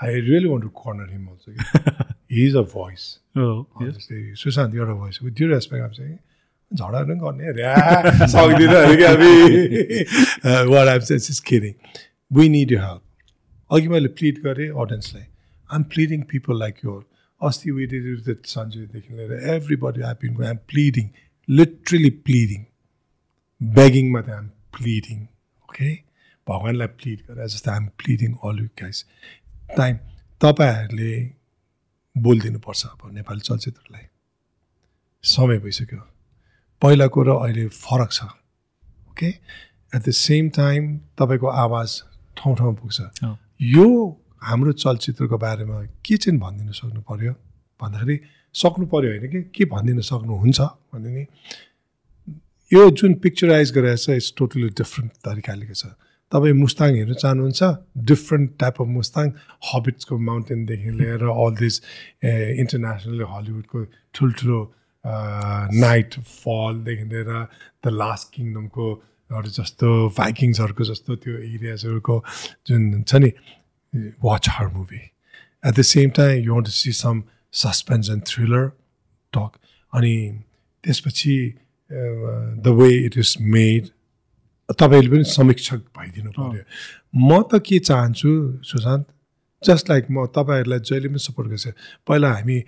[0.04, 1.48] I really want to corner him also
[2.32, 3.02] he is a voice
[3.38, 6.16] जस्तै सुशान्त एउटा भोइस विथ ड्यु रेस्पेक्ट अब चाहिँ
[6.70, 7.44] झगडाहरू पनि गर्ने
[8.26, 9.32] सक्दिनँ अरे क्या हामी।
[10.70, 11.74] What I'm sense kidding
[12.30, 13.02] we need you help
[13.70, 15.26] अघि मैले प्लिड गरेँ अडियन्सलाई
[15.70, 17.04] I'm pleading people like your
[17.40, 19.32] अस्ति विथ सन्जयदेखि लिएर।
[19.76, 21.08] Everybody I been I'm pleading
[21.49, 22.64] literally pleading
[23.61, 25.18] begging मात्रै आइम प्लिडिङ
[25.62, 25.90] ओके
[26.47, 29.05] भगवान्लाई प्लिड गरेर जस्तै I'm pleading all you guys
[29.76, 29.97] time
[30.40, 31.14] तपाईँहरूले
[32.16, 34.05] बोलिदिनुपर्छ अब नेपाली चलचित्रलाई।
[35.24, 36.01] समय भइसक्यो।
[36.82, 38.24] पहिलाको र अहिले फरक छ
[39.11, 41.90] okay at the same time तपाईँको आवाज
[42.36, 42.99] ठाउँ ठाउँ पुग्छ।
[43.74, 43.86] यो
[44.42, 47.32] हाम्रो चलचित्रको बारेमा के चाहिँ भनिदिनु सक्नु पऱ्यो
[47.80, 48.16] भन्दाखेरि
[48.57, 49.40] सक्नु पऱ्यो होइन कि?
[49.54, 50.61] के भनिदिनु सक्नुहुन्छ?
[50.92, 51.24] भने नि
[52.70, 55.94] यो जुन पिक्चराइज गरेर छ इट्स टोटली डिफ्रेन्ट तरिकाले छ।
[56.32, 57.62] तपाईँ मुस्ताङ हेर्नु चाहनुहुन्छ
[58.11, 59.26] डिफ्रेन्ट टाइप अफ मुस्ताङ
[59.70, 61.74] हबिट्सको माउन्टेनदेखि लिएर अल दिस
[62.62, 63.78] इन्टरनेसनल हलिउडको
[64.14, 64.59] ठुल्ठुलो
[65.84, 67.30] नाइट फलदेखि लिएर
[67.84, 68.86] द लास्ट किङडमको
[69.30, 69.88] हरू जस्तो
[70.18, 72.16] भाइकिङ्सहरूको जस्तो त्यो एरियाजहरूको
[72.66, 73.30] जुन छ नि
[74.26, 77.22] watch her movie at the same time you want to see some
[77.62, 78.68] suspense and thriller
[79.32, 79.50] talk
[79.92, 80.14] अनि
[80.84, 81.36] त्यसपछि
[82.64, 83.82] the way it is made
[84.68, 86.64] तपाईँहरूले पनि समीक्षक भइदिनु पऱ्यो
[87.26, 88.30] म त के चाहन्छु
[88.70, 89.07] सुशान्त
[89.62, 91.70] जस्ट लाइक म तपाईँहरूलाई जहिले पनि सपोर्ट गर्छु।
[92.07, 92.59] पहिला हामी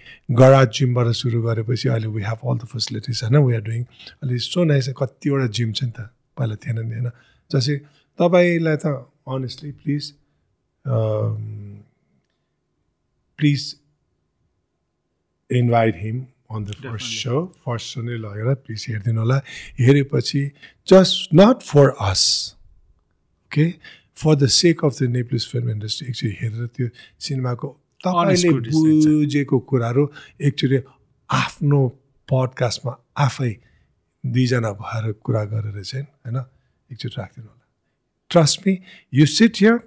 [0.41, 3.37] गराज जिमबाट सुरु गरेपछि अहिले we have all the facilities होइन?
[3.47, 6.09] वी आर डुइङ अहिले सो नाइस कतिवटा जिम छ नि त
[6.39, 7.11] पहिला थिएन नि होइन?
[7.51, 7.77] जस्तै
[8.19, 8.87] तपाईँलाई त
[9.29, 10.05] honestly please
[13.39, 13.63] please
[15.51, 16.21] invite him
[16.57, 19.39] on the first show first show नै लगेर प्लिज हेरिदिनु होला
[19.81, 20.43] हेरेपछि
[20.89, 22.25] just not for us
[23.47, 23.67] okay
[24.23, 26.89] for the sake of the Nepalese film industry एकचोटि हेरेर त्यो
[27.27, 27.69] सिनेमाको
[28.05, 30.09] तपाईँले। बुझेको कुराहरू
[30.49, 30.79] एकचोटि
[31.31, 31.87] आफ्नो
[32.29, 32.97] पडकास्टमा
[33.27, 33.53] आफै
[34.25, 36.37] दुईजना भएर कुरा गरेर चाहिँ होइन
[36.91, 37.57] एकचोटि राखिदिनु होला
[38.31, 38.73] trust me,
[39.11, 39.85] you sit here,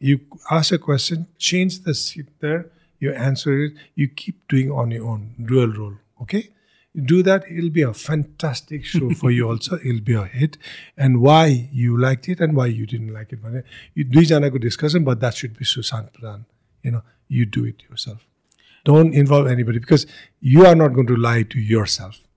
[0.00, 0.18] you
[0.50, 2.62] ask a question, change the seat there,
[3.01, 6.49] you answer it, you keep doing on your own, dual role, okay?
[6.93, 9.75] You do that, it'll be a fantastic show for you also.
[9.75, 10.57] It'll be a hit.
[10.97, 13.41] And why you liked it and why you didn't like it.
[13.43, 13.63] भने
[13.93, 16.45] You दुईजनाको discussion, but that should be Sushant Pradhan.
[16.83, 18.25] You know, you do it yourself.
[18.83, 20.07] Don't involve anybody because
[20.39, 22.27] you are not going to lie to yourself.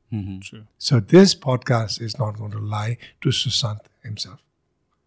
[0.78, 4.42] So this podcast is not going to lie to Sushant himself.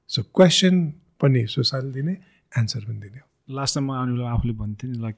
[0.07, 2.11] So question पनि सुशान्त दिने
[2.57, 5.16] answer पनि दिने हो last time म आउने बेला आफूले भन्थेँ नि लाइक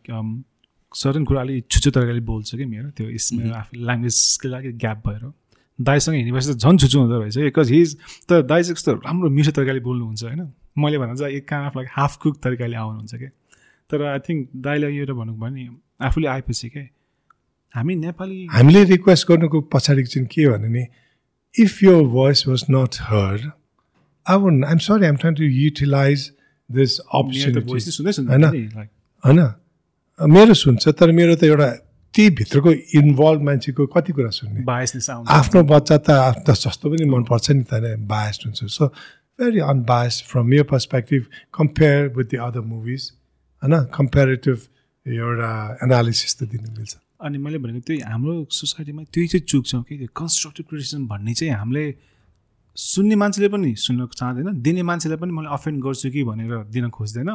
[0.93, 4.77] सर्टन कुरा अलिक छुच्चो तरिकाले बोल्छ कि मेरो त्यो इस मेरो आफू ल्याङ्ग्वेज स्किल अलिक
[4.79, 5.33] ग्याप भएर।
[5.79, 7.97] दाईसँग हिँडेपछि त झन् छुच्चो हुँदो रहेछ बिकज हिज
[8.29, 10.41] तर दाई चाहिँ कस्तो राम्रो मिठो तरिकाले बोल्नुहुन्छ होइन।
[10.79, 13.31] मैले भन्दा चाहिँ एक कान आफूलाई हाफ कुक तरिकाले आउनुहुन्छ क्या
[13.91, 15.69] तर आई थिङ्क दाईलाई यो भन्नु भयो नि
[16.01, 16.81] आफूले आएपछि के
[17.75, 20.85] हामी नेपाली हामीले रिक्वेस्ट गर्नुको पछाडि चाहिँ के भने नि
[21.55, 23.51] if your voice was not heard
[24.27, 26.31] अब I'm sorry I'm trying to utilize
[26.71, 27.01] this
[28.31, 28.45] होइन?
[29.25, 29.41] होइन
[30.19, 31.71] मेरो सुन्छ तर मेरो त एउटा
[32.15, 34.63] त्यही भित्रको इन्भल्भ मान्छेको कति कुरा सुन्ने
[35.31, 38.87] आफ्नो बच्चा त आफ्नो जस्तो पनि मनपर्छ नि त बायस्ड हुन्छ सो
[39.39, 43.03] भेरी अनबायस्ड फ्रम यो perspective compare with the other movies
[43.63, 44.59] होइन कम्पेरिटिभ
[45.07, 45.51] एउटा
[45.85, 50.67] एनालिसिस त दिनु मिल्छ अनि मैले भनेको त्यही हाम्रो सोसाइटीमा त्यही चाहिँ चुक्छौँ कि कन्स्ट्रक्टिभ
[50.69, 51.85] क्रिटिसिजम भन्ने चाहिँ हामीले
[52.81, 57.31] सुन्ने मान्छेले पनि सुन्न चाहँदैन दिने मान्छेले पनि मैले अफेन्ड गर्छु कि भनेर दिन खोज्दैन।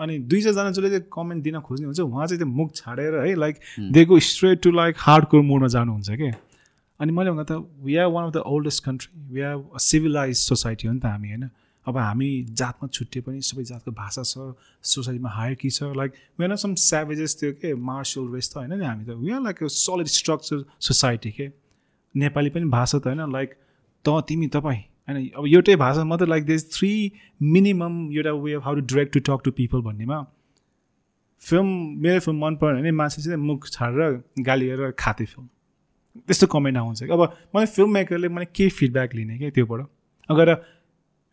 [0.00, 3.34] अनि दुई चारजना जसले चाहिँ कमेन्ट दिन खोज्ने हुन्छ उहाँ चाहिँ त्यो मुख छाडेर है
[3.34, 3.56] लाइक
[3.92, 6.30] दिएको straight to like hard core मोडमा जानुहुन्छ कि?
[7.00, 10.36] अनि मैले भन्दा त we are one of the oldest country we are a civilize
[10.38, 11.48] society हो नि त हामी होइन?
[11.86, 16.44] अब हामी जातमा छुट्टिए पनि सबै जातको भाषा छ सोसाइटीमा हायर कि छ like we
[16.44, 19.62] are some savages थियो के मार्सल रेस त होइन नि हामी त। We are like
[19.62, 21.50] a solid structure society के?
[22.14, 23.54] नेपाली पनि भाषा त होइन लाइक
[24.04, 27.12] त तिमी तपाईँ होइन अब एउटै भाषा मात्रै लाइक दिस थ्री
[27.42, 30.26] मिनिमम एउटा way of how to direct to talk to people भन्नेमा
[31.40, 31.66] फिल्म
[32.02, 35.48] मेरो फिल्म मन परेन भने मान्छे चाहिँ मुख छाडेर गालिएर खाते फिल्म
[36.26, 37.22] त्यस्तो कमेन्ट आउँछ अब
[37.56, 39.86] मलाई फिल्म मेकरले मैले के फिडब्याक लिने क्या त्योबाट?
[40.30, 40.56] अगर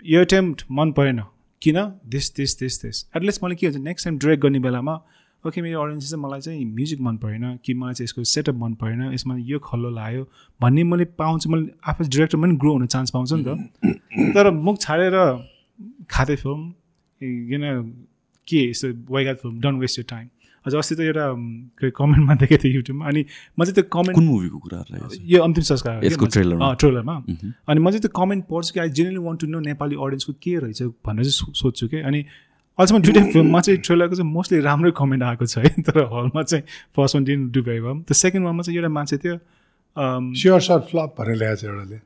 [0.05, 1.21] यो एटेम्प्ट मन परेन
[1.61, 1.77] किन?
[2.05, 4.95] This this this this at least मैले के हुन्छ नेक्स्ट टाइम डिरेक्ट गर्ने बेलामा
[5.45, 8.73] ओके मेरो अडियन्स चाहिँ मलाई चाहिँ म्युजिक मन परेन कि मलाई चाहिँ यसको सेटअप मन
[8.81, 10.23] परेन यसमा यो खल्लो लाग्यो
[10.61, 14.79] भन्ने मैले पाउँछु मैले आफू डिरेक्टर पनि ग्रो हुने चान्स पाउँछु नि त। तर मुख
[14.81, 15.15] छाडेर
[16.11, 16.61] खाँदै फिल्म
[17.21, 17.63] किन
[18.47, 20.27] के यस्तो वाइगात film don't waste your time
[20.65, 21.25] अझ अस्ति त एउटा
[21.95, 23.21] कमेन्टमा देखेको थिएँ युट्युबमा अनि
[23.59, 24.83] म चाहिँ त्यो कमेन्ट कुन मुभीको कुरा
[25.23, 29.23] यो अन्तिम संस्कार यसको ट्रेलर ट्रेलरमा अनि म चाहिँ त्यो कमेन्ट पढ्छु कि I generally
[29.23, 32.25] want to know Nepali अडियन्सको के रहेछ भनेर चाहिँ सोध्छु कि। अनि
[32.79, 36.63] अहिलेसम्म दुइटै फिल्ममा चाहिँ ट्रेलरको चाहिँ मोस्टली राम्रै कमेन्ट आएको छ है तर हलमा चाहिँ
[36.95, 39.35] फर्स्ट वान डिन डु भयो। त्यो सेकेन्ड वानमा चाहिँ एउटा मान्छे थियो
[40.41, 41.97] स्योर सर्ट फ्लप भनेर ल्याएको छ एउटाले।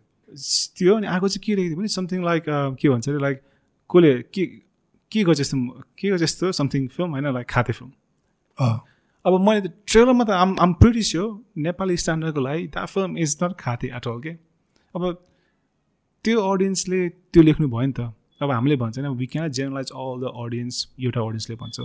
[0.78, 2.44] त्यो अनि आएको चाहिँ के थियो भने समथिङ लाइक
[2.82, 3.38] के भन्छ अरे लाइक
[3.90, 4.46] कसले के
[5.12, 5.58] के गर्छ यस्तो
[6.00, 7.92] के गर्छ यस्तो समथिङ फिल्म होइन लाइक खाते फिल्म
[9.26, 11.28] अब मैले त ट्रेलरमा त आम आम प्रिटी स्यो
[11.68, 14.34] नेपाली स्ट्यान्डर्डको लागि द्याट फिल्म इज नट खाते एट अल के
[14.98, 15.06] अब
[16.26, 18.10] त्यो अडियन्सले त्यो लेख्नु भयो नि त।
[18.44, 21.80] अब हामीले भन्छ होइन we can generalize all the audience एउटा अडियन्सले भन्छ।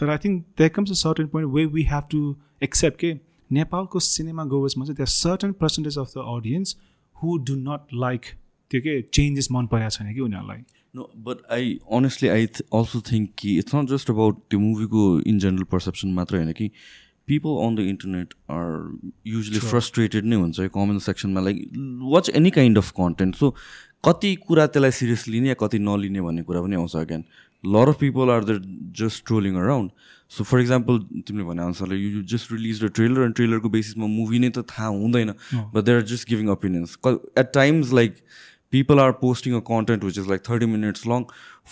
[0.00, 2.20] तर I think that comes a certain point way we have to
[2.62, 3.12] accept के
[3.50, 6.76] नेपालको सिनेमा गोवर्समा चाहिँ त्यहाँ certain percentage of the audience
[7.16, 8.32] who do not like
[8.70, 10.58] त्यो के चेन्जेस मन परेको छैन कि उनीहरूलाई।
[10.96, 15.38] No but I honestly I also think कि इट्स नट जस्ट अबाउट त्यो मुभीको इन
[15.38, 16.70] जेनरल पर्सेप्सन मात्रै होइन कि
[17.28, 18.66] people on the internet are
[19.26, 21.56] usually frustrated नै हुन्छ comment सेक्सनमा like
[22.12, 23.54] watch any kind of content so
[24.04, 27.24] कति कुरा त्यसलाई सिरियस लिने या कति नलिने भन्ने कुरा पनि आउँछ again
[27.64, 28.60] lot of people are the
[29.00, 29.90] just trolling around
[30.30, 30.98] so for example
[31.28, 34.88] तिमीले भने अनुसारले you just release the trailer and ट्रेलरको बेसिसमा मुभी नै त थाहा
[34.96, 36.98] हुँदैन but they are just giving opinions
[37.38, 38.16] at times like
[38.72, 41.24] people are posting a content which is like thirty minutes long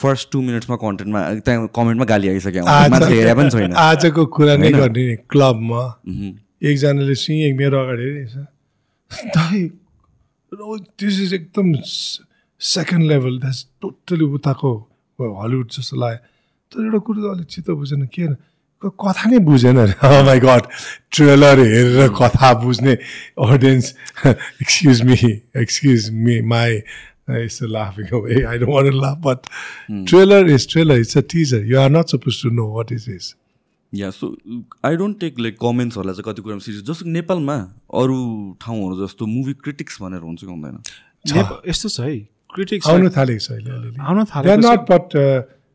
[0.02, 2.64] first two मिनट्समा कन्टेन्टमा त्यहाँ कमेन्टमा गाली आइसक्यो।
[3.14, 5.84] हेरे पनि छैन। आजको कुरा नै गर्ने क्लबमा
[6.62, 9.70] एकजनाले सिंह मेरो अगाडि
[10.52, 11.72] दिस इज एकदम
[12.60, 14.72] सेकेन्ड लेभल द्याट्स टोटली उताको
[15.18, 16.18] हलिउड जस्तो लाग्यो।
[16.72, 18.26] तर एउटा कुरो त अलिक चित्त बुझेन। के
[18.82, 20.62] कथा नै बुझेन अरे। माई गड
[21.12, 22.94] ट्रेलर हेरेर कथा बुझ्ने
[23.48, 23.94] audience
[24.26, 25.16] excuse me
[25.62, 26.70] excuse me my
[27.44, 28.06] यस्तो लाफिङ
[28.46, 29.40] I don't want laugh but
[30.08, 33.34] trailer is trailer it's a teaser you are not suppose to know what is is
[33.94, 34.28] yeah so
[34.85, 37.56] I don't take like कमेन्ट्सहरूलाई चाहिँ कति कुरामा serious जस्तो नेपालमा
[38.01, 38.19] अरू
[38.60, 40.78] ठाउँहरू जस्तो मुभी क्रिटिक्स भनेर हुन्छ कि हुँदैन।
[41.69, 42.19] यस्तो छ है
[42.55, 43.70] क्रिटिक्स आउनु थालेको छ अहिले
[44.02, 45.16] आउनु थालेको not but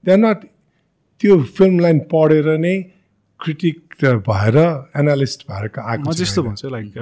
[0.06, 0.46] they are not
[1.22, 2.76] त्यो फिल्मलाई पढेर नै
[3.40, 4.58] क्रिटिक भएर
[4.98, 6.94] एनालिस्ट भएर आएको म जस्तो भन्छु लाइक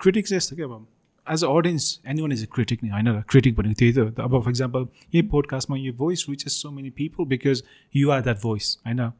[0.00, 0.86] क्रिटिक चाहिँ यस्तो कि अब
[1.26, 1.84] as a audience
[2.22, 3.08] anyone is a critic नि होइन?
[3.08, 6.70] र क्रिटिक भनेको त्यही त अब फर इक्जाम्पल यही पोडकास्टमा यो voice which is so
[6.70, 7.62] many people because
[7.96, 9.10] you are that voice होइन?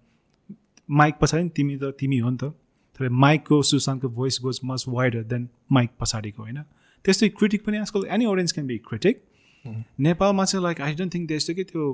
[0.88, 2.52] माइक पछाडि तिमी त तिमी हो नि त
[3.00, 6.60] तर माइकको सुशान्तको voice goes much wider than mic पछाडिको होइन
[7.04, 9.22] त्यस्तै क्रिटिक पनि आजकल any audience can be critic
[10.00, 11.88] नेपालमा चाहिँ लाइक आई डोन्ट थिङ्क त्यस्तो कि त्यो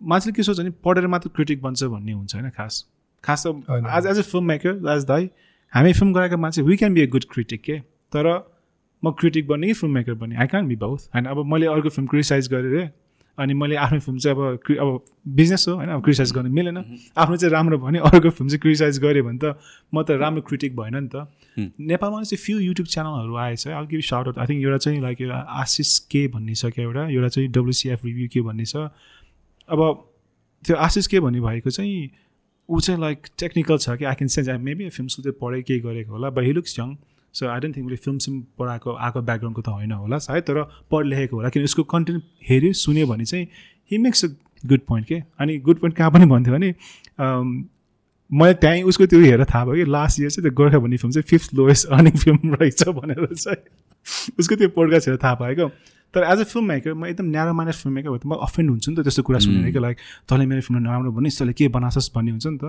[0.00, 2.84] मान्छेले के सोच्छ भने पढेर मात्र क्रिटिक बन्छ भन्ने हुन्छ होइन खास
[3.24, 5.28] खास त आज as a film maker as दाई
[5.72, 7.78] हामी फिल्म गराएको मान्छे we can be a good critic के
[8.12, 8.30] तर
[9.02, 11.88] म क्रिटिक बन्ने कि फिल्म मेकर बन्ने आई क्यान बी बाउथ होइन अब मैले अर्को
[11.90, 12.90] फिल्म क्रिटिसाइज गरेर
[13.38, 15.04] अनि मैले आफ्नो फिल्म चाहिँ अब अब
[15.38, 15.88] बिजनेस हो होइन?
[15.88, 16.76] अब क्रिटिसाइज गर्नु मिलेन।
[17.16, 19.58] आफ्नो चाहिँ राम्रो भने अर्को फिल्म चाहिँ क्रिटिसाइज गरेँ भने त
[19.94, 21.26] म त राम्रो क्रिटिक भएन नि त।
[21.58, 25.20] नेपालमा चाहिँ फ्यु युट्युब च्यानलहरू आएछ। है अघि साउट आउट आई थिङ्क एउटा चाहिँ लाइक
[25.20, 27.08] एउटा आशिष के भन्ने छ क्या एउटा?
[27.08, 28.76] एउटा चाहिँ डब्लुसिएफ रिभ्यू के भन्ने छ?
[29.68, 29.80] अब
[30.64, 32.10] त्यो आशिष के भन्ने भएको चाहिँ
[32.68, 34.04] ऊ चाहिँ लाइक टेक्निकल छ कि?
[34.04, 36.94] I can sense I maybe film सुल्दै पढेँ केही गरेको होला but he looks young
[37.34, 40.62] so I don't think उसले फिल्म सिम पढाएको आएको ब्याकग्राउन्डको त होइन होला सायद तर
[40.90, 43.46] पढ लेखेको होला। किन उसको कन्टेन्ट हेऱ्यो सुन्यो भने चाहिँ
[43.90, 44.28] he makes a
[44.64, 45.22] good point के?
[45.40, 46.74] अनि गुड पोइन्ट कहाँ पनि भन्थ्यो भने
[48.30, 51.12] मैले त्यहीँ उसको त्यो हेरेर थाहा भयो कि लास्ट इयर चाहिँ त्यो गोर्खा भन्ने फिल्म
[51.12, 53.62] चाहिँ फिफ्थ लोएस्ट अर्निङ फिल्म रहेछ भनेर चाहिँ
[54.38, 55.68] उसको त्यो पोडकास्ट हेरेर थाहा पाएँ क्या
[56.14, 58.70] तर एज अ फिल्म मेकर म एकदम न्यारो माइनर फिल्म मेकर भयो त म अफेन्ड
[58.70, 59.78] हुन्छु नि त त्यस्तो कुरा सुनेर कि?
[59.78, 59.96] लाइक
[60.28, 62.10] तैँले मेरो फिल्म नराम्रो भने तैँले के बनाछस्?
[62.14, 62.64] भन्ने हुन्छ नि त।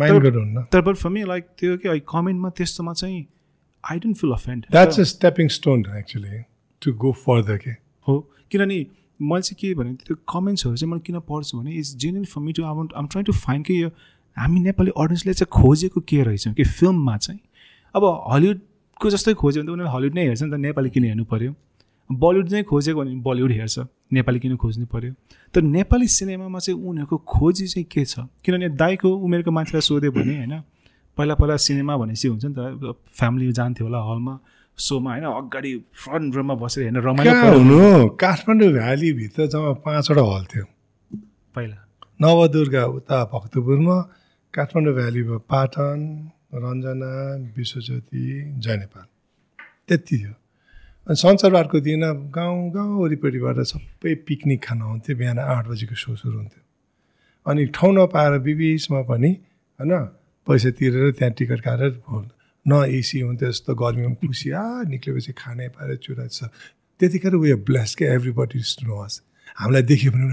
[0.00, 3.26] माइन्ड तर फर मी लाइक त्यो कि कमेन्टमा त्यस्तोमा चाहिँ
[3.84, 6.42] I don't feel offend that's a stepping stone actually
[6.82, 7.70] to go further के
[8.06, 8.18] हो
[8.50, 8.86] किनभने
[9.20, 12.52] मैले चाहिँ के भने त्यो कमेन्ट्सहरू चाहिँ मैले किन पढ्छु भने it's genuine for me
[12.52, 13.88] to um um trying to find कि यो
[14.36, 17.40] हामी नेपाली अडियन्सले चाहिँ खोजेको के रहेछौँ कि फिल्ममा चाहिँ?
[17.94, 21.24] अब हलिउडको जस्तै खोज्यो भने त उनीहरूले हलिउड नै हेर्छ नि त नेपाली किन हेर्नु
[21.24, 21.54] पऱ्यो
[22.10, 23.78] बलिउड नै खोजेको भने बलिउड हेर्छ
[24.12, 25.12] नेपाली किन खोज्नु पऱ्यो
[25.54, 28.18] तर नेपाली सिनेमामा चाहिँ उनीहरूको खोजी चाहिँ के छ?
[28.44, 30.54] किनभने दाईको उमेरको मान्छेलाई सोध्यो भने होइन
[31.18, 34.34] पहिला पहिला सिनेमा भनेपछि हुन्छ नि त फ्यामिली जान्थ्यो होला हलमा।
[34.78, 37.80] सोमा होइन अगाडि फ्रन्ट रोमा बसेर हेर्न रमाइलो हुनु?
[38.22, 40.64] काठमाडौँ भ्यालीभित्र जम्मा पाँचवटा हल थियो।
[41.56, 41.78] पहिला।
[42.22, 43.96] नवदुर्गा उता भक्तपुरमा
[44.54, 45.98] काठमाडौँ भ्याली भयो पाटन
[46.54, 47.10] रञ्जना
[47.56, 48.22] विश्वज्योति
[48.62, 49.06] जय नेपाल
[49.88, 50.32] त्यति थियो।
[51.06, 56.36] अनि शनिबारको दिन गाउँ गाउँ वरिपरिबाट सबै पिकनिक खान आउँथ्यो बिहान आठ बजीको सो सुरु
[56.38, 56.62] हुन्थ्यो।
[57.46, 59.30] अनि ठाउँ नपाएर बिबिचमा पनि
[59.78, 59.92] होइन
[60.48, 61.92] पैसा तिरेर त्यहाँ टिकट काटेर
[62.66, 66.48] न एसी हुन्थ्यो यस्तो गर्मीमा खुसी आ निक्लेपछि खाने पाएर चुरा छ।
[67.00, 68.58] त्यतिखेर उयो ब्लेस के एभ्रिबडी
[68.88, 69.12] नोस
[69.60, 70.26] हामीलाई देख्यो भने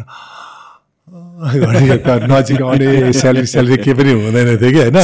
[1.06, 4.98] नजिक आउने स्यालेरी स्यालेरी केही पनि हुँदैन थियो कि होइन?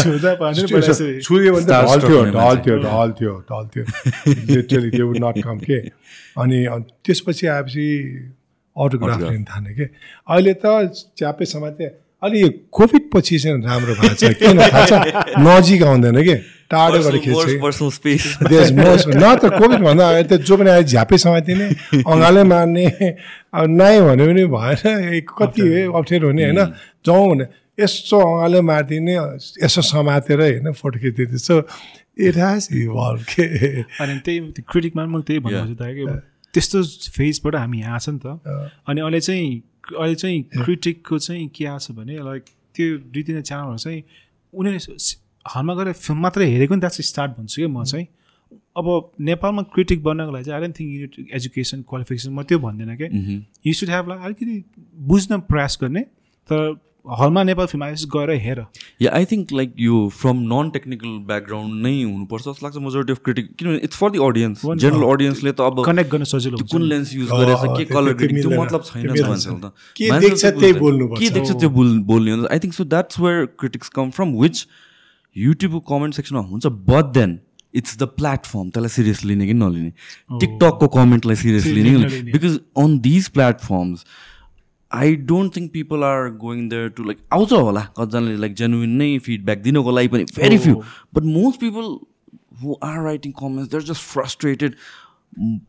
[1.22, 3.84] छुयो भने त ढल्थ्यो ढल्थ्यो ढल्थ्यो ढल्थ्यो
[4.50, 5.80] लिटरली त्यो नट कम के?
[6.42, 6.58] अनि
[7.06, 7.86] त्यसपछि आएपछि
[8.76, 9.86] अटोग्राफ लिन थाल्यो कि?
[10.30, 10.66] अहिले त
[11.18, 11.84] च्यापे समाते
[12.24, 12.40] अलि
[12.72, 14.94] कोभिड पछि चाहिँ राम्रो भएको छ किन थाहा छ।
[15.40, 16.36] नजिक आउँदैन कि?
[16.72, 17.46] टाढोबाट खिच्छ
[19.12, 21.68] न त कोभिड भन्दा अहिले त जो पनि अहिले झ्यापै समातिने
[22.06, 22.86] अँगाले मार्ने
[23.54, 26.62] अब नाइ भन्यो भने भएन कति अप्ठ्यारो हुने होइन?
[27.06, 27.46] जाउँ भने
[27.78, 29.16] यसो अँगाले मारिदिने
[29.64, 31.60] यसो समातेर होइन फोटो खिचिदिँदै सो
[32.22, 33.46] इट हेज इभल्भ के?
[33.82, 36.06] अनि त्यही क्रिटिकमा मैले त्यही भन्नु खोजेँ कि
[36.54, 36.84] त्यस्तो
[37.18, 38.40] फेजबाट हामी यहाँ छ नि त
[38.88, 39.50] अनि अहिले चाहिँ
[40.00, 42.44] अहिले चाहिँ क्रिटिकको चाहिँ के आएको छ भने लाइक
[42.76, 44.04] त्यो दुई तिनवटा च्यानलहरू चाहिँ
[44.54, 44.96] उनीहरूले
[45.46, 48.08] हलमा गएर फिल्म मात्रै हेरेको नि द्याट्स स्टार्ट भन्छु कि म चाहिँ।
[48.78, 48.88] अब
[49.20, 53.08] नेपालमा क्रिटिक बन्नको लागि चाहिँ I don't think unit education qualification म त्यो भन्दिनँ कि
[53.68, 54.64] यु सुड हेभ लाइक अलिकति
[55.08, 56.02] बुझ्न प्रयास गर्ने
[56.50, 56.74] तर
[57.06, 58.60] हलमा नेपाल फिल्म आएपछि गएर हेर।
[59.02, 63.20] या आई थिङ्क लाइक यो फ्रम नन टेक्निकल ब्याकग्राउन्ड नै हुनुपर्छ जस्तो लाग्छ मेजोरिटी अफ
[63.26, 67.14] क्रिटिक किनभने it's for the audience general अडियन्सले त अब कनेक्ट गर्न सजिलो कुन लेन्स
[67.16, 71.52] युज गरेछ के कलर ग्रेडिङ त्यो मतलब छैन त। के देख्छ त्यही बोल्नु के देख्छ
[71.52, 71.70] त्यो
[72.14, 74.66] बोल्ने हो I think so that's where critics come from which
[75.36, 77.40] युट्युबको कमेन्ट सेक्सनमा हुन्छ but then
[77.74, 79.92] it's the platform त्यसलाई सिरियस लिने कि नलिने?
[80.40, 84.06] टिकटकको कमेन्टलाई सिरियस लिने। Because on these platforms
[84.92, 89.10] I don't think people are going there to like आउँछ होला कतिजनाले लाइक जेन्युन नै
[89.28, 90.76] फिडब्याक दिनको लागि पनि very few
[91.14, 91.92] but most people
[92.64, 94.76] who are writing comments there just frustrated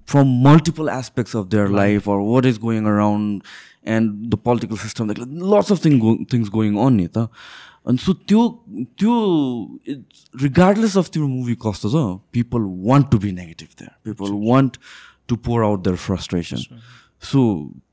[0.08, 3.42] from multiple aspects of their life or what is going around
[3.88, 6.00] and the political system lots of thing
[6.32, 7.28] things going on नि त
[7.86, 8.48] अनि so त्यो
[8.98, 9.14] त्यो
[10.34, 14.76] regardless of त्यो movie कस्तो छ people want to be negative there people want
[15.28, 16.82] to pour out their frustration
[17.22, 17.40] so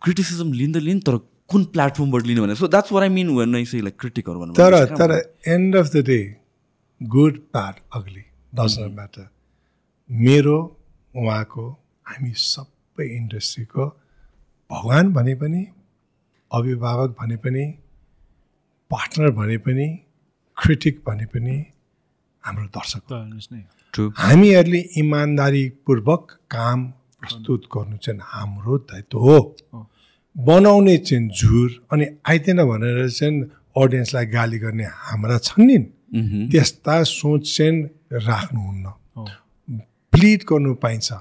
[0.03, 1.17] criticism लिँदै लिने तर
[1.49, 4.53] कुन प्लेटफर्मबाट लिनु भने so that's what I mean when I say like क्रिटिकहरू भन्नु
[4.53, 5.15] तर तर
[5.55, 6.19] end of the day
[7.01, 8.23] good bad ugly
[8.53, 9.27] does not matter
[10.09, 10.57] मेरो
[11.15, 11.69] उहाँको
[12.05, 13.85] हामी सबै इन्डस्ट्रीको
[14.69, 15.65] भगवान् भने पनि
[16.51, 17.65] अभिभावक भने पनि
[18.91, 19.87] पार्टनर भने पनि
[20.57, 21.57] क्रिटिक भने पनि
[22.43, 26.87] हाम्रो दर्शक हामीहरूले इमान्दारीपूर्वक काम
[27.21, 29.39] प्रस्तुत गर्नु चाहिँ हाम्रो दायित्व हो।
[30.35, 33.41] बनाउने चाहिँ झुर अनि आइतेन भनेर चाहिँ
[33.77, 35.77] अडियन्सलाई गाली गर्ने हाम्रा छन् नि।
[36.51, 37.83] त्यस्ता सोच चाहिँ
[38.13, 38.85] राख्नुहुन्न।
[40.13, 41.11] प्लिड गर्नु पाइन्छ।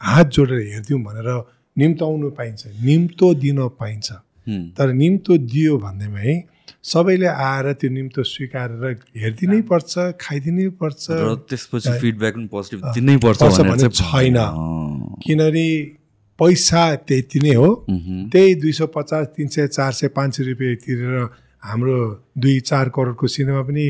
[0.00, 1.28] हात जोडेर हेरिदिउँ भनेर
[1.76, 4.08] निम्ताउनु पाइन्छ। निम्तो दिन पाइन्छ।
[4.76, 6.34] तर निम्तो दियो भन्दैमा है
[6.84, 8.84] सबैले आएर त्यो निम्तो स्वीकारेर
[9.16, 11.04] हेरिदिनै पर्छ खाइदिनै पर्छ।
[11.48, 14.38] त्यसपछि फिडब्याक पनि पोजिटिभ दिनै पर्छ भने छैन।
[15.22, 15.66] किनभने
[16.38, 17.68] पैसा त्यति नै हो।
[18.32, 21.28] त्यही दुई सय पचास तिन सय चार सय पाँच सय रुपियाँ तिरेर
[21.62, 21.98] हाम्रो
[22.40, 23.86] दुई चार करोडको सिनेमा पनि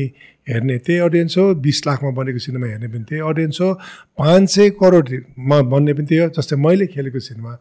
[0.49, 3.73] हेर्ने त्यही अडियन्स हो। बिस लाखमा बनेको सिनेमा हेर्ने पनि त्यही अडियन्स हो।
[4.19, 7.53] पाँच सय करोडमा बन्ने पनि त्यही हो। जस्तै मैले खेलेको cinema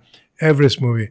[0.43, 1.07] average movie.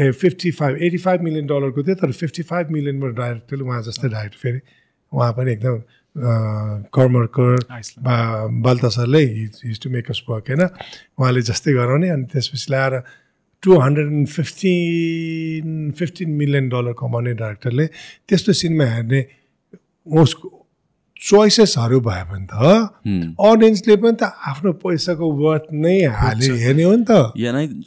[0.00, 4.08] A fifty five eighty five million डलरको थियो तर फिफ्टी फाइभ मिलियनमा डाइरेक्टरले उहाँ जस्तै
[4.08, 4.60] डाइरेक्टर फेरि
[5.12, 5.80] उहाँ पनि एकदम
[6.96, 7.56] कर्मरकर
[8.00, 8.16] बा
[8.62, 9.22] बाल्तासरले
[9.64, 13.00] his to make us work होइन उहाँले जस्तै गराउने अनि त्यसपछि ल्याएर
[13.62, 17.86] two hundred and fifteen fifteen million dollar कमाउने डाइरेक्टरले
[18.28, 19.24] त्यस्तो सिनेमा हेर्ने
[20.06, 20.65] उसको
[21.20, 22.52] चोइसेसहरू भयो भने त.
[23.40, 27.12] अडियन्सले पनि त आफ्नो पैसाको वर्थ नै हाले हेर्ने हो नि त।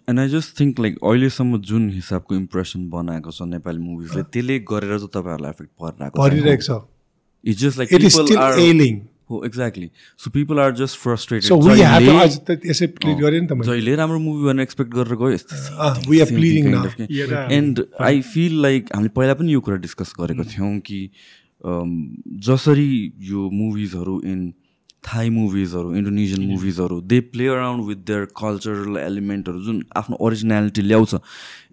[0.10, 4.97] And I just think like अहिलेसम्म जुन हिसाबको इम्प्रेसन बनाएको छ नेपाली मुभिजले त्यसले गरेर
[4.97, 6.69] चाहिँ तपाईँहरूलाई एफेक्ट परिरहेको परिरहेको छ।
[7.45, 8.93] It's just like it is still ailing
[9.30, 9.89] हो exactly
[10.19, 11.49] so people are just frustrated
[13.65, 15.38] जहिले राम्रो मुभी भनेर एक्सपेक्ट गरेर गयो.
[17.57, 20.99] एन्ड आई फिल लाइक हामीले पहिला पनि यो कुरा डिस्कस गरेको थियौँ कि
[21.61, 22.90] जसरी
[23.30, 24.52] यो मुभिजहरू इन
[25.07, 31.14] थाई मुभिजहरू Indonesian मुभिजहरू they play around with their cultural एलिमेन्टहरू जुन आफ्नो ओरिजिनालिटी ल्याउँछ।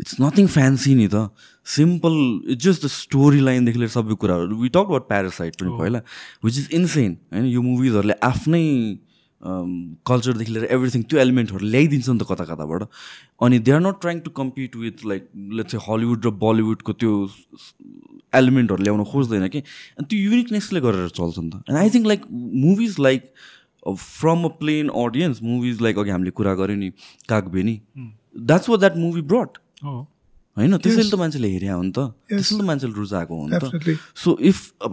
[0.01, 1.31] इट्स नथिङ फ्यान्सी नि त।
[1.67, 2.15] Simple
[2.53, 6.01] it's just the story लाइनदेखि लिएर सबै कुराहरू। वी टक अबाउट प्यारासाइट पनि पहिला
[6.45, 7.45] विच इज इन्सेन होइन?
[7.47, 8.65] यो मुभिजहरूले आफ्नै
[10.07, 12.83] कल्चरदेखि लिएर एभ्रिथिङ त्यो एलिमेन्टहरू ल्याइदिन्छ नि त कता कताबाट
[13.43, 17.13] अनि they are not trying to compete with like let's Hollywood र बलिउडको त्यो
[18.39, 19.61] एलिमेन्टहरू ल्याउन खोज्दैन कि।
[19.99, 22.27] अनि त्यो युनिकनेसले गरेर चल्छ नि त। And I think like
[22.65, 23.23] movies like
[23.87, 26.91] from a plain audience movies like अघि हामीले कुरा गऱ्यौँ नि
[27.29, 27.81] Kagbeni.
[28.37, 29.51] That's what that movie broad
[29.85, 30.77] होइन?
[30.77, 31.99] त्यसैले त मान्छेले हेरे हो नि त।
[32.29, 33.99] त्यसैले त मान्छेले रुचाएको हो नि त.
[34.17, 34.93] सो इफ अब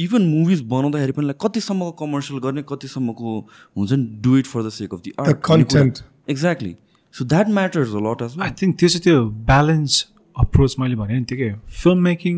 [0.00, 3.28] इभन मुभिज बनाउँदाखेरि पनि like कतिसम्मको कमर्सियल गर्ने कतिसम्मको
[3.76, 5.12] हुन्छ नि do it for the sake of the
[5.50, 6.00] content.
[6.30, 6.74] Exactly
[7.14, 10.04] so that matters a lot as I think त्यो चाहिँ त्यो ब्यालेन्स
[10.36, 11.52] अप्रोच मैले भने नि त्यो के
[11.82, 12.36] फिल्म मेकिङ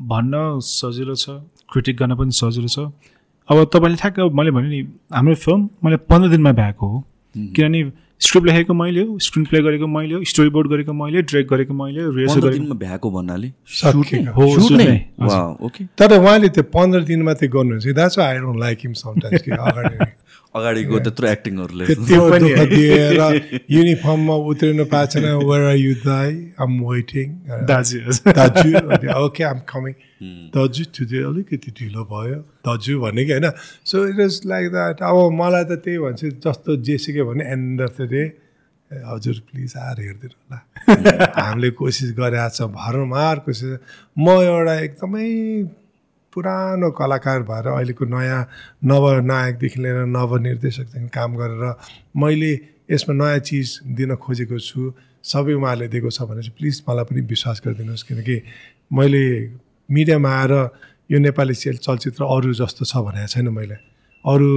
[0.00, 1.26] भन्न सजिलो छ
[1.72, 2.78] क्रिटिक गर्न पनि सजिलो छ।
[3.48, 4.80] अब तपाईँले ठ्याक्क मैले भने नि
[5.12, 7.80] हाम्रो फिल्म मैले पन्ध्र दिनमा भ्याएको हो। किनभने
[8.22, 11.74] स्क्रिप्ट लेखेको मैले हो स्क्रिन प्ले गरेको मैले हो स्टोरी बोर्ड गरेको मैले डिरेक्ट गरेको
[11.74, 13.48] मैले रिहर्सल दिनमा भ्याएको भन्नाले.
[15.98, 19.96] तर उहाँले त्यो पन्ध्र दिनमा त्यो गर्नुहुन्छ। That's I don't like him sometimes कि अगाडि।
[20.54, 23.20] अगाडिको त्यत्रो एक्टिङहरूले त्यो दुःख दिएर
[23.72, 26.30] युनिफर्ममा उत्रिनु पाएको छैन। वेयर आर यु दाई
[26.60, 27.28] आम वेटिङ
[27.70, 28.70] दाजु। दाजु
[29.16, 29.94] ओके आम कमिङ
[30.52, 32.38] दाजु त्यो चाहिँ अलिकति ढिलो भयो।
[32.68, 33.48] दाजु भने कि होइन।
[33.88, 37.96] So it is like that अब मलाई त त्यही भन्छ जस्तो जेसुकै भने एन्ड अफ
[38.00, 38.24] द डे
[38.90, 40.58] हजुर प्लिज आएर हेरिदिनु होला।
[41.40, 43.78] हामीले कोसिस गरेका छौँ। भरमार कोसिस।
[44.20, 45.28] म एउटा एकदमै
[46.32, 48.42] पुरानो कलाकार भएर अहिलेको नयाँ
[48.84, 51.64] नवनायकदेखि लिएर नवनिर्देशकदेखि काम गरेर
[52.16, 52.52] मैले
[52.90, 54.92] यसमा नयाँ चिज दिन खोजेको छु
[55.22, 58.36] सबै उहाँहरूले दिएको छ भने चाहिँ प्लिज मलाई पनि विश्वास गरिदिनुहोस्। किनकि
[58.90, 59.24] मैले
[59.88, 60.52] मिडियामा आएर
[61.12, 63.76] यो नेपाली चेल चलचित्र अरू जस्तो छ भनेको छैन मैले।
[64.24, 64.48] अरू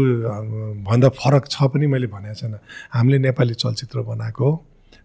[0.81, 2.55] भन्दा फरक छ पनि मैले भनेको छैन।
[2.95, 4.53] हामीले नेपाली चलचित्र बनाएको हो।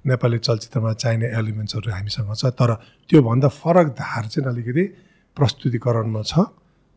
[0.07, 2.71] नेपाली चलचित्रमा चाहिने एलिमेन्ट्सहरू हामीसँग छ। तर
[3.11, 4.85] त्योभन्दा फरक धार चाहिँ अलिकति
[5.37, 6.33] प्रस्तुतिकरणमा छ।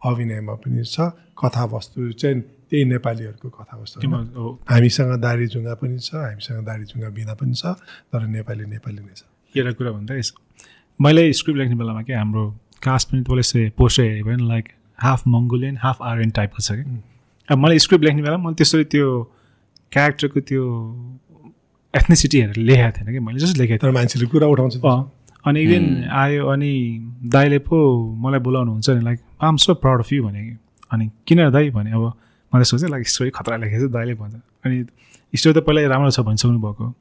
[0.06, 0.98] अभिनयमा पनि छ
[1.40, 3.98] कथावस्तु चाहिँ त्यही नेपालीहरूको कथावस्तु
[4.72, 7.66] हामीसँग दारी जुङ्गा पनि छ हामीसँग दारी जुङ्गा बिना पनि छ
[8.12, 9.24] तर नेपाली नेपाली नै छ।
[9.56, 10.34] एउटा कुरा भन्दा यसो
[11.00, 12.44] मैले स्क्रिप्ट लेख्ने बेलामा के हाम्रो
[12.84, 14.66] कास्ट पनि तपाईँले यसो पोस्टर हेऱ्यो भने like
[15.00, 16.84] half Mongolian half Aryan टाइपको छ कि।
[17.50, 19.08] अब मैले स्क्रिप्ट लेख्ने बेला मैले त्यसरी त्यो
[19.92, 20.64] क्यारेक्टरको त्यो
[21.94, 24.76] एथनिसिटी हेरेर लेखेको थिएन कि मैले जस्ट लेखेको थिएँ। तर मान्छेले कुरा उठाउँछ
[25.46, 26.72] अनि एक दिन आयो अनि
[27.32, 27.78] दाइले पो
[28.24, 30.58] मलाई बोलाउनुहुन्छ नि like I'm so proud of you भने कि
[30.92, 32.04] अनि किन दाइ भने अब
[32.54, 34.86] मैले सोचेँ लाइक स्टोरी खतरा लेखेको छ दाइले भन्छ अनि
[35.36, 36.94] स्टोरी त पहिल्यै राम्रो छ भनिसक्नु भएको।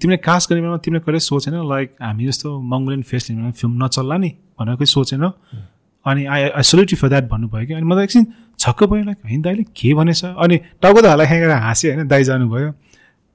[0.00, 4.16] तिमीले कास्ट गर्ने बेलामा तिमीले कहिले सोचेन लाइक हामी जस्तो मङ्गोलियन फेस बेलामा फिल्म नचल्ला
[4.16, 5.24] नि भनेर कोही सोचेन?
[6.06, 7.72] अनि I I salute for that भन्नुभयो कि?
[7.74, 8.26] अनि मलाई एकछिन
[8.58, 10.24] छक्क भयो लाइक होइन दाइले के भनेछ?
[10.24, 12.72] अनि टाउको त हल्ला खाएर हाँसेँ होइन दाइ जानुभयो।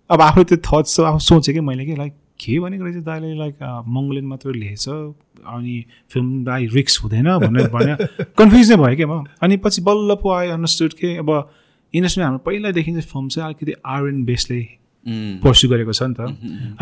[0.09, 3.33] अब आफूले त्यो थट्स अब सोचेँ कि मैले कि लाइक के भनेको रहेछ दाइले?
[3.35, 3.55] लाइक
[3.87, 5.75] मङ्गोलियन मात्र लेखेछ अनि
[6.11, 7.95] फिल्मलाई रिक्स हुँदैन भनेर भने
[8.37, 9.23] कन्फ्युज नै भयो क्या म?
[9.41, 11.29] अनि पछि बल्ल पो आयो अन्डरस्टुड के अब
[11.93, 14.61] इन्डस्ट्रीमा हाम्रो पहिलादेखि चाहिँ फिल्म चाहिँ अलिकति आर्यन बेसले
[15.41, 16.19] पर्स्यु गरेको छ नि त।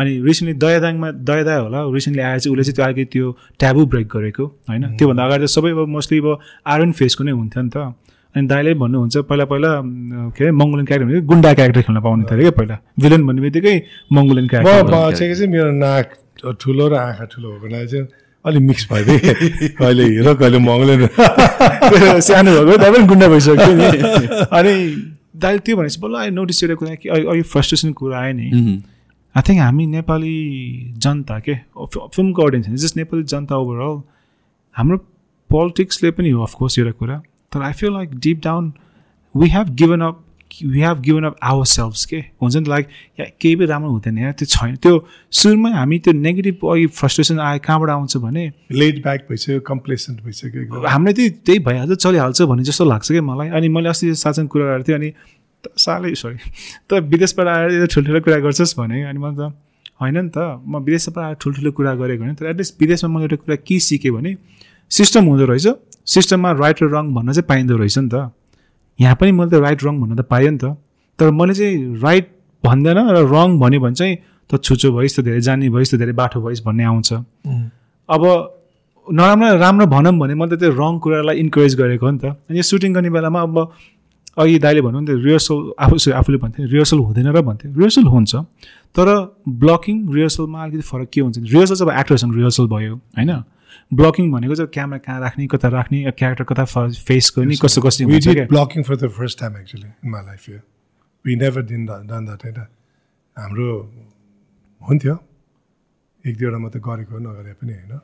[0.00, 3.26] अनि रिसेन्टली दयादाङमा दयादा होला रिसेन्टली आएर चाहिँ उसले चाहिँ त्यो अलिकति त्यो
[3.60, 4.96] ट्याबु ब्रेक गरेको होइन?
[4.96, 6.28] त्योभन्दा अगाडि त सबै अब मोस्टली अब
[6.66, 7.94] आर्यन फेसको नै हुन्थ्यो नि त।
[8.34, 9.70] अनि दाइले भन्नुहुन्छ पहिला पहिला
[10.36, 13.40] के अरे मङ्गोलियन क्यारेक्टर भनेको गुन्डा क्यारेक्टर खेल्न पाउने थियो अरे क्या पहिला। विलन भन्ने
[13.42, 13.74] बित्तिकै
[14.12, 16.06] मङ्गोलियन क्यारेक्टर चाहिँ मेरो नाक
[16.60, 18.06] ठुलो र आँखा ठुलो भएको हुनाले चाहिँ
[18.44, 19.18] अलिक मिक्स भइदिएँ
[19.78, 20.94] कहिले हिरो कहिले मङ्गले
[22.28, 23.86] सानो भएको पनि गुन्डा भइसक्यो नि।
[24.58, 24.74] अनि
[25.42, 28.46] दाइले त्यो भनेपछि बल्ल अहिले नोटिस गरेको कुरा कि अहिले फ्रस्ट्रेसन कुरा आयो नि।
[29.34, 30.34] आई थिङ्क हामी नेपाली
[31.06, 31.54] जनता के
[31.86, 33.94] फिल्मको अडियन्स जस्ट नेपाली जनता ओभरअल
[34.74, 34.96] हाम्रो
[35.50, 37.22] पोलिटिक्सले पनि हो अफकोर्स एउटा कुरा।
[37.54, 38.72] तर I feel like deep down
[39.34, 40.20] we have given up
[40.64, 41.36] we have given up
[41.66, 42.88] ourselves के हुन्छ नि लाइक
[43.20, 44.92] या केही पनि राम्रो हुँदैन यार त्यो छैन। त्यो
[45.32, 48.44] सुरुमै हामी त्यो नेगेटिभ अघि फ्रस्ट्रेसन आयो कहाँबाट आउँछ भने?
[48.72, 53.22] लेट ब्याक भइसक्यो कम्प्लेसेन्ट भइसक्यो एकदम। हामीले त्यही त्यही भइहाल्छ चलिहाल्छ भन्ने जस्तो लाग्छ क्या
[53.22, 55.10] मलाई। अनि मैले अस्ति साँच्चै कुरा गरेको थिएँ अनि
[55.64, 56.38] त साह्रै सरी
[56.90, 59.52] त विदेशबाट आएर यो ठुल्ठुलो कुरा गर्छस् भने अनि मैले त
[60.00, 63.36] होइन नि त म विदेशबाट आएर ठुल्ठुलो कुरा गरेको होइन। तर एटलिस्ट विदेशमा मैले एउटा
[63.42, 64.36] कुरा के सिकेँ भने
[64.90, 65.66] सिस्टम हुँदो रहेछ।
[66.06, 68.30] सिस्टममा राइट र रङ भन्न चाहिँ पाइँदो रहेछ नि त।
[68.98, 70.76] यहाँ पनि मैले त राइट रङ भन्न त पाएँ नि त।
[71.18, 72.26] तर मैले चाहिँ राइट
[72.64, 74.16] भन्दैन र रङ भन्यो भने चाहिँ
[74.50, 77.12] त छुचो भइस् त धेरै जानी भइस् त धेरै बाठो भइस् भन्ने आउँछ।
[78.08, 78.22] अब
[79.06, 82.56] नराम्रो राम्रो भनौँ भने मैले त त्यो रङ कुरालाई इन्करेज गरेको हो नि त। अनि
[82.58, 83.56] यो सुटिङ गर्ने बेलामा अब
[84.34, 88.32] अघि दाइले भन्नु नि त्यो रिहर्सल आफू आफूले भन्थ्यो रिहर्सल हुँदैन र भन्थ्यो। रिहर्सल हुन्छ
[88.96, 89.08] तर
[89.62, 93.32] ब्लकिङ रिहर्सलमा अलिकति फरक के हुन्छ रिहर्सल चाहिँ अब एक्टरसँग रिहर्सल भयो होइन?
[94.00, 96.64] ब्लकिङ भनेको चाहिँ क्यामेरा कहाँ राख्ने कता राख्ने क्यारेक्टर कता
[97.08, 100.62] फेस गर्ने कस्तो कस्तो हुन्छ for the first time actually in my life here.
[101.24, 102.66] We never did that, done that होइन
[103.36, 103.70] हाम्रो
[104.80, 105.14] हुन्थ्यो।
[106.24, 108.00] एक दुईवटा मात्रै गरेको नगरे पनि होइन?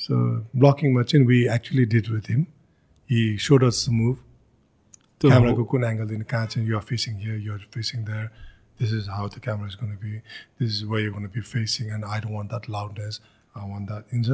[0.00, 0.12] सो
[0.56, 2.44] ब्लकिङमा चाहिँ we actually did with him
[3.10, 4.16] he showed us move
[5.20, 8.26] त्यो क्यामराको कुन एङ्गलदेखि कहाँ चाहिँ you're facing here you're facing there
[8.80, 10.12] this is how the camera is gonna be
[10.60, 13.20] this is way you gonna be facing and I don't want that loudness
[13.54, 14.28] I want that ins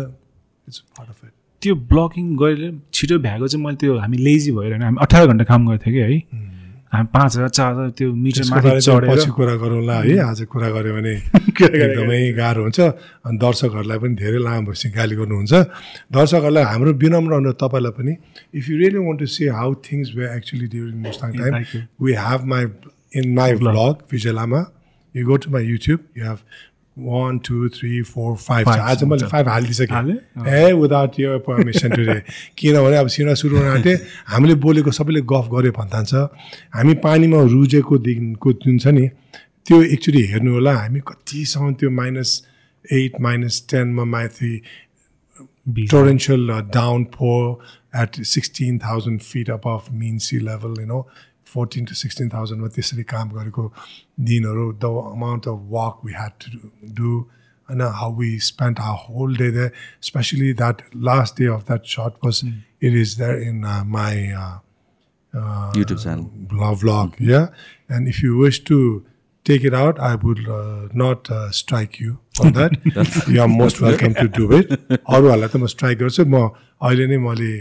[0.69, 1.33] it's part of it
[1.63, 5.67] त्यो blocking गरेर छिटो भ्याएको चाहिँ मैले त्यो हामी lazy भएर हामी अठार घन्टा काम
[5.69, 6.19] गर्थ्यौँ कि है।
[6.93, 8.43] हामी पाँच हजार चार हजार त्यो मिटर
[9.11, 11.13] पछि कुरा गरौँला है आज कुरा गऱ्यो भने
[11.83, 12.81] एकदमै गाह्रो हुन्छ।
[13.27, 15.53] अनि दर्शकहरूलाई पनि धेरै लामो भएपछि गाली गर्नुहुन्छ।
[16.17, 18.13] दर्शकहरूलाई हाम्रो विनम्र अनुरोध तपाईँलाई पनि
[18.59, 21.31] if you really want to see how things way actually during Mustang.
[21.41, 21.55] Time
[22.05, 22.65] we have my
[23.19, 24.61] in my vlog Vijay Lama
[25.15, 26.39] you go to my YouTube you have
[26.97, 28.81] one two three four five Five.
[28.81, 30.13] आज मैले। Five हालिदिइसकेँ हाले?
[30.49, 32.21] ए without यो permission today
[32.59, 33.93] किनभने अब cinema सुरु हुन आँटे
[34.33, 36.15] हामीले बोलेको सबैले गफ गऱ्यो भन्तान्छ
[36.77, 39.07] हामी पानीमा रुजेको दिनको जुन छ नि
[39.67, 42.31] त्यो एकचोटि हेर्नु होला। हामी कतिसम्म त्यो माइनस
[42.85, 44.53] एट माइनस टेनमा माथि
[45.77, 47.59] बिस। torrential uh, downpour
[47.93, 51.01] at 16,000 feet above mean sea level, you know,
[51.56, 53.68] 14 to 16,000 मा त्यसरी काम गरेको
[54.32, 56.50] दिनहरू the amount of work we had to
[57.00, 57.14] do
[57.70, 59.72] होइन how we spend our whole day there
[60.10, 63.66] specially that last day of that shirt was it is there in
[63.98, 64.28] my
[65.34, 66.30] YouTube channel.
[66.48, 67.48] vlog, vlog yeah
[67.90, 69.06] and if you wish to
[69.46, 72.74] take it out i would uh, not uh, strike you for that
[73.28, 76.44] you are most welcome to do it अरूहरूलाई त म strike गर्छु म
[76.82, 77.54] अहिले नै मैले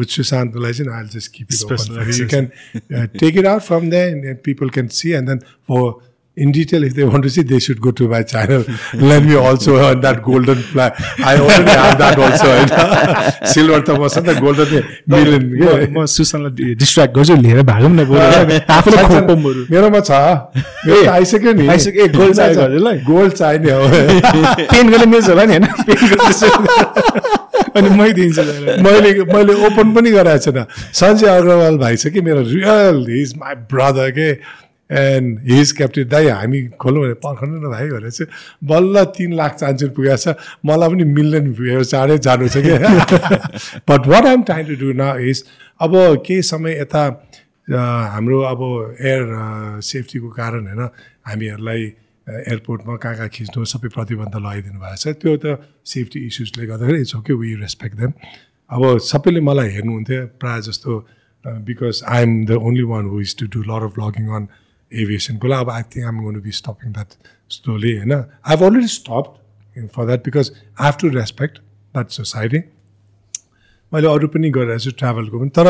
[0.00, 2.28] with सुशान्तलाई चाहिँ I just keep it Special you access.
[2.34, 5.38] Can take it out from there people can see and then
[5.72, 5.88] for
[6.36, 8.60] in detail if they want to see they should go to my channel.
[9.12, 11.00] Let me also earn that golden flag
[11.30, 12.52] i already have that also
[13.54, 14.84] silver त मसँग त golden
[15.14, 15.96] million.
[15.96, 18.06] म- सुशान्तलाई distract गर्छु लिएर भागौँ न
[18.76, 20.20] आफूले खोपौँ बरु मेरोमा छ
[20.86, 22.98] मेरो आइसक्यो नि आइसक्यो, ए, gold चाहिएको हजुरलाई?
[23.10, 23.82] गोल्ड चाहिने हो
[24.70, 27.37] पेन गर्ने मिल्छ होला नि होइन
[27.76, 28.42] अनि मै दिन्छु।
[28.84, 33.54] मैले मैले ओपन पनि गराएको छैन। सञ्जय अग्रवाल भाइ छ कि मेरो रियल इज माई
[33.68, 34.28] ब्रदर के
[34.90, 38.30] एन्ड हिज क्याप्टेन दाइ हामी खोलौँ भने पर्खनु न भाइ भनेर चाहिँ
[38.68, 40.34] बल्ल तिन लाख चान्चुन पुगेको छ।
[40.64, 42.74] मलाई पनि मिल्दैन भ्यूहरू चाँडै जानु छ कि?
[43.84, 45.44] But what I'm trying to do न इज
[45.80, 45.92] अब
[46.26, 47.04] केही समय यता
[47.68, 48.60] हाम्रो अब
[48.96, 49.24] एयर
[49.84, 50.88] सेफ्टीको कारण होइन?
[51.28, 51.82] हामीहरूलाई
[52.28, 55.46] एयरपोर्टमा कहाँ कहाँ खिच्नु सबै प्रतिबन्ध लगाइदिनु भएको छ। त्यो त
[55.92, 58.12] सेफ्टी इस्युजले गर्दाखेरि it's okay we respect them
[58.70, 60.92] अब सबैले मलाई हेर्नुहुन्थ्यो प्रायः जस्तो
[61.68, 64.48] because I am the only one who is to do lot of blogging on
[64.92, 67.10] एभिएसनको लागि अब I think I'm gonna be stopping that
[67.50, 68.12] slowly होइन?
[68.12, 69.24] I have already stop
[69.94, 72.60] for that because I have to respect that society
[73.94, 75.68] मैले अरू पनि गरिरहेको छु ट्राभलको पनि तर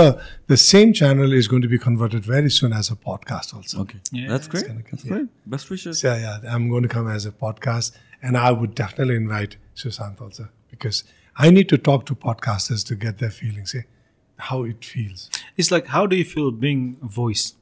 [0.51, 4.01] the same channel is going to be converted very soon as a podcast also Okay.
[4.32, 4.73] That's great.
[4.90, 5.28] That's great.
[5.57, 6.03] Best wishes.
[6.05, 10.27] So yeah, I'm going to come as a podcast, and I would definitely invite Sushant
[10.28, 11.05] also because
[11.36, 13.85] I need to talk to podcasters to get their feelings, eh?
[14.39, 15.31] how it feels.
[15.57, 17.55] It's like, how do you feel being a voice?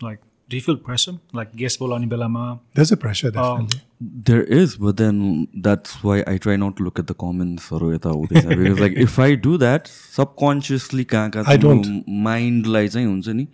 [0.00, 1.14] Like, do you feel pressure?
[1.32, 3.80] Like, guest बोलाउने बेलामा There's a pressure definitely.
[4.29, 7.91] There is, but then that's why I try not to look at the comments हरू
[7.93, 9.87] यताउति छ। because like if I do that,
[10.17, 11.87] subconsciously कहाँ कहाँ I don't.
[12.25, 13.47] माइन्डलाई चाहिँ हुन्छ नि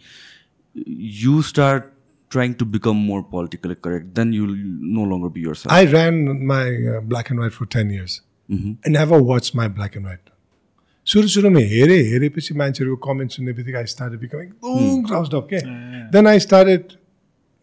[1.20, 1.94] you start
[2.32, 4.58] trying to become more politically correct, then you'll
[4.98, 5.72] no longer be yourself.
[5.74, 6.66] I ran my
[6.96, 8.22] uh, black and white for 10 years.
[8.52, 10.30] I never watched my black and white.
[11.08, 15.62] सुरु सुरुमा हेरेँ हेरेपछि मान्छेहरूको comment सुन्ने बित्तिकै I started become एकदम crowd of के
[16.16, 16.92] then I started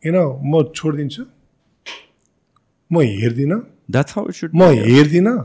[0.07, 1.23] you know म छोडिदिन्छु
[2.92, 4.70] म हेर्दिनँ। That's how it should म.
[4.86, 5.38] हेर्दिनँ।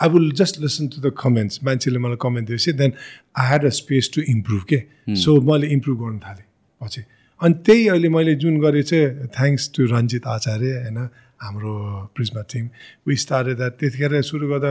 [0.00, 2.92] I will just listen to the comments मान्छेले मलाई कमेन्ट दिएपछि then
[3.38, 4.82] I had a space to improve के
[5.16, 6.44] सो मैले इम्प्रुभ गर्नु थालेँ
[6.82, 7.02] पछि।
[7.40, 10.98] अनि त्यही अहिले मैले जुन गरेँ चाहिँ थ्याङ्क्स टु रन्जित आचार्य होइन
[11.42, 11.72] हाम्रो
[12.14, 12.68] प्रिजमा टिम
[13.06, 14.70] वी स्टार्टेड द्याट त्यतिखेर सुरु गर्दा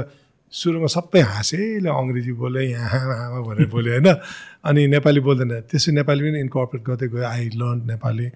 [0.53, 4.09] सुरुमा सबै हाँसेले अङ्ग्रेजी बोले यहाँ आमा भनेर बोल्यो होइन?
[4.63, 8.27] अनि नेपाली बोल्दैन। त्यसो नेपाली पनि इन्कर्पोरेट गर्दै गयो। I learn Nepali.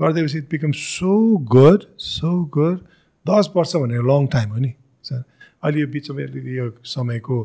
[0.00, 1.12] गर्दैपछि it become so
[1.44, 2.78] good so good
[3.28, 4.72] दस वर्ष भनेर लङ टाइम हो नि।
[5.04, 5.22] सर
[5.62, 7.36] अहिले यो बिचमा अलिकति यो समयको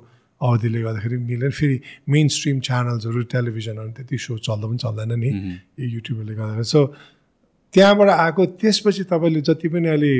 [0.41, 1.77] अवधिले गर्दाखेरि मिलेर फेरि
[2.09, 5.29] मेन स्ट्रिम च्यानल्सहरू टेलिभिजनहरू त्यति सो चल्दा पनि चल्दैन नि
[5.79, 6.81] यो युट्युबहरूले गर्दाखेरि। सो
[7.73, 10.13] त्यहाँबाट आएको त्यसपछि तपाईँले जति पनि अहिले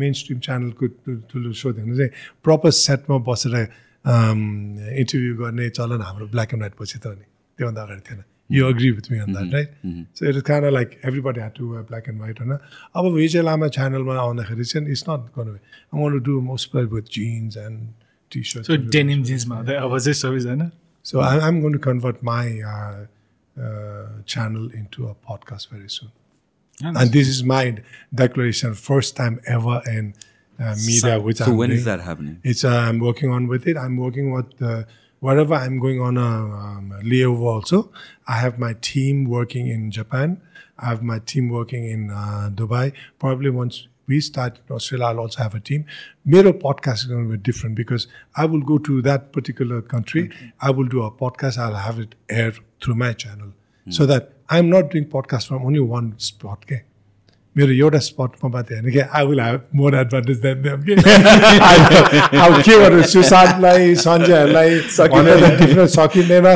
[0.00, 0.86] मेन स्ट्रिम च्यानलको
[1.30, 2.12] ठुलो सो देख्नु चाहिँ
[2.44, 3.56] प्रपर सेटमा बसेर
[5.00, 7.24] इन्टरभ्यू गर्ने चलन हाम्रो ब्ल्याक एन्ड व्हाइट पछि त नि।
[7.58, 9.73] त्योभन्दा अगाडि थिएन। यु अग्री विथ मी अन्त right
[10.17, 12.57] so it is kind like everybody had to black and white होइन
[13.01, 17.57] अब विजय लामा च्यानलमा आउँदाखेरि चाहिँ इट्स नट गर्नु I want do most with jeans
[17.65, 17.87] and
[18.31, 20.69] T shirt so denim जिन्समा हुँदै अब चाहिँ सबैजना
[21.09, 22.97] So I, I'm going to convert my uh,
[23.57, 26.09] uh, channel into a podcast very soon.
[26.81, 27.61] And this is my
[28.21, 30.09] declaration, first time ever in
[30.59, 31.79] uh, media, which So I'm when doing.
[31.79, 32.35] is that happening?
[32.43, 33.79] It's uh, I'm working on with it.
[33.85, 34.83] I'm working with uh,
[35.24, 37.46] wherever I'm going on a um, layover.
[37.56, 37.90] Also,
[38.28, 40.42] I have my team working in Japan.
[40.78, 42.92] I have my team working in uh, Dubai.
[43.18, 45.86] Probably once we start in Australia, I'll also have a team.
[46.26, 48.06] Mero podcast is going to be different because
[48.36, 50.30] I will go to that particular country.
[50.60, 51.56] I will do a podcast.
[51.56, 53.54] I'll have it aired through my channel,
[53.88, 56.64] so that I'm not doing podcast from only one spot.
[56.64, 56.82] Okay?
[57.56, 60.94] मेरो एउटा स्पटमा मात्रै होइन कि I will have more advantage than them कि?
[62.44, 63.02] अब के गर्नु?
[63.12, 64.70] सुशान्तलाई सञ्जयहरूलाई
[65.60, 66.46] टिप्न सकिँदैन।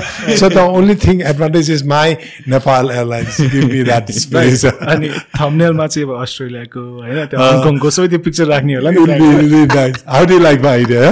[0.40, 2.16] So the only thing advantage is my
[2.54, 5.08] Nepal airlines अनि
[5.38, 9.00] थम्नेलमा चाहिँ अब अस्ट्रेलियाको होइन त्यो हङकङको सबै त्यो पिक्चर राख्ने होला नि
[10.08, 11.02] how do like my idea.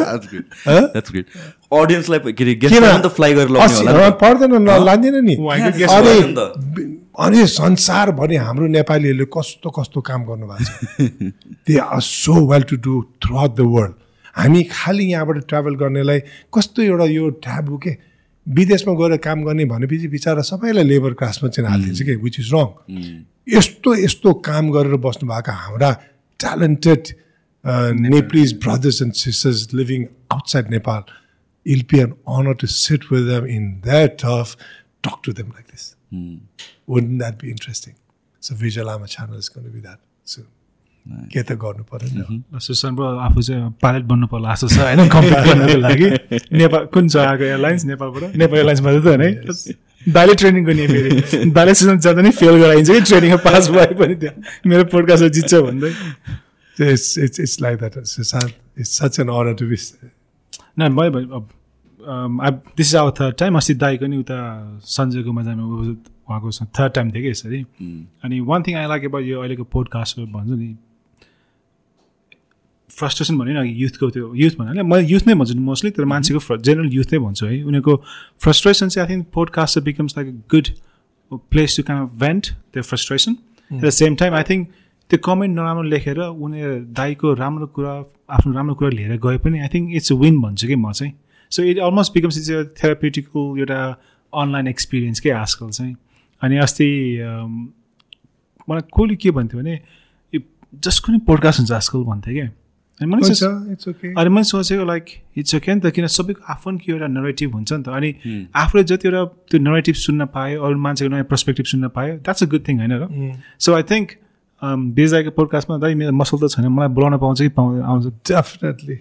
[1.73, 2.45] अडियन्सलाई के
[2.77, 5.35] अरे फ्लाइ गरेर। पर्दैन न लाँदैन नि।
[7.19, 11.33] अनि भयो नि त। अनि संसारभरि हाम्रो नेपालीहरूले कस्तो कस्तो काम गर्नुभएको छ?
[11.67, 13.03] They are so well to do
[13.37, 13.95] throughout the world
[14.37, 16.21] हामी खालि यहाँबाट ट्राभल गर्नेलाई
[16.55, 17.97] कस्तो एउटा यो ट्याबु के?
[18.47, 22.15] विदेशमा गएर काम गर्ने भनेपछि बिचरा सबैलाई लेबर क्लासमा चाहिँ हालिदिन्छ कि?
[22.15, 22.67] विच इज रङ
[23.49, 25.93] यस्तो यस्तो काम गरेर बस्नु भएको हाम्रा
[26.41, 27.03] talented
[28.15, 31.03] Nepalese brothers and sisters living outside Nepal
[31.67, 34.57] it'll be an honour to sit with them in that tough
[35.05, 35.96] talk to them like this
[36.87, 37.97] wouldn't that be interesting?
[38.41, 40.47] So Vijay Lama channel is going to be that soon.
[41.33, 45.09] के त गर्नु पऱ्यो नि Sushant bro आफू चाहिँ pilot बन्नु पर्ला जस्तो छ होइन?
[45.09, 46.09] कम्प्लिट गर्नको लागि।
[46.59, 48.37] नेपाल कुन छ आएको एयरलाइन्स नेपालबाट?
[48.43, 49.31] नेपाल एयरलाइन्समा त होइन है?
[50.17, 53.01] दाइले ट्रेनिङ गर्ने फेरि। दाइले सुशान्त जाँदा नि फेल गराइन्छ कि?
[53.01, 55.93] ट्रेनिङमा पास भए पनि त्यहाँ मेरो पोडकास्टमा जित्छ भन्दै।
[56.77, 57.95] It's it's it's like that.
[57.97, 58.35] It's,
[58.77, 59.79] it's such an honor to be.
[60.79, 60.91] न
[61.39, 61.49] अब
[62.07, 64.39] this is our third time अस्ति दाईको नि उता
[64.87, 67.63] सञ्जयको मजामा उहाँको थर्ड टाइम थियो कि यसरी।
[68.25, 70.77] अनि वान थिङ आई लाइक अब यो अहिलेको पोडकास्ट भन्छु नि
[72.91, 76.05] फ्रस्ट्रेसन भन्यो नि अघि युथको त्यो युथ भन्नाले म युथ नै भन्छु नि मोस्टली तर
[76.05, 77.97] मान्छेको जेनरल युथ नै भन्छु है। उनीहरूको
[78.41, 80.67] फ्रस्ट्रेसन चाहिँ I think podcast becomes like a good
[81.51, 83.37] place to kind of vent त्यो frustration
[83.71, 84.69] at the same time I think
[85.11, 87.93] त्यो कमेन्ट नराम्रो लेखेर उनीहरू दाईको राम्रो कुरा
[88.31, 91.13] आफ्नो राम्रो कुरा लिएर गए पनि आई थिङ्क इट्स विन भन्छु कि म चाहिँ।
[91.53, 93.81] So it almost becomes it's a therapeutical एउटा
[94.33, 95.95] अनलाइन एक्सपिरियन्स के आजकल चाहिँ।
[96.43, 97.69] अनि अस्ति अम,
[98.69, 99.75] मलाई कसले के भन्थ्यो भने
[100.35, 100.41] यो
[100.85, 102.47] जसको नि पोडकास्ट हुन्छ आजकल भन्थ्यो क्या
[103.01, 103.25] अनि मैले
[104.21, 105.05] अनि मैले सोचेको लाइक
[105.39, 108.11] इट्स ओके नि त किन सबैको आफ्नो के एउटा नरेटिभ हुन्छ नि त। अनि
[108.57, 112.47] आफूले जति एउटा त्यो नरेटिभ सुन्न पायो अरू मान्छेको नयाँ पर्सपेक्टिभ सुन्न पायो द्याट्स अ
[112.47, 113.09] गुड थिङ होइन र?
[113.59, 114.13] सो आई थिङ्क
[114.63, 117.83] बेजाको पोडकास्टमा दाइ मेरो मसल त छैन मलाई बोलाउन पाउँछ कि पाउँदैन?
[117.83, 118.97] आउँछ। डेफिनेटली.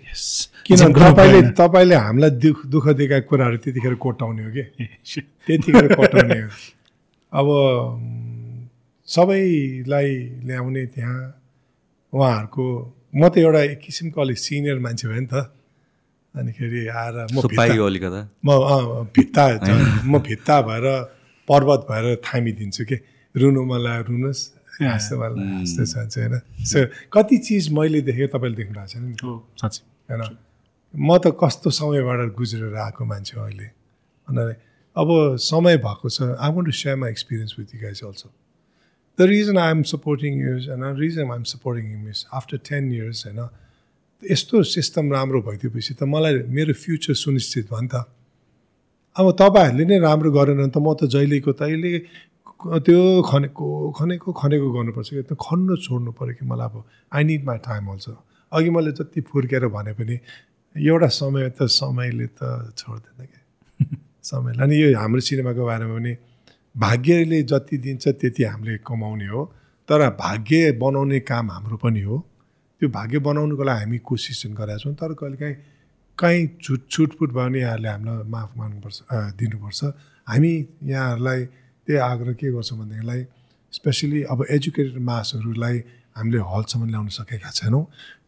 [0.68, 4.64] किन तपाईँले। तपाईँले हामीलाई दुख दुःख दिएका कुराहरू त्यतिखेर कोटाउने हो कि?
[5.48, 6.50] त्यतिखेर कोटाउने हो।
[7.32, 7.48] अब
[9.08, 10.12] सबैलाई
[10.44, 11.20] ल्याउने त्यहाँ
[12.14, 12.66] उहाँहरूको
[13.16, 15.56] म त एउटा एक किसिमको अलिक सिनियर मान्छे भएँ नि त।
[16.36, 18.22] अनिखेरि आएर म अलिकता?
[18.44, 18.50] म
[19.16, 19.46] भित्ता
[20.04, 20.86] म भित्ता भएर
[21.48, 23.00] पर्वत भएर थामिदिन्छु कि।
[23.36, 26.36] रुनु मलाई रुनुहोस् हाँस्नु मलाई हाँस्दै जान्छ होइन?
[26.64, 26.78] सो
[27.08, 29.16] कति चिज मैले देखेँ तपाईँले देख्नु भएको छैन नि?
[29.24, 30.24] हो साँच्चै। होइन?
[30.94, 33.68] म त कस्तो समयबाट गुज्रेर आएको मान्छे हो अहिले?
[34.28, 34.44] अनि
[34.96, 38.30] अब समय भएको छ। I want to share my experience with you guys also
[39.20, 42.92] the reason I am supporting youths and reason I am supporting you miss after ten
[42.94, 43.48] years होइन
[44.32, 48.08] यस्तो सिस्टम राम्रो भइदिएपछि त मलाई मेरो फ्युचर सुनिश्चित भयो नि त।
[49.16, 51.92] अब तपाईँहरूले नै राम्रो गरेन भने त म त जहिलेको तहिले
[52.60, 53.66] त्यो खनेको
[54.00, 55.22] खनेको खनेको गर्नुपर्छ कि?
[55.30, 56.84] त्यो खन्नु छोड्नु पऱ्यो कि मलाई अब?
[57.14, 58.14] I need my time also
[58.52, 60.16] अघि मैले जति फुर्केर भने पनि
[60.76, 63.42] एउटा समय त समयले त छोड्दैन क्या
[64.30, 66.14] समयले। अनि यो हाम्रो सिनेमाको बारेमा पनि
[66.76, 69.44] भाग्यले जति दिन्छ त्यति हामीले कमाउने हो।
[69.90, 72.18] तर भाग्य बनाउने काम हाम्रो पनि हो।
[72.82, 75.56] त्यो भाग्य बनाउनुको लागि हामी कोसिस गरेका छौँ। तर कहिलेकाहीँ
[76.18, 78.98] काहीँ छुट छुटपुट भयो भने यहाँहरूले हामीलाई माफ माग्नुपर्छ
[79.40, 79.84] दिनुपर्छ।
[80.28, 80.54] हामी
[80.84, 81.42] यहाँहरूलाई
[81.88, 83.22] त्यही आग्रह के गर्छौँ भनेदेखिलाई
[83.74, 85.78] स्पेसली अब एजुकेटेड मासहरूलाई
[86.18, 87.84] हामीले हलसम्म ल्याउन सकेका छैनौँ।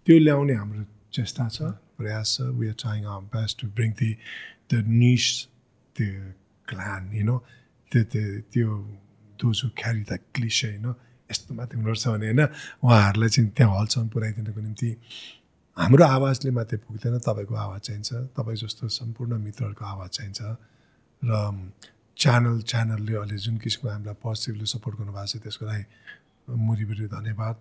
[0.05, 1.59] त्यो ल्याउने हाम्रो चेष्टा छ
[1.97, 4.11] प्रयास छ। We are trying our best to bring the
[4.71, 5.25] the niche
[5.95, 6.11] त्यो
[6.67, 7.31] क्लान होइन
[7.91, 8.69] त्यो त्यो त्यो
[9.39, 10.85] दोज हु क्यारी द क्लिस होइन
[11.29, 12.41] यस्तो माथि हुनुपर्छ भने होइन
[12.83, 14.89] उहाँहरूलाई चाहिँ त्यहाँ हलसम्म पुऱ्याइदिनको निम्ति
[15.77, 20.41] हाम्रो आवाजले मात्रै पुग्दैन तपाईँको आवाज चाहिन्छ। तपाईँ जस्तो सम्पूर्ण मित्रहरूको आवाज चाहिन्छ।
[21.21, 21.31] र
[22.17, 25.83] च्यानल च्यानलले अहिले जुन किसिमको हामीलाई पोजिटिभली सपोर्ट गर्नुभएको छ त्यसको लागि
[26.67, 27.55] मुरीबुरी धन्यवाद।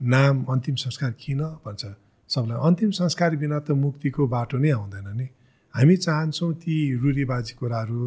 [0.00, 1.82] नाम अन्तिम संस्कार किन भन्छ?
[2.30, 5.26] सबलाई अन्तिम संस्कार बिना त मुक्तिको बाटो नै आउँदैन नि।
[5.74, 8.00] हामी चाहन्छौँ ती रुढीबाजी कुराहरू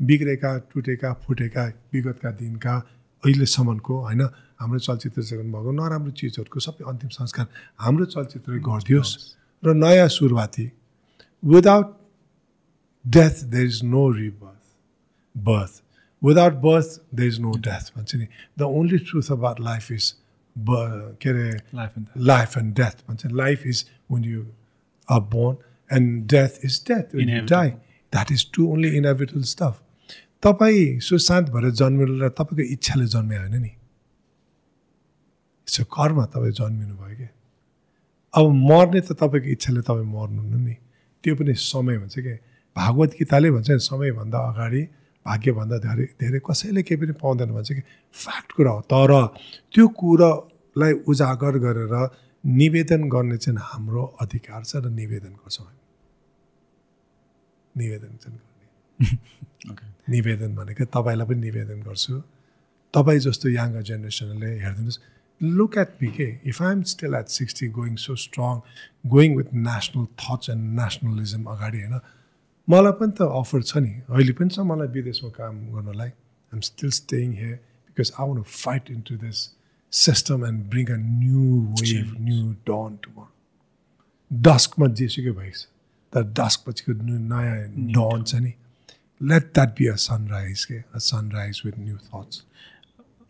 [0.00, 2.74] बिग्रेका टुटेका फुटेका विगतका दिनका
[3.24, 4.22] अहिलेसम्मको होइन?
[4.60, 7.46] हाम्रो चलचित्र जगत भएको नराम्रो चिजहरूको सबै अन्तिम संस्कार
[7.80, 9.12] हाम्रो चलचित्र गरिदियोस्
[9.62, 10.66] र नयाँ सुरुवाती।
[11.42, 11.88] Without
[13.04, 14.49] death there is no rebirth
[15.34, 15.82] birth
[16.22, 18.26] without birth there is no death भन्छ नि
[18.58, 20.14] the only truth about life is
[20.56, 22.98] के अरे life and life and death.
[23.08, 24.40] भन्छ Life is when you
[25.08, 25.56] are born,
[25.90, 27.48] and death is death when you Inevitable.
[27.48, 27.76] die.
[28.12, 29.76] That is two only inevitable stuff.
[30.42, 33.68] तपाईँ सुशान्त भएर जन्मिनु तपाईँको इच्छाले जन्मे होइन नि
[35.68, 37.28] इट्स कर्म तपाईँ जन्मिनु भयो क्या
[38.34, 40.74] अब मर्ने त तपाईँको इच्छाले तपाईँ मर्नुहुन्न नि
[41.24, 42.36] त्यो पनि समय भन्छ क्या
[42.76, 44.82] भागवत गीताले भन्छ नि समयभन्दा अगाडि
[45.26, 47.82] भाग्यभन्दा धेरै धेरै कसैले केही पनि पाउँदैन भन्छ कि।
[48.14, 49.12] फ्याक्ट कुरा हो। तर
[49.72, 51.94] त्यो कुरालाई उजागर गरेर
[52.44, 55.80] निवेदन गर्ने चाहिँ हाम्रो अधिकार छ र निवेदन गर्छौँ हामी।
[57.74, 59.76] निवेदन चाहिँ गर्ने।
[60.10, 62.14] निवेदन भनेको तपाईँलाई पनि निवेदन गर्छु।
[62.94, 65.00] तपाईँ जस्तो यङ्गर जेनेरेसनले हेरिदिनुहोस्
[65.40, 68.60] लुक एट मी के if I am still at sixty going so strong
[69.06, 72.00] going with national thoughts and nationalism अगाडि होइन?
[72.70, 76.60] मलाई पनि त अफर छ नि। अहिले पनि छ मलाई विदेशमा काम गर्नलाई। I am
[76.68, 77.56] still staying here
[77.88, 79.38] because I want fight into this
[79.92, 81.44] system and bring a new
[81.82, 83.26] wave new dawn to
[84.30, 85.66] डस्कमा जेसुकै भइस
[86.12, 88.52] तर डस्क पछिको न्यू- डन छ नि।
[89.20, 92.42] Let that be a sunrise के a sunrise with new thoughts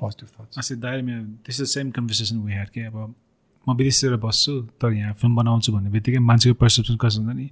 [0.00, 2.96] positive thoughts अस्ति दाइ मेरो त्यस्तो सेम कन्भर्सेसन वी ह्याड के अब
[3.66, 7.48] म विदेशतिर बस्छु तर यहाँ फिल्म बनाउँछु भन्ने बित्तिकै मान्छेको पर्सेप्सन कस्तो हुन्छ नि?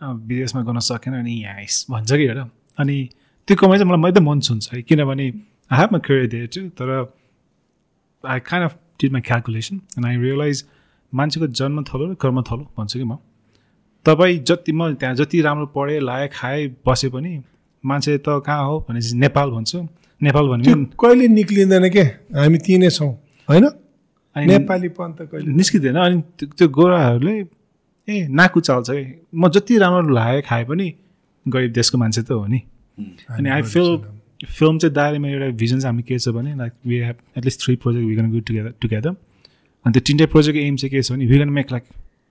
[0.00, 2.38] विदेशमा गर्न सकेन अनि यहाँ आइस भन्छ कि हेर
[2.78, 2.96] अनि
[3.48, 5.28] त्यो कमाइ चाहिँ मलाई एकदम मन छुन्छ है किनभने
[5.70, 6.90] आई हेभ माई करियर छु तर
[8.24, 10.64] I kind of did my calculation and I realise
[11.12, 13.16] मान्छेको जन्म थलो र कर्म थलो भन्छु कि म।
[14.06, 17.32] तपाईँ जति म त्यहाँ जति राम्रो पढेँ लाएँ खाएँ बसे पनि
[17.84, 19.78] मान्छे त कहाँ हो भनेपछि नेपाल भन्छु।
[20.20, 22.02] नेपाल भने त्यो कहिले निक्लिँदैन के?
[22.38, 23.12] हामी ती नै छौँ
[23.48, 23.64] होइन?
[24.36, 27.34] नेपालीपन त कहिले निस्किँदैन। अनि त्यो गोराहरूले
[28.08, 29.02] ए नाकु चाल्छ है।
[29.34, 30.92] म जति राम्रो लाएँ खाएँ पनि
[31.46, 32.60] गरिब देशको मान्छे त हो नि।
[33.30, 33.88] अनि आई फिल
[34.38, 37.76] फिल्म चाहिँ दायरामा एउटा भिजन चाहिँ हामी के छ भने like we have at least three
[37.76, 41.26] project we gonna go together together अनि त्यो तिनटै प्रोजेक्टको एम चाहिँ के छ भने
[41.26, 41.84] we gonna make like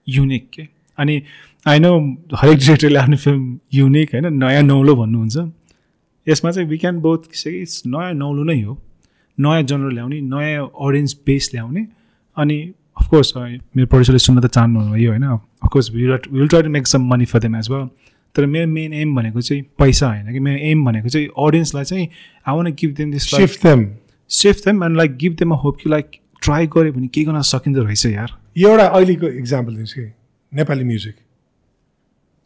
[0.06, 0.62] unique के।
[0.98, 1.22] अनि
[1.66, 1.90] आई नो
[2.34, 5.36] हरेक डिरेक्टरले आफ्नो फिल्म युनिक होइन नयाँ नौलो भन्नुहुन्छ।
[6.26, 7.30] यसमा चाहिँ वी क्यान बोथ
[7.86, 8.78] नयाँ नौलो नै हो।
[9.38, 11.86] नयाँ जनर ल्याउने नयाँ अडियन्स बेस ल्याउने।
[12.36, 12.56] अनि
[12.98, 17.24] अफकोर्स मेरो प्रड्युसरले सुन्न त चाहनु यो होइन। Of course will try to make some money
[17.24, 17.86] for them as well
[18.34, 22.08] तर मेरो मेन एम भनेको चाहिँ पैसा होइन कि मेरो एम भनेको चाहिँ अडियन्सलाई चाहिँ
[22.46, 23.86] I want give them this shift them
[24.30, 26.10] safe them and like give them a hope कि लाइक
[26.42, 30.06] ट्राई गऱ्यो भने के गर्न सकिँदो रहेछ यार। एउटा अहिलेको इक्जाम्पल दिन्छु कि
[30.52, 31.14] नेपाली म्युजिक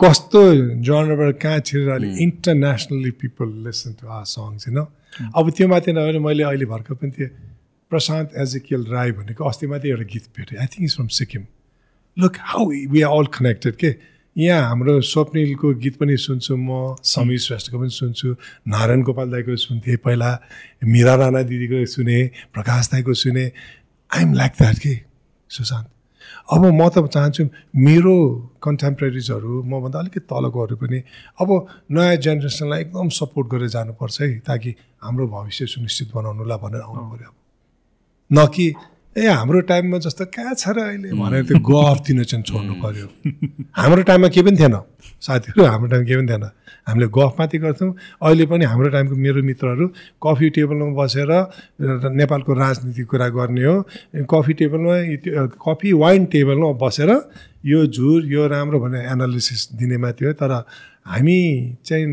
[0.00, 0.40] कस्तो
[0.86, 6.18] जनरबाट कहाँ छिरेर अहिले internationally people listen to our songs होइन अब त्यो माथि नभएर
[6.20, 7.28] मैले अहिले भर्खर पनि थिएँ
[7.93, 11.44] प्रशान्त एजिकियल राई भनेको अस्ति मात्रै एउटा गीत भेटेँ। I think is from Sikkim
[12.16, 13.94] look how we are all connected के?
[14.36, 18.28] यहाँ हाम्रो स्वप्निलको गीत पनि सुन्छु म समीर श्रेष्ठको पनि सुन्छु
[18.73, 20.31] नारायण गोपाल दाईको सुन्थेँ पहिला
[20.89, 22.19] मिरा राणा दिदीको सुने
[22.56, 23.44] प्रकाश दाईको सुने।
[24.10, 24.94] आइएम लाइक द्याट के?
[25.51, 25.89] सुशान्त।
[26.52, 27.44] अब म त चाहन्छु
[27.77, 28.14] मेरो
[28.64, 30.98] कन्टेम्पोरेरिजहरू मभन्दा अलिकति तलकोहरू पनि
[31.40, 31.48] अब
[31.93, 34.74] नयाँ जेनेरेसनलाई एकदम सपोर्ट गरेर जानुपर्छ है ताकि
[35.05, 37.31] हाम्रो भविष्य सुनिश्चित बनाउनुलाई भनेर आउनु पऱ्यो
[38.32, 38.72] न कि
[39.16, 41.12] ए हाम्रो टाइममा जस्तो कहाँ छ र अहिले?
[41.12, 43.06] भनेर त्यो गफ दिन चाहिँ छोड्नु पऱ्यो
[43.76, 44.76] हाम्रो टाइममा केही पनि थिएन।
[45.20, 46.44] साथीहरू हाम्रो टाइममा केही पनि थिएन।
[46.88, 47.92] हामीले गफ माथि गर्थ्यौँ।
[48.24, 49.86] अहिले पनि हाम्रो टाइमको मेरो मित्रहरू
[50.24, 51.30] कफी टेबलमा बसेर
[52.10, 53.76] नेपालको राजनीति कुरा गर्ने हो।
[54.32, 54.96] कफी टेबलमा
[55.60, 57.10] कफी वाइन टेबलमा बसेर
[57.68, 60.64] यो झुर यो राम्रो भनेर एनालिसिस दिने माथि हो। तर
[61.06, 61.40] हामी
[61.84, 62.06] चाहिँ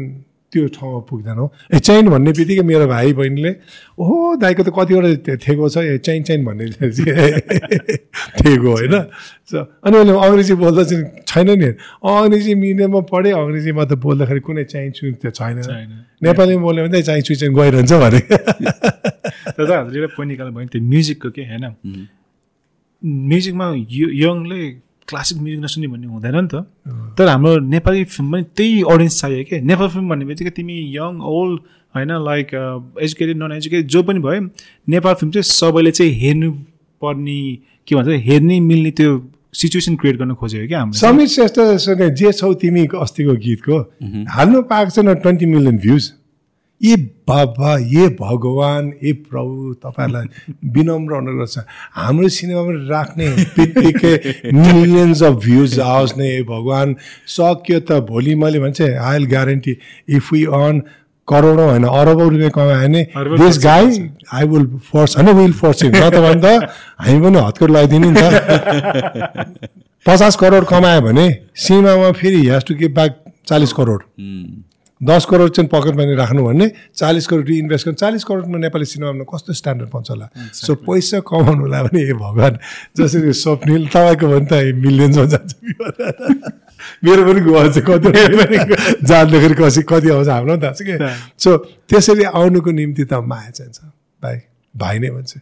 [0.51, 3.51] त्यो ठाउँमा पुग्दैनौँ ए चैन भन्ने बित्तिकै मेरो भाइ बहिनीले
[3.99, 6.65] ओहो दाइको त कतिवटा थेगो छ ए चैन चैन भन्ने
[8.39, 8.95] थेगो होइन।
[9.49, 11.69] So, अनि मैले अङ्ग्रेजी बोल्दा चाहिँ छैन नि।
[12.05, 15.57] अङ्ग्रेजी मिडियममा पढेँ अङ्ग्रेजीमा त बोल्दाखेरि कुनै चाहिँ छु त्यो छैन।
[16.23, 18.19] नेपालीमा बोल्यो भने त चाहिँ छु चाहिँ गइरहन्छ भने।
[19.57, 21.65] त हजुरले पोइन्ट निकाल्नु भयो त्यो म्युजिकको के होइन?
[23.05, 24.61] म्युजिकमा यो यङले
[25.09, 26.63] क्लासिक म्युजिक नसुन्ने भन्ने हुँदैन नि त
[27.17, 31.19] तर हाम्रो नेपाली फिल्म पनि त्यही अडियन्स चाहियो कि नेपाली फिल्म भन्ने बित्तिकै तिमी यङ
[31.31, 31.59] ओल्ड
[31.95, 32.53] होइन लाइक
[32.99, 34.41] एजुकेटेड नन एजुकेटेड जो पनि भयो
[34.87, 36.51] नेपाल फिल्म चाहिँ सबैले चाहिँ हेर्नु
[37.01, 37.41] पर्ने
[37.87, 39.11] के भन्छ हेर्ने मिल्ने त्यो
[39.53, 43.77] सिचुएसन क्रिएट गर्न खोजेको क्या हामीले समीर श्रेष्ठसँग जे छौ तिमी अस्तिको गीतको
[44.29, 46.11] हाल्नु पाएको छैन ट्वेन्टी मिलियन भ्युज
[46.81, 46.95] ए
[47.27, 50.27] बाबा ए भगवान् ए प्रभु तपाईँहरूलाई
[50.75, 51.65] विनम्र अनुरोध छ।
[51.95, 53.27] हाम्रो सिनेमामा राख्ने
[53.57, 54.13] बित्तिकै
[54.53, 56.95] मिलियन्स अफ भ्युज आओस् न ए भगवान्।
[57.27, 59.73] सक्यो त भोलि मैले भन्छ I will guarantee
[60.15, 60.79] if we earn
[61.27, 63.01] करोडौँ होइन अरबौँ रुपियाँ कमायो भने
[63.37, 63.85] this guy
[64.33, 68.15] I will force होइन विल फोर्स न त भने त हामी पनि हतकट लगाइदिने नि
[68.15, 69.69] त।
[70.05, 71.27] पचास करोड कमायो भने
[71.57, 74.01] सिनेमामा फेरि हेज टु गिभ ब्याक चालिस करोड।
[75.01, 79.23] दस करोड चाहिँ पकेट मनी राख्नु भन्ने चालिस करोड रिइन्भेस्ट गर्नु चालिस करोडमा नेपाली सिनेमामा
[79.31, 80.27] कस्तो स्ट्यान्डर्ड पाउँछ होला?
[80.53, 82.57] सो पैसा कमाउनुलाई भने ए भगवान्
[82.99, 85.55] जसरी स्वप्निल तपाईँको भने त मिलियन्समा जान्छ।
[87.03, 88.09] मेरो पनि गएको छ कति
[89.09, 90.95] जान्दाखेरि कसै कति आउँछ हाम्रो पनि थाहा छ कि?
[91.39, 91.57] सो
[91.87, 93.79] त्यसरी आउनुको निम्ति त माया चाहिन्छ।
[94.23, 94.37] भाइ
[94.75, 95.37] भाइ नै भन्छ।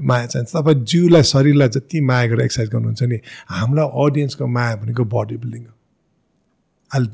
[0.00, 3.18] माया चाहिन्छ। तपाईँ जिउलाई शरीरलाई जति माया गरेर एक्सर्साइज गर्नुहुन्छ नि
[3.50, 5.72] हामीलाई अडियन्सको माया भनेको बडी बिल्डिङ हो।
[6.90, 7.08] I'll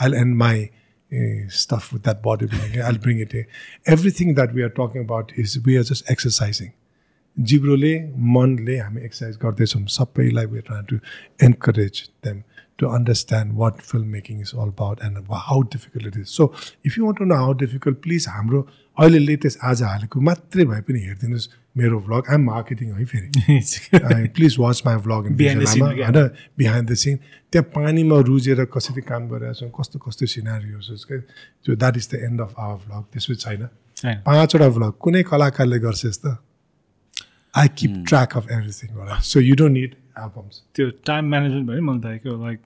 [0.00, 0.70] I'll end my
[1.11, 2.81] uh, stuff with that bodybuilding.
[2.81, 3.47] I'll bring it here.
[3.85, 6.71] Everything that we are talking about is we are just exercising.
[7.39, 7.91] जिब्रोले
[8.35, 10.99] मनले हामी एक्सर्साइज गर्दैछौँ सबैलाई we try to
[11.43, 12.41] encourage them
[12.84, 16.54] understand what film making is all about and how difficult it is so
[16.86, 20.80] if you want to know how difficult please हाम्रो अहिले latest आज हालेको मात्रै भए
[20.80, 24.28] पनि हेरिदिनुहोस् मेरो भ्लग आइम मार्केटिङ है फेरि?
[24.28, 26.14] Please watch my vlog in Behind the scene, yeah.
[26.14, 26.28] होइन?
[26.58, 27.16] बिहाइन्ड द सिन
[27.52, 31.20] त्यहाँ पानीमा रुजेर कसरी काम गरिरहेको छौँ कस्तो कस्तो सिनारीहरू क्या
[31.64, 35.78] त्यो that is the end of our vlog त्यसपछि छैन। छैन। पाँचवटा भ्लग कुनै कलाकारले
[35.78, 36.36] गर्छ यस्तो?
[37.54, 41.82] I keep track of everything so you don't need albums त्यो टाइम म्यानेजमेन्ट भयो नि
[41.86, 42.58] मलाई लागेको लाइक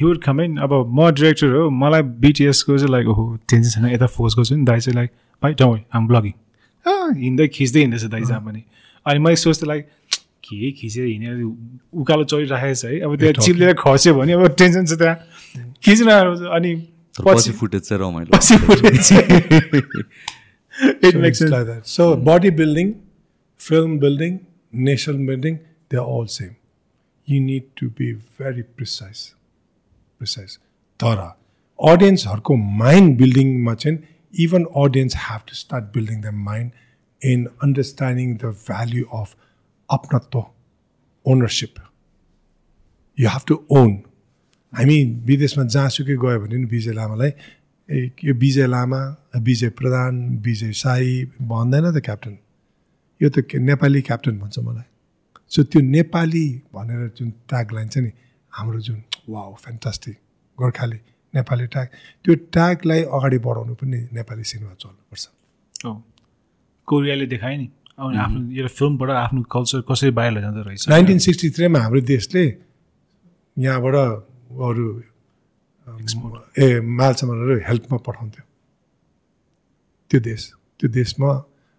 [0.00, 4.32] ह्युड कमेन्ट अब म डिरेक्टर हो मलाई बिटिएसको चाहिँ लाइक ओहो टेन्सन छैन यता फोर्स
[4.38, 5.10] गर्छु नि दाइ चाहिँ लाइक
[5.42, 6.32] भाइ डोन्ट वरी आम ब्लगिङ
[7.24, 8.62] हिँड्दै खिच्दै हिँड्दैछ दाइ जहाँ पनि।
[9.06, 9.84] अनि मैले सोच्थेँ लाइक
[10.44, 11.42] के खिचेर हिँडेर
[12.00, 15.16] उकालो चढिराखेको छ है अब त्यहाँ चिप्लेर खस्यो भने अब टेन्सन छ त्यहाँ।
[15.82, 15.86] छ
[16.56, 16.74] अनि
[17.20, 19.12] पछि फुटेज चाहिँ रमाइलो पछि फुटेछ
[21.04, 21.86] it makes like that.
[21.86, 22.94] So bodybuilding,
[23.60, 24.34] film building,
[24.72, 25.58] nation building,
[25.90, 26.54] they're all same.
[27.28, 28.08] You need to be
[28.38, 29.22] very precise.
[30.20, 30.58] Precise.
[31.00, 31.20] तर
[31.78, 33.98] अडियन्सहरूको माइन्ड बिल्डिङमा चाहिँ
[34.34, 36.70] even audience have to start building the mind
[37.22, 39.34] in understanding the value of
[39.88, 40.44] अपनत्व
[41.26, 41.74] ownership
[43.18, 43.90] you have to own
[44.72, 44.98] हामी
[45.30, 47.32] विदेशमा जहाँसुकै गयो भने नि विजय लामालाई
[47.88, 49.00] ए यो विजय लामा
[49.48, 51.10] विजय प्रधान विजय साई
[51.52, 52.38] भन्दैन त क्याप्टन
[53.20, 54.88] यो त के- नेपाली क्याप्टन भन्छ मलाई
[55.52, 58.12] सो त्यो नेपाली भनेर जुन ट्याग लाइन छ नि
[58.52, 60.16] हाम्रो जुन वा फ्यान्टास्टिक
[60.58, 61.00] गोर्खाली
[61.34, 61.86] नेपाली ट्याग
[62.24, 65.24] त्यो ट्यागलाई अगाडि बढाउनु पनि नेपाली सिनेमा चल्नुपर्छ।
[66.88, 67.68] कोरियाले देखायो नि।
[67.98, 72.44] आफ्नो यो फिल्मबाट आफ्नो कल्चर कसरी बाहिर लैजाँदो रहेछ। नाइन्टिन सिक्सटी थ्रीमा हाम्रो देशले
[73.56, 73.94] यहाँबाट
[74.66, 74.84] अरू
[76.58, 78.44] ए मालसामानहरू हेल्पमा पठाउँथ्यो।
[80.10, 80.42] त्यो देश
[80.80, 81.30] त्यो देशमा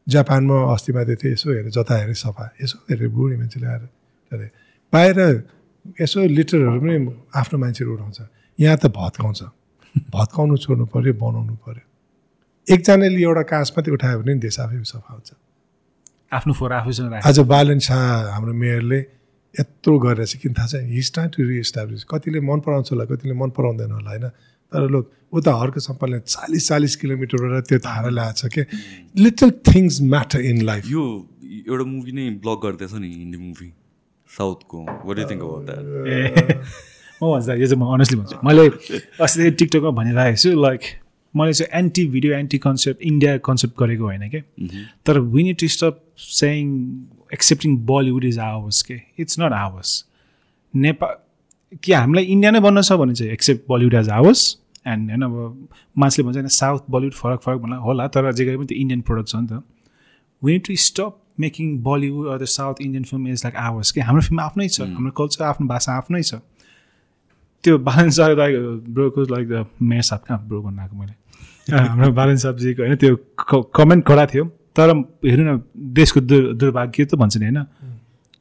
[0.08, 3.84] जापानमा अस्ति मात्रै थियो यसो हेरेर जता हेरेँ सफा। यसो हेरेर बुढी मान्छेले आएर
[4.32, 4.48] हेरे
[4.94, 5.20] बाहिर
[6.02, 6.96] यसो लिटरहरू पनि
[7.32, 8.20] आफ्नो मान्छेहरू उठाउँछ।
[8.60, 9.42] यहाँ त भत्काउँछ।
[10.14, 11.84] भत्काउनु छोड्नु पऱ्यो बनाउनु पऱ्यो
[12.68, 15.30] एकजनाले एउटा काँस मात्रै उठायो भने देश आफै सफा हुन्छ।
[16.34, 19.00] आफ्नो फोर आफैसँग आज बालन शाह हाम्रो मेयरले
[19.56, 20.76] यत्रो गरेर चाहिँ किन थाहा छ?
[20.82, 24.26] हिज टु रिएस्टाब्लिस कतिले मन पराउँछ होला कतिले मन पराउँदैन होला होइन?
[24.74, 28.64] तर लोक उता हर्क सम्पलले चालिस चालिस किलोमिटरबाट त्यो धारा ल्याएको छ कि?
[29.24, 31.04] Little things matter in life यो
[31.68, 33.70] एउटा मुभी नै ब्लग गर्दैछ नि हिन्दी मुभी
[34.30, 36.20] साउथको what you think about that ए
[37.22, 38.68] म भन्छ यो चाहिँ म अनेस्टली भन्छु। मैले
[39.24, 40.82] अस्ति टिकटकमा भनिरहेको छु लाइक
[41.34, 44.42] मैले चाहिँ anti video anti concept India concept गरेको होइन क्या
[45.06, 46.74] तर we need to stop saying
[47.34, 48.98] accepting Bollywood is ours के?
[49.20, 50.04] इट्स नट आवर्स
[50.74, 54.42] नेपाल कि हामीलाई इन्डिया नै बन्न छ भने चाहिँ accept Bollywood as ours
[54.86, 58.58] and होइन अब मान्छेले भन्छ होइन साउथ बलिउड फरक फरक भन्ला होला तर जे गरे
[58.58, 59.64] पनि त्यो इन्डियन प्रोडक्ट छ नि त।
[60.42, 64.22] We to stop making Bollywood or the south Indian film is like ours कि हाम्रो
[64.22, 66.42] फिल्म आफ्नै छ हाम्रो कल्चर आफ्नो भाषा आफ्नै छ।
[67.64, 68.56] त्यो बालन साहब लाइक
[68.90, 71.14] ब्रोको लाइक द मेयर साहब कहाँ ब्रो भन्नु आएको मैले।
[71.72, 73.16] हाम्रो बालन साहबजीको होइन त्यो
[73.78, 74.46] कमेन्ट कडा थियो
[74.76, 74.90] तर
[75.26, 75.62] हेर्नु न
[75.96, 77.60] देशको दुर् दुर्भाग्य त भन्छ नि होइन।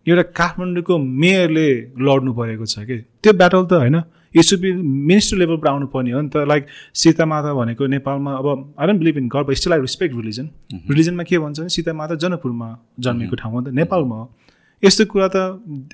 [0.06, 1.68] एउटा काठमाडौँको मेयरले
[2.02, 2.96] लड्नु परेको छ कि?
[3.22, 3.96] त्यो ब्याटल त होइन
[4.40, 8.74] सुड बी मिनिस्टर लेभलबाट आउनु पर्ने हो नि त लाइक सीता माता भनेको नेपालमा अब
[8.80, 10.50] I don't believe in God but still I respect religion
[10.90, 12.68] रिलिजनमा के भन्छ भने सीता माता जनकपुरमा
[13.00, 14.30] जन्मेको ठाउँ हो। नि त नेपालमा हो।
[14.84, 15.36] यस्तो कुरा त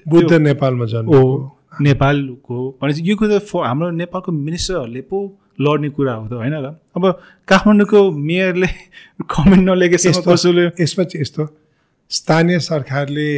[0.09, 1.51] बुद्ध नेपालमा जन्म। ओ
[1.81, 5.19] नेपालको भनेपछि यो कुरा फ हाम्रो नेपालको मिनिस्टरहरूले पो
[5.61, 6.67] लड्ने कुरा हो त होइन र
[6.97, 7.05] अब
[7.49, 8.67] काठमाडौँको मेयरले
[9.35, 11.47] कमेन्ट नलेखेसम्म यस्तो कसैले यसमा चाहिँ यस्तो।
[12.11, 13.29] स्थानीय सरकारले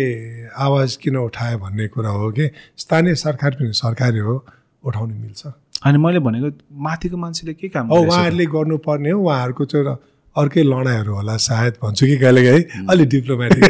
[0.47, 2.51] आवाज किन उठायो भन्ने कुरा हो कि?
[2.77, 4.45] स्थानीय सरकार पनि सरकारी हो।
[4.85, 5.43] उठाउनु मिल्छ।
[5.87, 6.49] अनि मैले भनेको
[6.87, 7.85] माथिको मान्छेले के काम?
[7.91, 9.97] उहाँहरूले गर्नुपर्ने हो उहाँहरूको चाहिँ
[10.37, 13.63] अर्कै लडाइँहरू होला सायद भन्छु कि कहिले काहीँ अलिक डिप्लोमेटिक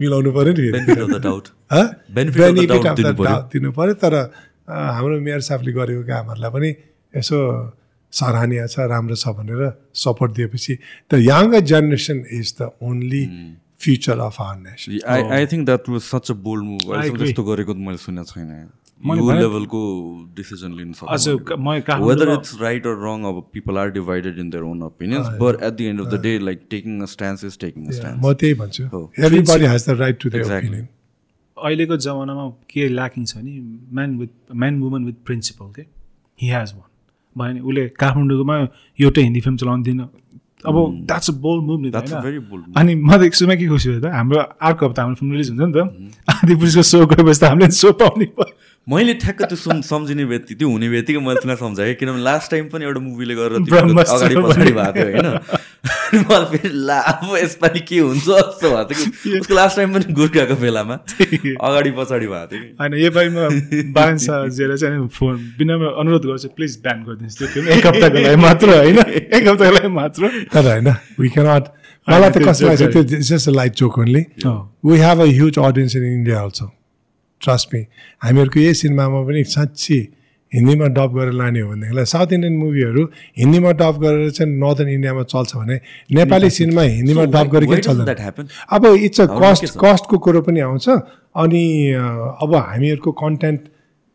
[0.00, 0.62] मिलाउनु पऱ्यो नि
[2.16, 2.48] बेनिफिट
[3.52, 4.14] दिनु पऱ्यो तर
[4.66, 6.70] हाम्रो मेयर साहबले गरेको कामहरूलाई पनि
[7.14, 7.38] यसो
[8.12, 9.60] सराहनीय छ राम्रो छ भनेर
[9.94, 10.72] सपोर्ट दिएपछि
[11.10, 13.24] the young generation is the only
[13.82, 16.82] future of our nation I I think that was such a bold move.
[17.18, 18.50] त्यस्तो गरेको त मैले सुनेको छैन।
[19.00, 19.80] लेभलको
[20.36, 23.90] डिसिजन लिनु अझ सक्छ क- म वेदर काठमाडौँमा इट्स राइट अर रङ अब people are
[23.92, 27.06] divided in their own opinions but at the end of the day like taking a
[27.14, 30.34] stance is taking a stance म त्यही भन्छु हो। Everybody has the right to the
[30.34, 30.68] Exactly.
[30.68, 30.88] Opinion
[31.56, 33.58] अहिलेको जमानामा के lacking छ नि
[33.92, 35.82] man with man woman with principle के
[36.38, 36.90] हि हेज वान
[37.36, 38.56] भयो नि उसले काठमाडौँमा
[38.98, 40.00] एउटै हिन्दी फिल्म चलाउनु दिएन।
[40.64, 40.76] अब
[41.06, 42.24] द्याट्स अ बोल्ड मुभ नि त द्याट्स अ होइन?
[42.24, 44.38] भेरी बोल्ड अनि म त एकछिनमा के खुसी भयो त हाम्रो
[44.68, 45.78] अर्को हप्ता हाम्रो फिल्म रिलिज हुन्छ नि त।
[46.34, 48.52] आदि पुरुषको सो गएपछि त हामीले सो पाउने भयो।
[48.86, 52.68] मैले ठ्याक्क त्यो सुन सम्झिने व्यक्ति त्यो हुने बित्तिकै मैले तिमीलाई सम्झाएँ किनभने लास्ट टाइम
[52.68, 55.28] पनि एउटा मुभीले गरेर अगाडि पछाडि। भएको थियो होइन?
[56.28, 59.38] मलाई फेरि ला अब यसपालि के हुन्छ जस्तो भएको थियो कि?
[59.40, 62.68] उसको लास्ट टाइम पनि गुर्खाको बेलामा अगाडि पछाडि भएको थियो कि?
[62.80, 67.48] होइन यो पालि म बालन साहजीलाई चाहिँ फोन बिनामा अनुरोध गर्छु प्लिज ब्यान गरिदिनुहोस्। त्यो
[67.56, 68.98] फिल्म एक हप्ताको लागि मात्र होइन?
[69.32, 70.88] एक हप्ताको लागि मात्र। तर होइन
[71.20, 71.64] वी क्यानट
[72.06, 73.02] मलाई त कस्तो लाग्छ त्यो
[73.32, 74.22] just light joke only.
[74.44, 76.72] We have a huge audience in India also
[77.42, 77.80] trust me
[78.24, 79.98] हामीहरूको यही सिनेमामा पनि साँच्ची
[80.52, 83.04] हिन्दीमा डब गरेर लाने हो भनेदेखिलाई साउथ इन्डियन मुभीहरू
[83.38, 85.76] हिन्दीमा डब गरेर चाहिँ नर्थन इन्डियामा चल्छ भने
[86.14, 88.48] नेपाली सिनेमा हिन्दीमा किन doesn't चल्दैन?
[88.70, 89.64] अब इट्स अ कस्ट?
[89.78, 91.64] कस्टको कुरो पनि आउँछ। अनि
[92.42, 93.60] अब हामीहरूको कन्टेन्ट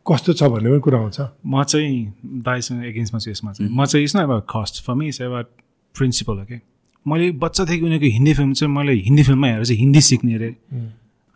[0.06, 4.04] कस्तो छ भन्ने पनि कुरा आउँछ। म चाहिँ दाइसँग एगेन्स्टमा छु यसमा चाहिँ। म चाहिँ
[4.04, 5.46] it's not about cost for me it's about
[5.94, 6.60] principle हो कि
[7.06, 10.50] मैले बच्चादेखि उनीहरूको हिन्दी फिल्म चाहिँ मैले हिन्दी फिल्ममा हेरेर चाहिँ हिन्दी सिक्ने अरे।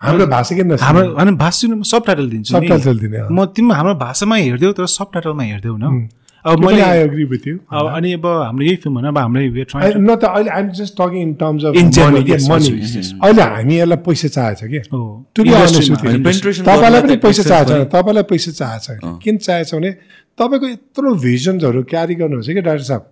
[0.05, 3.95] हाम्रो भाषा किन हाम्रो होइन भाषा सब टाइटल दिन्छु नि। Subtitle दिने। म तिमी हाम्रो
[3.95, 6.09] भाषामा हेरिदेऊ तर सब टाइटलमा हेरिदेऊ न।
[6.45, 9.41] अब मैले आई एग्री विथ यु अब अनि अब हाम्रो यही फिल्म होइन अब हाम्रो
[10.01, 11.73] न त अहिले I'm just talking in terms of
[12.51, 12.71] money
[13.25, 14.79] अहिले हामी यसलाई पैसा कि?
[14.79, 15.01] you,
[15.41, 18.87] अनि penetration तपाईँलाई पनि पैसा चाहेछ sense तपाईँलाई पैसा चाहेछ
[19.23, 19.91] किन चाहेछ भने
[20.39, 23.03] तपाईँको यत्रो भिजन्सहरू क्यारी गर्नुहुन्छ कि डाक्टर साहब?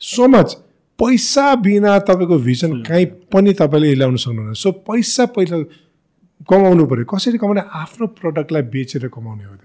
[0.00, 0.52] सो मच
[0.98, 5.56] पैसा बिना तपाईँको भिजन कहीँ पनि तपाईँले ल्याउन सक्नुहुन्न सो पैसा पहिला
[6.48, 7.62] कमाउनु पऱ्यो। कसरी कमाउने?
[7.82, 9.64] आफ्नो प्रडक्टलाई बेचेर कमाउने हो त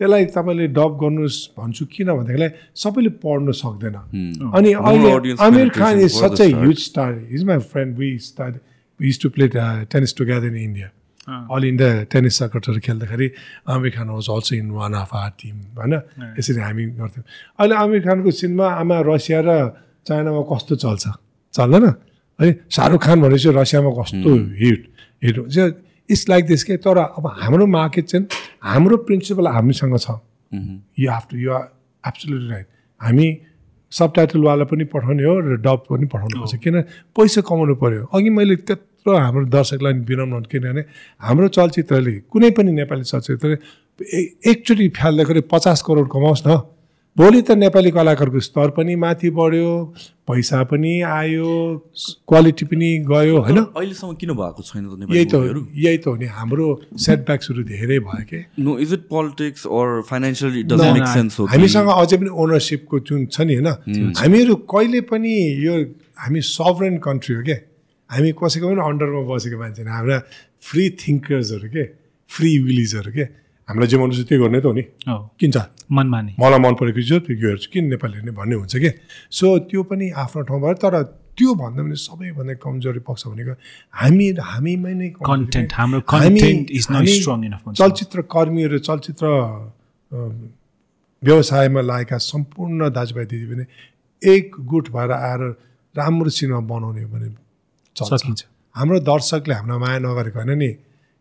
[0.00, 3.96] त्यसलाई तपाईँले डब गर्नुहोस् भन्छु किन भन्दाखेरि सबैले पढ्नु सक्दैन।
[4.54, 6.44] अनि अहिले Aamir Khan is such a.
[6.54, 8.52] Huge star is my friend we star
[9.00, 9.46] we to play
[9.90, 10.88] tennis together in India
[11.50, 13.28] all India tennis सर्कटहरू खेल्दाखेरि
[13.68, 15.94] Aamir Khan was also in one of our team होइन?
[16.38, 17.24] यसरी हामी गर्थ्यौँ।
[17.58, 19.50] अहिले आमिर खानको cinema आमा Russia र
[20.06, 21.04] चाइनामा कस्तो चल्छ?
[21.54, 21.86] चल्दैन।
[22.38, 24.30] है शाहरुख खान भनेपछि रसियामा कस्तो
[24.62, 24.80] हिट
[25.24, 25.58] हिट हुन्छ।
[26.10, 28.26] इट्स लाइक दिस के तर अब हाम्रो मार्केट चाहिँ
[28.62, 30.10] हाम्रो प्रिन्सिपल हामीसँग छ।
[30.98, 31.64] You have to you are
[32.04, 32.66] absolutely right
[33.00, 33.28] हामी
[33.92, 36.80] सब टाइटलवाला पनि पठाउने हो र डब पनि पठाउनु पर्छ। किन?
[37.16, 40.84] पैसा कमाउनु पऱ्यो अघि मैले त्यत्रो हाम्रो दर्शकलाई बिराउनु किनभने
[41.20, 43.56] हाम्रो चलचित्रले कुनै पनि नेपाली चलचित्रले
[44.50, 46.60] एकचोटि फाल्दाखेरि पचास करोड कमाओस् न।
[47.18, 49.70] भोलि त नेपाली कलाकारको स्तर पनि माथि बढ्यो
[50.30, 51.50] पैसा पनि आयो
[52.30, 53.58] क्वालिटी पनि गयो होइन?
[53.74, 55.34] अहिलेसम्म किन भएको छैन त यही त
[55.74, 58.38] यही त हो नि हाम्रो सेटब्याक्सहरू धेरै भयो कि?
[58.62, 60.62] No is it politics or financially
[61.54, 64.14] हामीसँग अझै पनि ओनरसिपको जुन छ नि होइन?
[64.22, 65.34] हामीहरू कहिले पनि
[65.66, 65.74] यो
[66.22, 67.58] हामी सभरेन कन्ट्री हो क्या
[68.10, 70.18] हामी कसैको पनि अन्डरमा बसेको मान्छे होइन हाम्रा
[70.70, 71.84] फ्री थिङ्कर्सहरू के?
[72.30, 73.24] फ्री विलिजहरू के?
[73.68, 75.56] हामीलाई जे मन पर्छ त्यही गर्ने त हो नि। हो। किन छ
[75.92, 78.90] मनमानी। मलाई मन परेको चिज हो त्यो हेर्छु किन नेपाली हेर्ने भन्ने हुन्छ कि।
[79.30, 80.94] सो त्यो पनि आफ्नो ठाउँमा तर
[81.38, 83.52] त्यो भन्दा पनि सबैभन्दा कमजोरी पक्ष भनेको
[83.94, 85.76] हामी हामीमै नै कमजोरी। Content, के?
[87.54, 89.24] हाम्रो। चलचित्र कर्मीहरू चलचित्र
[91.22, 93.64] व्यवसायमा लागेका सम्पूर्ण दाजुभाइ दिदीबहिनी
[94.22, 95.42] एक गुट भएर आएर
[95.94, 97.28] राम्रो सिनेमा बनाउने भने
[97.96, 98.40] सकिन्छ।
[98.74, 100.70] हाम्रो दर्शकले हामीलाई माया नगरेको होइन नि।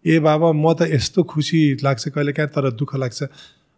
[0.08, 3.20] ए बाबा म त यस्तो खुसी लाग्छ कहिले काहीँ तर दुःख लाग्छ।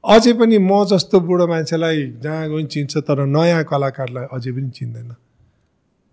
[0.03, 4.69] अझै पनि म जस्तो बुढो मान्छेलाई जहाँ गयो पनि चिन्छ तर नयाँ कलाकारलाई अझै पनि
[4.77, 5.11] चिन्दैन।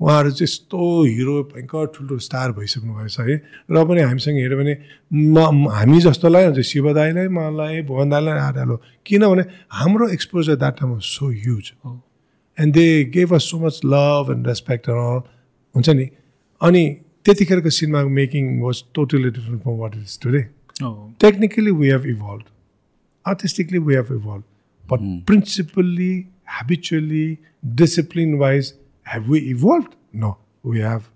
[0.01, 0.78] उहाँहरू चाहिँ यस्तो
[1.09, 3.36] हिरो भयङ्कर ठुल्ठुलो स्टार भइसक्नु भएको छ है।
[3.72, 4.74] र पनि हामीसँग हेऱ्यो भने
[5.12, 8.76] म हामी जस्तोलाई हुन्छ शिव दाईलाई मलाई भुवन दाईलाई हालो
[9.06, 11.72] किनभने हाम्रो exposure that time so huge
[12.59, 15.01] and they gave us so much love and respect all
[15.74, 16.06] हुन्छ नि?
[16.60, 16.84] अनि
[17.27, 20.43] त्यतिखेरको सिनेमाको making was totally different from what is today
[21.20, 22.44] technically we have evolve
[23.27, 24.44] artistically we have evolved.
[24.90, 27.39] But principally habitually
[27.78, 28.69] discipline wise
[29.12, 29.97] have we evolved?
[30.24, 30.28] No.
[30.65, 31.09] We have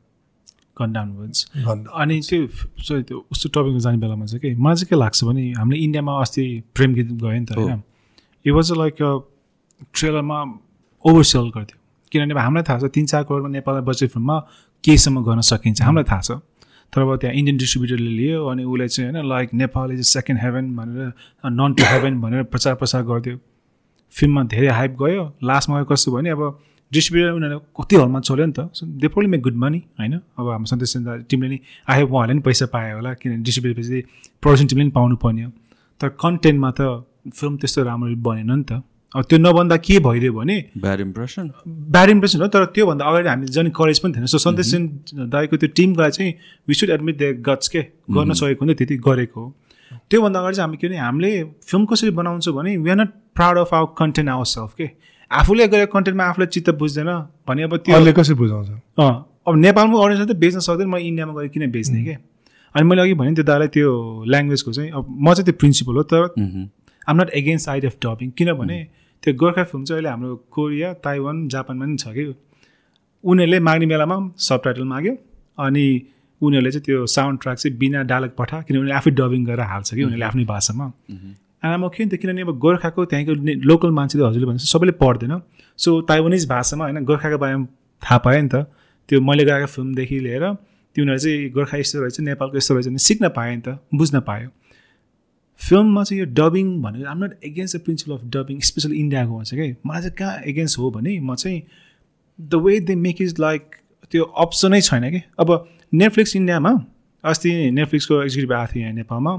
[0.81, 1.93] gone down words gone down.
[2.03, 2.47] अनि त्यो
[2.87, 6.21] so त्यो उस्तो टपिकमा जाने बेलामा चाहिँ के मलाई चाहिँ के लाग्छ भने हामीले इन्डियामा
[6.21, 7.83] अस्ति प्रेम गीत गयो नि त होइन?
[8.47, 8.97] इट वाज लाइक
[9.95, 10.41] ट्रेलरमा
[11.05, 11.79] ओभरसेल गर्थ्यो।
[12.13, 14.37] किनभने हामीलाई थाहा छ तिन चार करोडमा नेपालमा बजेट फिल्ममा
[14.85, 16.31] केहीसम्म गर्न सकिन्छ। हामीलाई थाहा छ।
[16.93, 20.75] तर अब त्यहाँ इन्डियन डिस्ट्रिब्युटरले लियो अनि उसलाई चाहिँ होइन like Nepal is second heaven
[20.77, 21.13] भनेर
[21.45, 23.37] नन टु हेभेन भनेर प्रचार प्रसार गर्थ्यो
[24.13, 26.43] फिल्ममा धेरै हाइप गयो। लास्टमा गयो कस्तो भयो भने अब
[26.93, 30.15] डिस्ट्रिब्युटर उनीहरूले कति हलमा चल्यो नि त। They probably make good money होइन?
[30.39, 30.97] अब हाम्रो सन्तोष
[31.31, 34.01] टिमले नि आयो उहाँहरूले पनि पैसा पायो होला किनभने डिस्ट्रिब्युटर पछि
[34.43, 35.51] प्रडक्सन टिमले पनि पाउनु पर्ने हो।
[36.01, 36.81] तर कन्टेन्टमा त
[37.31, 38.83] फिल्म त्यस्तो राम्ररी बनेन नि त।
[39.15, 43.69] त्यो नभन्दा के भइदियो भने ब्याड इम्प्रेसन ब्याड इम्प्रेसन हो तर त्योभन्दा अगाडि हामी जन
[43.75, 44.87] करेज पनि थिएन सो सन्तोष सेन
[45.35, 46.33] दाईको त्यो टिमलाई चाहिँ
[46.69, 47.81] we should admit the guts के?
[48.11, 49.55] गर्न सकेको हुन्थ्यो त्यति गरेको हो।
[50.11, 51.31] त्योभन्दा अगाडि चाहिँ हामी के भने हामीले
[51.69, 54.91] फिल्म कसरी बनाउँछौँ भने we are not proud of our content our self के?
[55.31, 57.11] आफूले गरेको कन्टेन्टमा आफूलाई चित्त बुझ्दैन
[57.49, 58.69] भने अब त्यो अरूले कसरी बुझाउँछ?
[58.99, 59.11] अँ
[59.49, 62.15] अब नेपालमा अडियन्सले त बेच्न सक्दैन म इन्डियामा गएर किन बेच्ने के?
[62.75, 63.91] अनि मैले अघि भने त्यो दालाई त्यो
[64.31, 66.23] ल्याङ्ग्वेजको चाहिँ अब म चाहिँ त्यो प्रिन्सिपल हो तर
[67.09, 68.79] I'm not against side of dubbing किनभने
[69.23, 72.25] त्यो गोर्खा फिल्म चाहिँ अहिले हाम्रो कोरिया ताइवान जापानमा पनि छ कि?
[73.25, 75.15] उनीहरूले माग्ने बेलामा सब टाइटल माग्यो
[75.59, 75.85] अनि
[76.41, 79.89] उनीहरूले चाहिँ त्यो साउन्ड ट्र्याक चाहिँ बिना डायलग पठा किनभने उनीहरूले आफै डबिङ गरेर हाल्छ
[79.95, 80.87] कि उनीहरूले आफ्नै भाषामा।
[81.65, 83.33] आमा के नि त किनभने अब गोर्खाको त्यहाँको
[83.69, 85.33] लोकल मान्छेले हजुरले भने जस्तो सबैले पढ्दैन।
[85.79, 87.67] सो ताइवानिज भाषामा होइन गोर्खाको बारेमा
[88.03, 88.65] थाहा पायो नि त।
[89.09, 90.45] त्यो मैले गएको फिल्मदेखि लिएर
[90.97, 94.21] त्यो उनीहरू चाहिँ गोर्खा यस्तो रहेछ नेपालको यस्तो रहेछ भने सिक्न पायो नि त बुझ्न
[94.29, 94.49] पायो।
[95.61, 99.65] फिल्ममा चाहिँ यो डबिङ भनेको I'm not against the principle of dubbing specially इन्डियाको चाहिँ
[99.65, 101.63] कि। मलाई चाहिँ कहाँ एगेन्स्ट हो भने म चाहिँ
[102.39, 103.77] the way they make is like
[104.11, 105.49] त्यो अप्सनै छैन कि। अब
[105.93, 106.73] नेटफ्लिक्स इन्डियामा
[107.25, 109.33] अस्ति नेटफ्लिक्सको एक्जिक्युटिभ आएको थियो यहाँ नेपालमा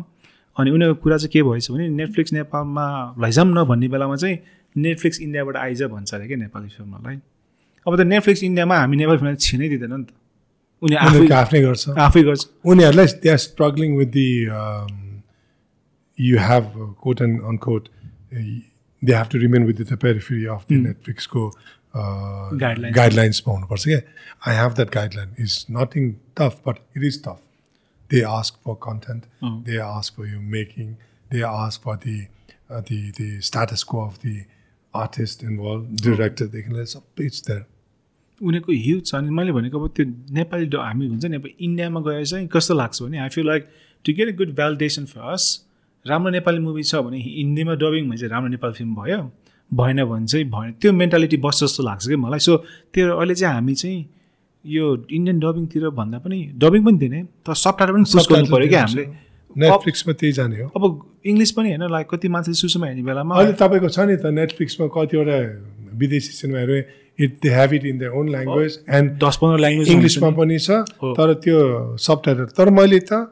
[0.58, 2.86] अनि उनीहरूको कुरा चाहिँ के भएछ भने नेटफ्लिक्स नेपालमा
[3.22, 4.38] लैजाउँ न भन्ने बेलामा चाहिँ
[4.76, 7.16] नेटफ्लिक्स इन्डियाबाट आइज भन्छ अरे क्या नेपाली फिल्मलाई
[7.88, 10.10] अब त नेटफ्लिक्स इन्डियामा हामी नेपाली फिल्मलाई छिनै दिँदैन नि त।
[10.82, 14.28] उनी आफै गर्छ। आफै गर्छ। उनीहरूलाई they are struggling with the
[16.22, 16.72] you have
[17.02, 17.88] quote and unquote
[18.34, 21.52] they have to remain with the periphery of the नेटफ्लिक्सको
[22.56, 22.96] Guidelines.
[22.96, 23.98] गाइडलाइन्समा हुनुपर्छ क्या
[24.48, 27.40] I have that guideline is nothing tough but it is tough
[28.12, 29.52] they ask for content uh.
[29.64, 30.94] They ask for you making
[31.32, 32.16] they ask for the
[32.90, 34.36] the the स्ट्याटसको of the
[34.94, 37.66] artist involve डिरेक्टरदेखि लिएर सबै it's there
[38.42, 42.00] उनीहरूको huge छ अनि मैले भनेको अब त्यो नेपाली ड- हामी हुन्छ नि अब इन्डियामा
[42.02, 43.68] गएर चाहिँ कस्तो लाग्छ भने I feel like
[44.06, 45.50] to get a good validation for us
[46.06, 49.20] राम्रो नेपाली मुभी छ भने हिन्दीमा डबिङ भने चाहिँ राम्रो नेपाली फिल्म भयो।
[49.72, 52.58] भएन भने चाहिँ भएन। त्यो मेन्टालिटी बस्छ जस्तो लाग्छ कि मलाई। सो
[52.94, 54.00] त्यो अहिले चाहिँ हामी चाहिँ
[54.66, 58.68] यो इन्डियन डबिङतिर भन्दा पनि डबिङ पनि दिने तर सब टाइटल पनि चुज गर्नु पऱ्यो
[58.70, 59.06] क्या हामीले।
[59.56, 60.84] नेटफ्लिक्समा त्यही जाने हो। अब
[61.26, 64.88] इङ्ग्लिस पनि होइन लाइक कति मान्छेले सुसुमा हेर्ने बेलामा। अहिले तपाईँको छ नि त नेटफ्लिक्समा
[64.96, 65.38] कतिवटा
[66.02, 66.76] विदेशी सिनेमाहरू
[67.20, 70.70] it they have it in the own language and दस पन्ध्र ल्याङ्ग्वेज इङ्ग्लिसमा पनि छ।
[71.20, 71.58] तर त्यो
[72.00, 73.28] सब टाइटल तर मैले त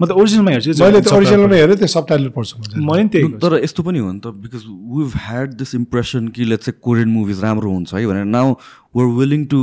[0.00, 3.28] म त ओरिजिनलमा हेर्छु मैले त। ओरिजिनलमा हेरेँ त्यो सब टाइटल पढ्छु। मैले पनि त्यही।
[3.40, 7.08] तर यस्तो पनि हो नि त because we've had this impression कि लेट्स चाहिँ कोरियन
[7.08, 8.54] मुभिज राम्रो हुन्छ है भनेर now
[8.96, 9.60] we're willing to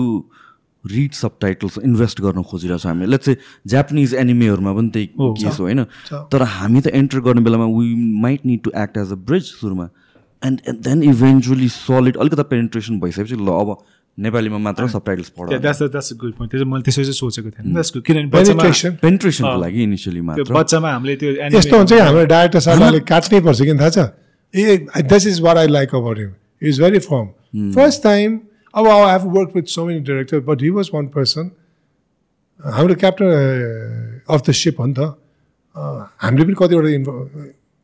[0.84, 1.11] read
[1.41, 3.38] subtitles invest गर्न खोजिरहेको छ हामीले लेट्स चाहिँ
[3.72, 5.07] जापानिज एनिमेहरूमा पनि त्यही
[5.39, 5.84] केस हो होइन।
[6.34, 7.93] तर हामी त एन्टर गर्ने बेलामा we
[8.26, 9.88] might need to act as a bridge सुरुमा
[10.43, 13.77] and and then eventually solid अलिकति पेनिट्रेसन भइसकेपछि ल अब
[14.18, 17.14] नेपालीमा मात्र सब टाइटल्स पढ। That's that's a good point त्यो चाहिँ मैले त्यसो चाहिँ
[17.19, 21.57] सोचेको थिएँ त्यसको किनभने बच्चामा Penetration। पेनिट्रेसनको लागि इनिसियली त्यो मात्र। बच्चामा हामीले त्यो anime-
[21.57, 23.99] यस्तो हुन्छ है हाम्रो डाइरेक्टर साहबले काट्नै पर्छ किन थाहा छ?
[24.53, 26.31] Eh this is what I like about him
[26.69, 28.40] is very firm first time
[28.73, 31.49] अब I have work with so many director but he was one person
[32.60, 33.27] हाम्रो क्याप्टन
[34.30, 35.14] अफ द सिप हो नि त।
[36.23, 37.14] हामीले पनि कतिवटा इन्फो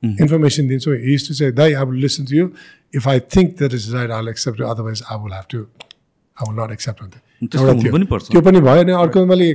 [0.04, 2.50] इन्फर्मेसन दिन्छौँ। His to चाहिँ दाइ I will listen to you
[2.96, 5.66] if I think that is right I accept otherwise I will have to
[6.48, 7.00] will not accept
[8.12, 9.54] पर्छ। त्यो पनि भयो अनि अर्को मैले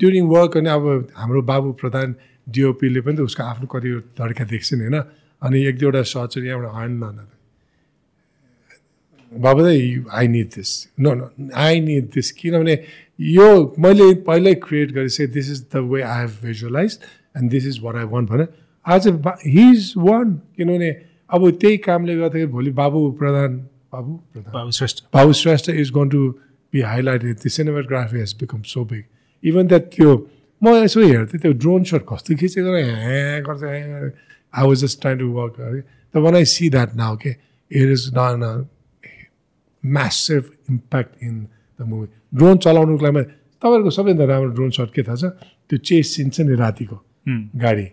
[0.00, 0.84] ड्युरिङ वर्क अनि अब
[1.16, 2.14] हाम्रो बाबु प्रधान
[2.46, 4.96] डिओपीले पनि त उसको आफ्नो कति तरिका देख्छन् होइन?
[5.42, 7.28] अनि एक दुईवटा सर्टहरू यहाँबाट आएन न
[9.32, 10.70] बाबु दाइ I need this
[11.00, 11.26] no no
[11.58, 12.74] I need this किनभने
[13.20, 13.48] यो
[13.78, 16.98] मैले पहिल्यै क्रिएट गरेँ this is the way I have visualise
[17.36, 18.46] and this is what I want भने
[18.86, 19.08] आज
[19.46, 20.90] हि इज वान किनभने
[21.30, 23.50] अब त्यही कामले गर्दाखेरि भोलि बाबु प्रधान
[24.02, 26.22] प्रधान बाबु Shrestha Babu Shrestha is going to
[26.72, 27.40] be highlighted.
[27.40, 29.04] The cinematography has become so big.
[29.42, 30.10] Even that त्यो
[30.62, 35.26] म यसो हेर्थेँ त्यो ड्रोन सट कस्तो खिचेको ह्या गर्छ I was just trying to
[35.38, 35.54] work
[36.14, 38.66] त one I see that now के इट इज न
[39.84, 41.34] massive impact in
[41.80, 42.06] the movie
[42.38, 43.22] drone चलाउनुको लागि
[43.64, 45.24] तपाईँहरूको सबैभन्दा राम्रो ड्रोन सट के थाहा छ?
[45.68, 46.96] त्यो चेस सिन छ नि रातिको।
[47.64, 47.86] गाडी।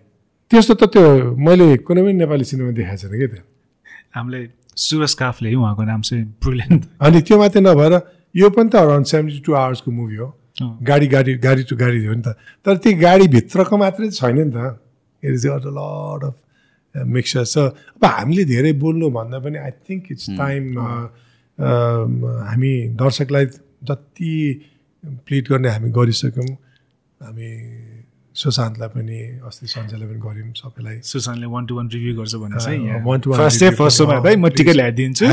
[0.51, 3.43] त्यस्तो त त्यो मैले कुनै पनि नेपाली सिनेमा देखाएको छैन क्या त्यो?
[4.13, 4.41] हामीले
[4.77, 7.93] सुरज काफले उहाँको नाम चाहिँ ब्रिलियन्ट अनि त्यो मात्रै नभएर
[8.35, 10.27] यो पनि त अराउन्ड सेभेन्टी टू आवर्सको मुभी हो।
[10.61, 12.35] गाडी गाडी गाडी टु गाडी हो नि त।
[12.65, 14.79] तर त्यो गाडीभित्रको मात्रै छैन नि त।
[15.23, 16.35] It is a lot of
[16.95, 17.57] mixer छ
[17.95, 20.63] अब हामीले धेरै बोल्नु भन्दा पनि आई थिङ्क इट्स टाइम
[22.47, 23.45] हामी दर्शकलाई
[23.89, 24.33] जति
[25.27, 26.47] प्लिट गर्ने हामी गरिसक्यौँ।
[27.21, 27.49] हामी
[28.35, 29.17] सुशान्तलाई पनि
[29.47, 33.63] अस्ति सञ्जयलाई पनि गऱ्यौँ सबैलाई सुशान्तले वान टू वान रिभ्यू गर्छ भने चाहिँ one फर्स्ट
[33.79, 34.49] फर्स्ट सोमा है म.
[34.57, 35.25] टिकट ल्याइदिन्छु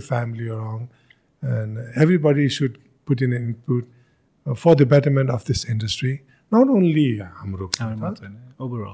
[0.00, 0.88] family along.
[1.42, 2.74] And everybody should
[3.08, 3.84] put in an input
[4.46, 6.14] uh, for the betterment of this industry.
[6.52, 7.66] Not only हाम्रो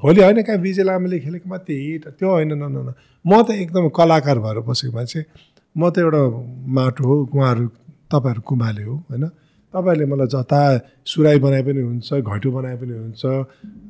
[0.03, 2.95] भोलि होइन कहाँ विजय लामाले खेलेको मात्रै हिट त्यो होइन न न न
[3.25, 5.25] म त एकदम कलाकार भएर बसेको मान्छे
[5.77, 6.23] म त एउटा
[6.79, 7.67] माटो हो उहाँहरू
[8.13, 9.25] तपाईँहरू कुमाले हो होइन
[9.77, 10.61] तपाईँहरूले मलाई जता
[11.13, 13.23] सुराई बनाए पनि हुन्छ घैँटो बनाए पनि हुन्छ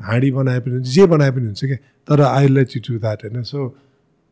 [0.06, 3.24] हाँडी बनाए पनि हुन्छ जे बनाए पनि हुन्छ क्या तर I let you to that
[3.24, 3.42] होइन?
[3.42, 3.58] सो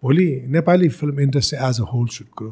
[0.03, 2.51] भोलि Nepali film industry as a whole should grow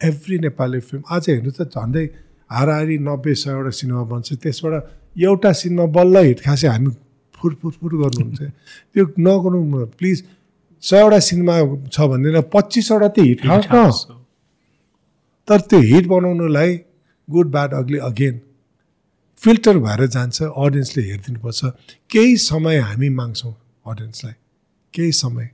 [0.00, 2.04] every Nepali film आज हेर्नु त झन्डै
[2.50, 4.74] हाराहारी नब्बे सयवटा सिनेमा बन्छ त्यसबाट
[5.16, 6.90] एउटा सिनेमा बल्ल हिट खासे हामी
[7.36, 8.40] फुर फुर फुर गर्नुहुन्छ।
[8.92, 10.22] त्यो नगर्नु प्लिज
[10.82, 11.54] सयवटा सिनेमा
[11.94, 13.40] छ भनेर पच्चिसवटा त हिट
[13.72, 14.18] खाओस् न
[15.48, 16.70] तर त्यो हिट बनाउनुलाई
[17.32, 18.40] good bad ugly again
[19.42, 21.60] filter भएर जान्छ अडियन्सले हेरिदिनुपर्छ।
[22.10, 23.54] केही समय हामी माग्छौँ
[23.86, 24.34] अडियन्सलाई
[24.94, 25.50] केही समय।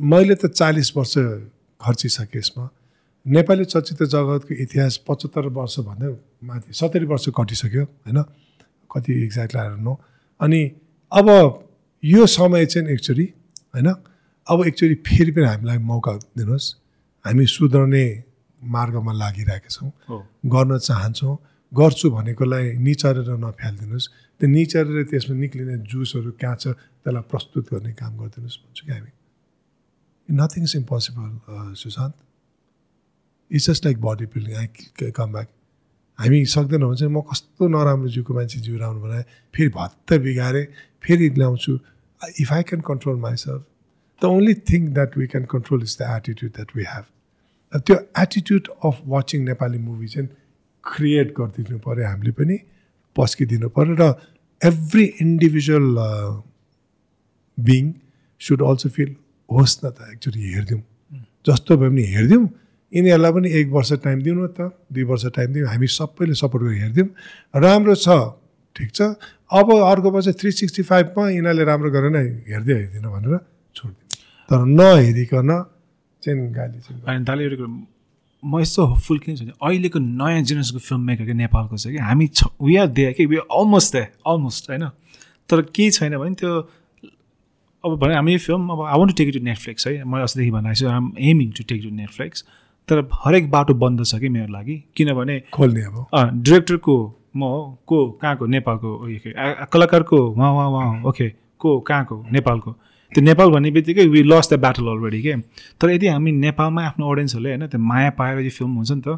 [0.00, 1.14] मैले त चालिस वर्ष
[1.80, 2.68] खर्चिसकेँ यसमा।
[3.26, 6.08] नेपाली चलचित्र जगतको इतिहास पचहत्तर वर्षभन्दा
[6.44, 8.22] माथि सत्तरी वर्ष कटिसक्यो होइन?
[8.90, 9.96] कति एक्ज्याक्टली आएर
[10.40, 10.60] अनि
[11.12, 11.28] अब
[12.02, 13.24] यो समय चाहिँ एक्चुली
[13.74, 13.88] होइन?
[14.46, 16.66] अब एक्चुली फेरि पनि हामीलाई मौका दिनुहोस्।
[17.24, 18.04] हामी सुध्रने
[18.60, 19.90] मार्गमा लागिरहेका छौँ।
[20.46, 21.36] गर्न चाहन्छौँ।
[21.72, 24.06] गर्छु भनेकोलाई निचरेर नफ्यालिदिनुहोस्।
[24.40, 26.66] त्यो निचरेर त्यसमा निक्लिने जुसहरू कहाँ छ
[27.04, 29.10] त्यसलाई प्रस्तुत गर्ने काम गरिदिनुहोस् भन्छु कि हामी।
[30.28, 31.30] Nothing is impossible
[31.76, 32.14] Sushant.
[33.50, 34.66] It's just like body building I
[35.12, 35.48] come back
[36.18, 39.24] हामी सक्दैनौँ भने चाहिँ म कस्तो नराम्रो जिउको मान्छे जिउ राम्रो बनाएँ
[39.54, 40.66] फेरि भत्त बिगारेँ
[41.04, 41.72] फेरि ल्याउँछु।
[42.42, 43.62] If I can control myself
[44.22, 47.04] the only thing that we can control is the attitude that we have
[47.72, 50.28] त्यो attitude of watching Nepali movie चाहिँ
[50.84, 52.56] क्रिएट गरिदिनु पऱ्यो हामीले पनि
[53.16, 54.04] पस्किदिनु पऱ्यो र
[54.60, 55.88] every individual
[57.58, 57.92] being
[58.40, 59.10] should also feel
[59.48, 60.82] होस् न त एक्चुली हेरिदिउँ।
[61.46, 62.48] जस्तो भए पनि हेरिदिउँ।
[62.92, 66.62] यिनीहरूलाई पनि एक वर्ष टाइम दिउँ न त दुई वर्ष टाइम दिउँ हामी सबैले सपोर्ट
[66.64, 67.08] गरेर हेरिदिउँ।
[67.54, 68.08] राम्रो छ
[68.76, 69.00] ठिक छ।
[69.50, 72.16] अब अर्को वर्ष थ्री सिक्सटी फाइभमा यिनीहरूले राम्रो गरेन
[72.48, 73.34] हेर्दै हेर्दिन भनेर
[73.76, 74.08] छोडिदिउँ।
[74.48, 75.50] तर नहेरिकन
[76.28, 77.72] चाहिँ गाली चाहिँ अनि दाले एउटा कुरो
[78.42, 82.02] म यस्तो होपफुल किन छु भने अहिलेको नयाँ जेनेरेसनको फिल्म मेकर क्या नेपालको चाहिँ कि
[82.04, 84.84] हामी छ वी आर दे कि we are almost they almost होइन?
[85.50, 86.52] तर केही छैन भने त्यो
[87.84, 90.04] अब भने हामी फिल्म अब I want to take to Netflix है?
[90.04, 92.44] मैले अस्तिदेखि भनेको छु I'm aiming to take to Netflix
[92.88, 94.76] तर हरेक बाटो बन्द छ कि मेरो लागि?
[94.96, 95.96] किनभने खोल्ने अब।
[96.42, 96.96] डिरेक्टरको
[97.36, 97.78] म हो?
[97.86, 99.32] को कहाँको नेपालको के
[99.72, 101.28] कलाकारको उहाँ उहाँ उहाँ ओके
[101.58, 102.70] को कहाँको नेपालको।
[103.08, 105.34] त्यो नेपाल भन्ने बित्तिकै we lost the battle already के?
[105.80, 109.08] तर यदि हामी नेपालमा आफ्नो अडियन्सहरूले होइन त्यो माया पाएर यो फिल्म हुन्छ नि त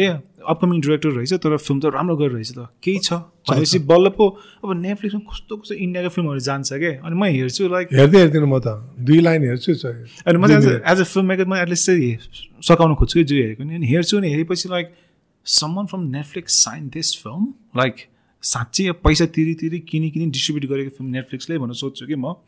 [0.00, 0.06] ए
[0.48, 3.20] अपकमिङ डिरेक्टर रहेछ तर फिल्म त राम्रो गरिरहेछ त। केही छ?
[3.44, 4.24] भनेपछि बल्ल पो
[4.64, 8.56] अब नेटफ्लिक्समा कस्तो कस्तो इन्डियाको फिल्महरू जान्छ क्या अनि म हेर्छु लाइक हेर्दै हेर्दिनँ म
[8.64, 9.72] त। दुई लाइन हेर्छु
[10.24, 12.16] अनि म एज अ फिल्म मेकर म एटलिस्ट चाहिँ
[12.64, 14.86] सघाउन खोज्छु कि जो हेरेको नि। अनि हेर्छु नि हेरेपछि like
[15.46, 17.94] someone from Netflix sign this film like
[18.42, 22.40] साँच्चै पैसा तिरी तिरी किनी किनी डिस्ट्रिब्युट गरेको फिल्म नेटफ्लिक्सले भनेर सोध्छु कि म।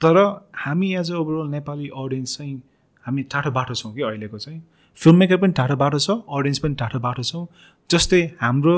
[0.00, 0.16] तर
[0.56, 2.60] हामी as a overall Nepali audience चाहिँ
[3.04, 4.60] हामी टाढो बाटो छौँ कि अहिलेको चाहिँ।
[4.96, 7.46] फिल्म मेकर पनि टाढो बाटो छ अडियन्स पनि टाढो बाटो छौँ।
[7.90, 8.74] जस्तै हाम्रो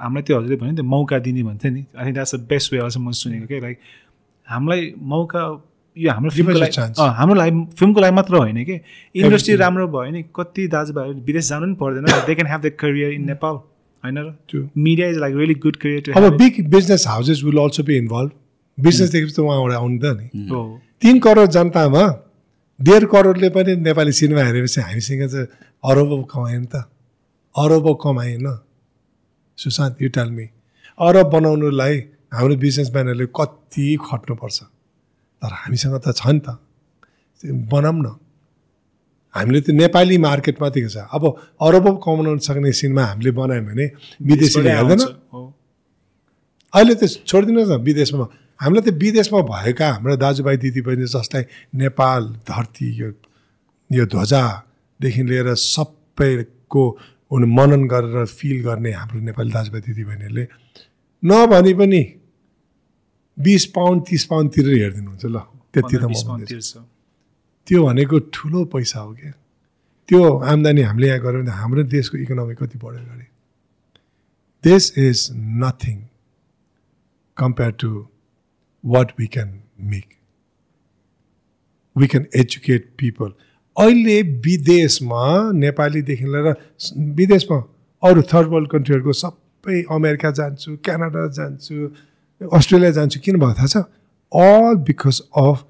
[0.00, 2.72] हामीलाई त्यो हजुरले भन्यो नि त्यो मौका दिने भन्थ्यो नि। I think that's the best
[2.72, 3.78] way अझ मैले सुनेको क्या लाइक
[4.46, 5.42] हामीलाई मौका
[5.96, 6.76] यो हाम्रो फिल्मको लागि
[7.18, 8.80] हाम्रो लागि फिल्मको लागि मात्र होइन कि।
[9.16, 13.12] इन्डस्ट्री राम्रो भयो भने कति दाजुभाइहरू विदेश जानु पनि पर्दैन। They can have the career
[13.12, 13.54] in Nepal
[14.04, 14.68] होइन र.
[14.76, 18.30] Media is like really good career to अब big business houses will also be involve
[18.78, 20.26] business देखेपछि त उहाँबाट आउनु त नि
[21.00, 22.04] तिन करोड जनतामा
[22.78, 25.46] डेढ करोडले पनि नेपाली सिनेमा हेरेपछि हामीसँग चाहिँ
[25.84, 26.76] अरबौँ कमायो नि त।
[27.54, 28.46] अरबौँ कमाएन
[29.58, 30.46] सुशान्त यु टेल मी।
[30.98, 31.94] अरब बनाउनुलाई
[32.34, 34.58] हाम्रो बिजनेसम्यानहरूले कति खट्नुपर्छ।
[35.42, 36.58] तर हामीसँग त छ नि त।
[37.70, 38.08] बनाऊँ न।
[39.34, 41.22] हामीले त नेपाली मार्केट मात्रै छ। अब
[41.62, 43.86] अरबौँ कमाउन सक्ने सिनेमा हामीले बनायौँ भने
[44.18, 45.00] विदेशीले हेर्दैन।
[46.74, 48.26] अहिले त छोडिदिनुहोस् न विदेशमा
[48.60, 51.44] हामीलाई त विदेशमा भएका हाम्रा दाजुभाइ दिदीबहिनी जसलाई
[51.82, 53.08] नेपाल धरती यो
[53.90, 56.84] यो ध्वजादेखि लिएर सबैको
[57.30, 60.44] उनी मनन गरेर फिल गर्ने हाम्रो नेपाली दाजुभाइ दिदीबहिनीहरूले
[61.22, 62.02] नभने पनि
[63.36, 65.38] बिस पाउन्ड तिस पाउन्ड तिरेर हेरिदिनुहुन्छ ल।
[65.74, 66.84] त्यति त
[67.66, 69.32] त्यो भनेको ठुलो पैसा हो क्या।
[70.08, 70.20] त्यो
[70.52, 73.26] आम्दानी हामीले यहाँ गऱ्यौँ भने हाम्रो देशको इकोनोमी कति बढ्यो अगाडि।
[74.64, 75.18] This is
[75.62, 75.96] nothing
[77.36, 77.90] compare to
[78.84, 79.58] what we can
[79.92, 80.08] make
[81.96, 83.32] we can educate people
[83.76, 86.54] अहिले विदेशमा नेपालीदेखि लिएर
[87.16, 87.58] विदेशमा
[88.02, 91.76] अरू थर्ड वर्ल्ड कन्ट्रीहरूको सबै अमेरिका जान्छु क्यानाडा जान्छु
[92.40, 93.76] अस्ट्रेलिया जान्छु किन भएको थाहा छ?
[94.32, 95.64] All because of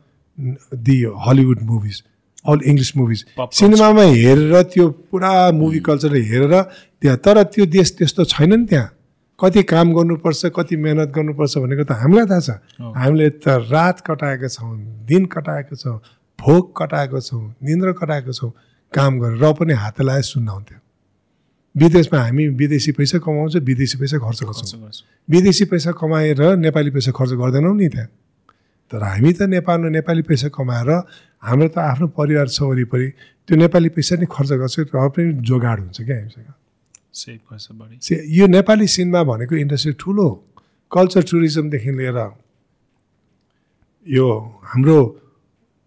[0.87, 0.97] the
[1.27, 2.03] Hollywood movies
[2.45, 3.25] all English movies.
[3.53, 6.55] सिनेमामा हेरेर त्यो पुरा मुभी कल्चर हेरेर
[7.03, 8.89] त्यहाँ तर त्यो देश त्यस्तो छैन नि त्यहाँ।
[9.39, 12.51] कति काम गर्नुपर्छ कति मेहनत गर्नुपर्छ भनेको त हामीलाई थाहा छ।
[12.97, 14.77] हामीले त रात कटाएका छौँ
[15.11, 15.99] दिन कटाएको छौँ
[16.39, 18.51] भोक कटाएको छौँ निन्द्र कटाएको छौँ
[18.93, 20.79] काम गरेर र पनि हात लगाए सुन्न हुन्थ्यो।
[21.75, 24.91] विदेशमा हामी विदेशी पैसा कमाउँछ विदेशी पैसा खर्च गर्छौँ।
[25.29, 28.09] विदेशी पैसा कमाएर नेपाली पैसा खर्च गर्दैनौँ नि त्यहाँ।
[28.93, 30.91] तर हामी त नेपालमा नेपाली पैसा कमाएर
[31.43, 33.09] हाम्रो त आफ्नो परिवार छ वरिपरि
[33.51, 36.64] त्यो नेपाली पैसा नै खर्च गर्छ र पनि जोगाड हुन्छ क्या हामीसँग।
[37.15, 40.29] यो नेपाली सिनेमा भनेको इन्डस्ट्री ठुलो
[40.93, 42.19] कल्चर टुरिज्मदेखि लिएर
[44.07, 44.27] यो
[44.65, 44.99] हाम्रो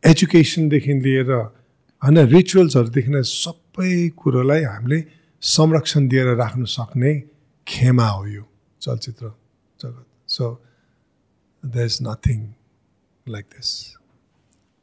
[0.04, 5.00] एजुकेसनदेखि लिएर होइन रिचुअल्सहरूदेखि लिएर सबै कुरोलाई हामीले
[5.42, 7.12] संरक्षण दिएर राख्न सक्ने
[7.68, 8.44] खेमा हो यो
[8.82, 9.26] चलचित्र
[9.80, 10.06] जगत.
[10.28, 10.46] So
[11.64, 12.40] the is nothing
[13.28, 13.70] like this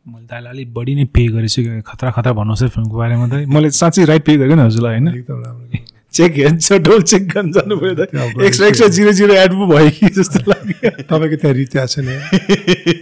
[0.06, 3.70] मैले दाइलाई अलिक बढी नै पे गरेछु खतरा खतरा भन्नुहोस् है फिल्मको बारेमा त मैले
[3.70, 5.08] साँच्चै राइट पे गरेँ नि हजुरलाई होइन?
[5.08, 9.12] एकदम राम्रो। चेक हेर्छ डोल चेक गर्न जानु पऱ्यो त। त्यो अब extra extra zero
[9.12, 12.39] zero add पो भयो कि जस्तो लाग्यो। तपाईँको त्यहाँ छ नि।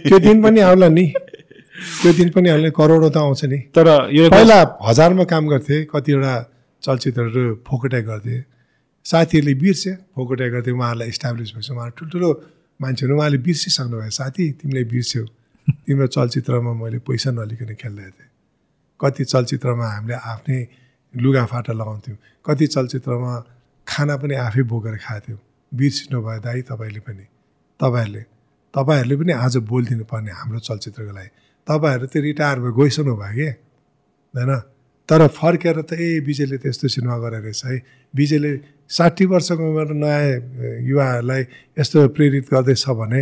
[0.09, 1.13] त्यो दिन पनि आउला नि।
[2.01, 5.83] त्यो दिन पनि हामीले करोडौँ त आउँछ नि। तर यो एक- पहिला हजारमा काम गर्थे
[5.83, 6.51] कतिवटा
[6.83, 8.43] चलचित्रहरू फोकटाइ गर्थे।
[9.03, 12.45] साथीहरूले बिर्से फोकटाइ गर्थे। उहाँहरूलाई इस्टाब्लिस भएछ। उहाँ ठुल्ठुलो
[12.81, 15.25] मान्छेहरू उहाँले बिर्सिसक्नु भयो। साथी तिमीले बिर्स्यौ।
[15.69, 18.29] तिम्रो चलचित्रमा मैले पैसा नलिकन खेल्दै थिएँ।
[19.01, 20.67] कति चलचित्रमा हामीले आफ्नै
[21.13, 23.33] लुगाफाटा लगाउँथ्यौँ। कति चलचित्रमा
[23.87, 25.33] खाना पनि आफै बोकेर खाएको
[25.71, 27.25] बिर्सिनु भयो दाइ तपाईँले पनि।
[27.79, 28.23] तपाईँहरूले
[28.73, 31.29] तपाईँहरूले पनि आज बोलिदिनु पर्ने हाम्रो चलचित्रको लागि।
[31.67, 33.49] तपाईँहरू त रिटायर भयो गइसक्नु भयो कि?
[34.33, 34.51] होइन?
[35.09, 37.75] तर फर्केर त ए विजयले त यस्तो सिनेमा गरेर रहेछ है।
[38.13, 38.51] विजयले
[38.89, 41.41] साठी वर्षको उमेर नयाँ युवाहरूलाई
[41.77, 43.21] यस्तो प्रेरित गर्दैछ भने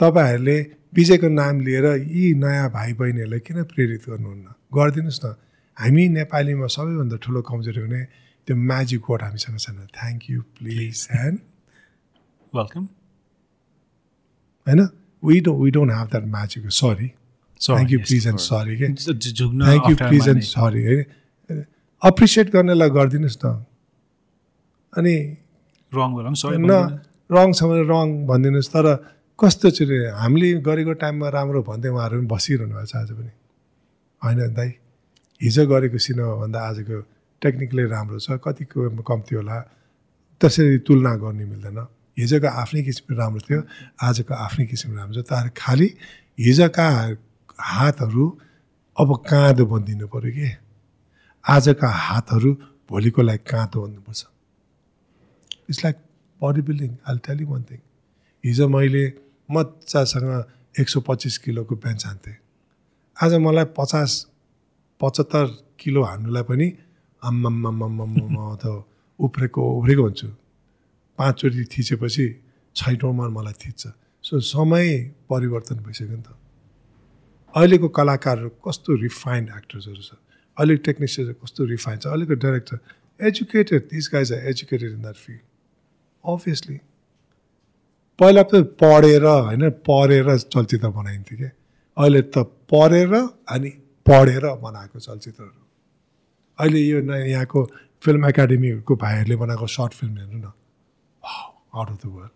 [0.00, 0.58] तपाईँहरूले
[0.94, 4.46] विजयको नाम लिएर यी नयाँ भाइ बहिनीहरूलाई किन प्रेरित गर्नुहुन्न?
[4.70, 5.26] गरिदिनुहोस् न।
[5.76, 8.02] हामी नेपालीमा सबैभन्दा ठुलो कमजोरी हुने
[8.46, 11.38] त्यो म्याजिक वर्ड हामीसँग छैन। Thank you please and
[12.52, 12.84] welcome
[14.66, 14.80] होइन?
[15.22, 17.08] We do we don't have that magic sorry
[17.60, 20.42] thank you please and sorry के thank you please and.
[20.42, 20.96] Sorry है
[22.02, 23.46] अप्रिसिएट गर्नेलाई गरिदिनुहोस् न।
[24.92, 25.16] अनि
[25.92, 26.72] रङ न
[27.30, 28.86] रङ छ भने रङ भनिदिनुहोस् तर
[29.38, 33.32] कस्तो चाहिँ हामीले गरेको टाइममा राम्रो भन्दै उहाँहरू पनि बसिरहनु भएको छ आज पनि।
[34.22, 34.70] होइन दाइ
[35.44, 36.96] हिजो गरेको सिनेमाभन्दा आजको
[37.42, 39.56] टेक्निकली राम्रो छ कतिको कम्ती होला
[40.40, 41.78] त्यसरी तुलना गर्नु मिल्दैन।
[42.16, 43.60] हिजोको आफ्नै किसिमको राम्रो थियो
[44.08, 45.88] आजको आफ्नै किसिमको राम्रो छ। तर खालि
[46.38, 46.86] हिजोका
[47.76, 48.24] हातहरू
[48.96, 50.48] अब काँधो बनिदिनु पऱ्यो कि?
[51.44, 52.50] आजका हातहरू
[52.90, 54.22] भोलिको लागि काँधो बन्नुपर्छ।
[55.68, 55.96] It's like
[56.40, 57.80] body building all tell one thing
[58.44, 59.04] हिजो मैले
[59.48, 60.28] मजासँग
[60.80, 62.36] एक सौ पच्चिस किलोको बेन्च हान्थेँ
[63.16, 64.10] आज मलाई पचास
[65.04, 65.44] पचहत्तर
[65.80, 66.66] किलो हान्नुलाई पनि
[67.22, 68.64] आम्माम्माम्माम्मा त
[69.20, 70.28] उफ्रेको उफ्रेको हुन्छु
[71.18, 72.26] पाँचचोटि थिचेपछि
[72.76, 73.82] छैटौँमा मलाई थिच्छ।
[74.24, 74.88] सो समय
[75.30, 76.28] परिवर्तन भइसक्यो नि त।
[77.54, 80.10] अहिलेको कलाकारहरू कस्तो रिफाइन्ड एक्टर्सहरू छ?
[80.56, 82.06] अहिलेको टेक्निसियन्सहरू कस्तो रिफाइन्ड छ?
[82.06, 82.76] अहिलेको director
[83.20, 85.42] educated this guys are educated in that field.
[86.24, 86.78] Obviously
[88.18, 88.52] पहिला त
[88.82, 91.50] पढेर होइन पढेर चलचित्र बनाइन्थ्यो क्या।
[91.96, 92.36] अहिले त
[92.72, 93.70] पढेर अनि
[94.06, 95.62] पढेर बनाएको चलचित्रहरू।
[96.58, 97.60] अहिले यो न यहाँको
[98.02, 100.52] फिल्म एकाडेमीहरूको भाइहरूले बनाएको सर्ट फिल्म हेर्नु न।
[101.74, 102.32] Out of the world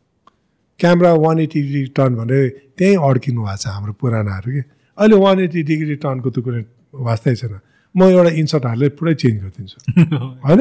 [0.80, 4.62] camera one eighty degree turn भने त्यहीँ अड्किनु भएको छ हाम्रो पुरानाहरू कि?
[4.98, 6.62] अहिले वान एट्टी डिग्री टर्नको त कुनै
[6.94, 7.58] वास्तै छैन।
[7.94, 9.78] म एउटा इन्सर्ट हालेर पुरै चेन्ज गरिदिन्छु।
[10.46, 10.60] होइन?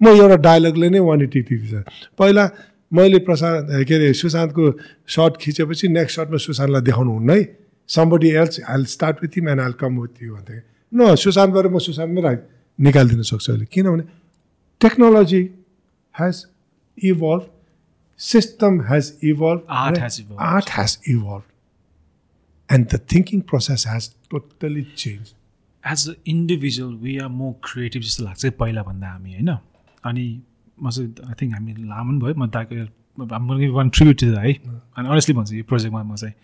[0.00, 1.82] म एउटा डायलगले नै वान एट्टी डिग्री छ।
[2.18, 2.44] पहिला
[2.92, 4.64] मैले प्रशान्त के अरे सुशान्तको
[5.06, 7.42] सर्ट खिचेपछि नेक्स्ट सर्टमा सुशान्तलाई देखाउनु हुन्न है।
[7.88, 10.60] Somebody else I'll start with him and I'll come with you भन्थे
[10.92, 12.46] न सुशान्तबाट म सुशान्तमै राख
[12.78, 14.04] निकालिदिन सक्छु अहिले किनभने
[14.80, 15.42] technology
[16.14, 16.44] has
[16.98, 17.50] evolve
[18.20, 20.42] system has evolve Art has evolved.
[20.42, 21.42] Art has evolve
[22.70, 25.34] and the thinking process has totally change
[25.84, 29.50] as a individual we are more creative जस्तो लाग्छ है पहिलाभन्दा हामी होइन?
[30.04, 30.26] अनि
[30.82, 34.52] म चाहिँ आई थिङ्क हामी लामो पनि भयो म दाइको वान ट्रिब्युट टु है?
[34.96, 36.34] अनि अनेस्टली भन्छु यो प्रोजेक्टमा म चाहिँ।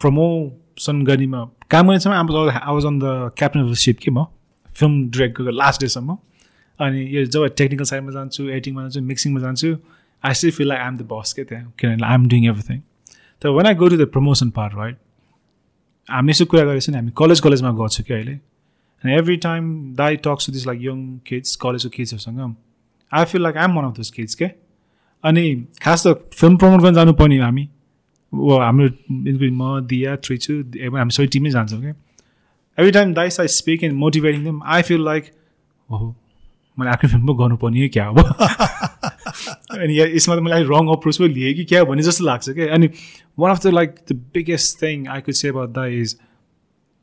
[0.00, 4.10] प्रमोसन गर्नेमा काम गर्ने समय अब I was on the captain of the ship कि
[4.10, 4.24] म
[4.68, 6.16] फिल्म डिरेक्ट गरेको लास्ट डेसम्म
[6.80, 9.76] अनि यो जब टेक्निकल साइडमा जान्छु एडिटिङमा जान्छु मिक्सिङमा जान्छु
[10.24, 12.80] I still feel like I'm the boss के त्यहाँ किनभने आइ एम डुइङ एभ्रिथिङ
[13.42, 14.98] तर when I go to the promotion part right
[16.08, 20.16] हामी यसो कुरा गरेको नि हामी कलेज कलेजमा गर्छु कि अहिले। अनि एभ्री टाइम दाई
[20.24, 22.54] talks to this like young kids कलेजको किड्सहरूसँग
[23.12, 24.50] I feel like I'm one of those kids के।
[25.24, 25.44] अनि
[25.82, 27.68] खास त फिल्म प्रमोट गर्न जानुपर्ने हामी।
[28.34, 28.88] हाम्रो
[29.50, 30.54] म दिया ट्रिचु
[30.96, 31.94] हामी सबै टिमै जान्छौँ क्या
[32.78, 35.24] every time dice I speak and motivating them I feel like
[35.90, 36.16] हो
[36.78, 38.08] मैले आफ्नो फिल्म पो गर्नुपर्ने क्या?
[38.08, 42.74] अब अनि यसमा त मैले रङ अप्रोच पो लिएँ कि क्या भन्ने जस्तो लाग्छ क्या
[42.74, 42.90] अनि
[43.38, 46.18] one of the like the biggest thing I could say about the is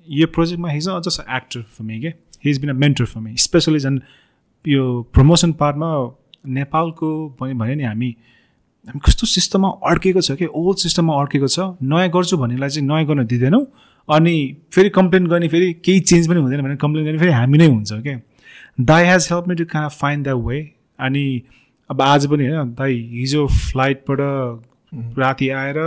[0.10, 3.38] यो प्रोजेक्टमा he's a just actor for me he is been a mentor for me
[3.38, 4.00] specially झन्
[4.68, 6.16] यो प्रमोसन पार्टमा
[6.48, 8.16] नेपालको भने नि हामी
[8.88, 11.60] हामी कस्तो सिस्टममा अड्केको छ कि ओल्ड सिस्टममा अड्केको छ?
[11.82, 13.66] नयाँ गर्छु भन्नेलाई चाहिँ नयाँ गर्न दिँदैनौँ।
[14.10, 14.36] अनि
[14.74, 17.94] फेरि कम्प्लेन गर्ने फेरि केही चेन्ज पनि हुँदैन भने कम्प्लेन गर्ने फेरि हामी नै हुन्छ
[17.94, 18.20] क्या
[18.80, 20.60] दाई हेज हेल्प मी टु कहाँ फाइन्ड द वे
[21.00, 21.24] अनि
[21.90, 24.20] अब आज पनि होइन दाई हिजो फ्लाइटबाट
[25.20, 25.80] राति आएर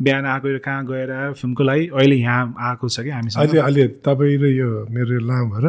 [0.00, 3.86] बिहान आएको कहाँ गएर आएर फिल्मको लागि अहिले यहाँ आएको छ कि हामी अहिले अहिले
[4.08, 5.66] तपाईँ र यो मेरो लामो भएर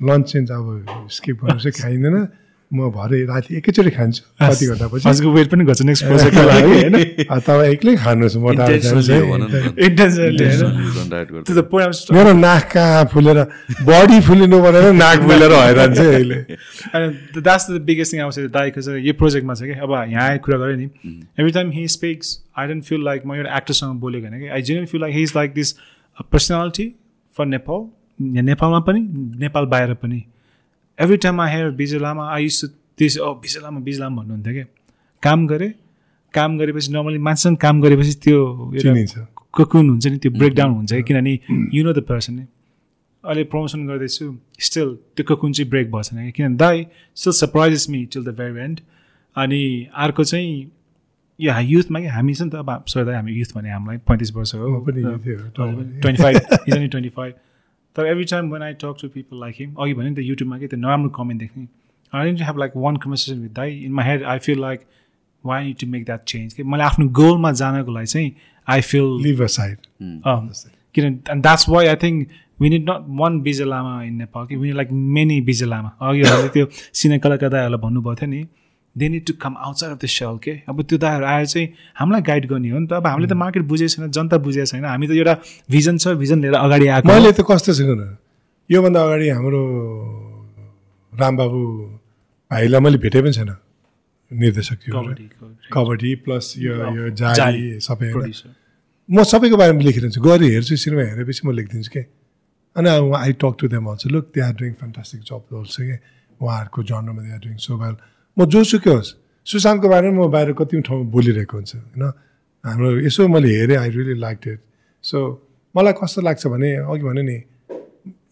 [0.00, 2.16] लन्च चाहिँ अब स्किप गर्नु चाहिँ खाइँदैन।
[2.72, 6.94] म भरे राति एकैचोटि खान्छु कति घन्टापछि आजको वेट पनि गर्छ नेक्स्ट प्रोजेक्टको लागि होइन?
[7.26, 8.46] तपाईँ एक्लै खानुहोस् म
[12.14, 13.38] मेरो नाक कहाँ फुलेर
[13.90, 16.38] बडी फुलिनु भनेर नाक फुलेर हैरान चाहिँ अहिले।
[17.40, 20.76] द्याट्स द बिगेस्ट थिङ आउँछ दाइको चाहिँ यो प्रोजेक्टमा छ कि अब यहाँ कुरा गरेँ
[20.76, 20.86] नि।
[21.38, 22.26] Every time he speaks
[22.58, 25.22] I don't feel like म एउटा एक्टरसँग बोलेको होइन कि I जेन्ट feel like he
[25.22, 25.68] is like this
[26.32, 26.86] personality
[27.32, 27.80] for Nepal
[28.46, 29.00] नेपालमा पनि
[29.40, 30.20] नेपाल बाहिर पनि।
[31.00, 32.64] Every time I hear Vijay Lama I use
[32.98, 34.64] त्यस ओ विजय लामा विजय लामा भन्नुहुन्थ्यो क्या?
[35.22, 35.72] काम गरेँ
[36.34, 38.38] काम गरेपछि नर्मली मान्छेसँग काम गरेपछि त्यो
[39.54, 41.38] ककुन हुन्छ नि त्यो ब्रेकडाउन हुन्छ कि किनभने
[41.74, 42.38] यु नो द पर्सन
[43.24, 44.26] अहिले प्रमोसन गर्दैछु
[44.60, 48.34] स्टिल त्यो ककुन चाहिँ ब्रेक भएको छैन कि किनभने दाई still surprises me till the
[48.38, 48.80] very end
[49.36, 49.62] अनि
[50.04, 50.70] अर्को चाहिँ
[51.40, 54.54] यो युथमा कि हामी छ नि त अब सर हामी युथ भने हामीलाई पैँतिस वर्ष
[54.54, 56.36] हो। ट्वेन्टी फाइभ
[56.68, 57.34] ट्वेन्टी फाइभ
[57.96, 60.58] तर every time when I talk to people like him अघि भने नि त युट्युबमा
[60.58, 61.66] कि त्यो नराम्रो कमेन्ट देख्ने।
[62.12, 64.80] I need have like one conversation with दाई in my head I feel like
[65.44, 68.32] why need to make that change कि मैले आफ्नो गोलमा जानको लागि चाहिँ
[68.68, 69.76] आई फिल लिभ साइड
[70.94, 72.28] किन and that's why I think
[72.60, 74.88] we need not one Bijay Lama in Nepal कि we like
[75.18, 76.22] many Bijay Lama अघि
[76.54, 78.44] त्यो सिने कलाकार दाईहरूलाई भन्नुभएको थियो नि
[78.96, 81.66] they need to come outside of the cell के अब त्यो दाहरू आएर चाहिँ
[81.98, 84.84] हामीलाई गाइड गर्ने हो नि त। अब हामीले त मार्केट बुझेको छैन जनता बुझेको छैन।
[84.84, 85.34] हामी त एउटा
[85.70, 88.18] भिजन छ भिजन लिएर अगाडि आएको मैले त कस्तो छैन
[88.70, 89.62] योभन्दा अगाडि हाम्रो
[91.12, 91.60] रामबाबु
[92.50, 93.50] भाइलाई मैले भेटेँ पनि छैन।
[94.30, 94.78] निर्देशक
[95.74, 98.10] कबड्डी प्लस यो यो जारी सबै
[99.08, 102.02] म सबैको बारेमा लेखिरहन्छु। गएर हेर्छु सिनेमा हेरेपछि म लेखिदिन्छु कि?
[102.76, 102.88] अनि
[103.18, 105.96] I talk to them also look they are doing fantastic job also कि?
[106.38, 107.94] उहाँहरूको जन्ममा they are doing so well
[108.36, 109.08] म जोसुकै होस्?
[109.46, 112.04] सुशान्तको बारेमा म बाहिर कति ठाउँमा बोलिरहेको हुन्छु होइन?
[112.64, 114.60] हाम्रो यसो मैले हेरेँ I really like it
[115.04, 115.18] so
[115.74, 117.36] मलाई कस्तो लाग्छ भने अघि भने नि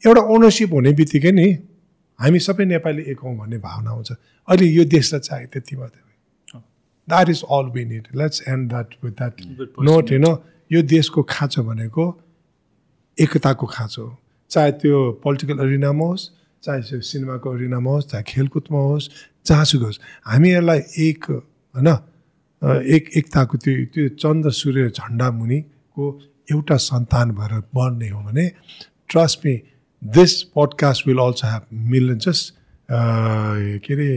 [0.07, 1.49] एउटा ओनरसिप हुने बित्तिकै नि
[2.19, 4.11] हामी सबै नेपाली एक हौँ भन्ने भावना आउँछ।
[4.49, 6.03] अहिले यो देशलाई चाहियो त्यति मात्रै
[7.09, 9.35] that is all we need let's end that with that
[9.81, 10.27] note होइन?
[10.70, 12.05] यो देशको खाँचो भनेको
[13.19, 14.05] एकताको खाँचो
[14.51, 16.25] चाहे त्यो पोलिटिकल अरिनामा होस्
[16.63, 19.07] चाहे त्यो सिनेमाको अरिनामा होस् चाहे खेलकुदमा होस्
[19.47, 21.25] जहाँसुकै होस् हामी यसलाई एक
[21.75, 21.89] होइन
[22.87, 26.05] एक एकताको त्यो त्यो चन्द्र सूर्य झन्डा मुनिको
[26.51, 28.47] एउटा सन्तान भएर बढ्ने हो भने
[29.09, 29.55] trust me
[30.03, 32.45] this podcast will also have meal just
[33.85, 34.11] के अरे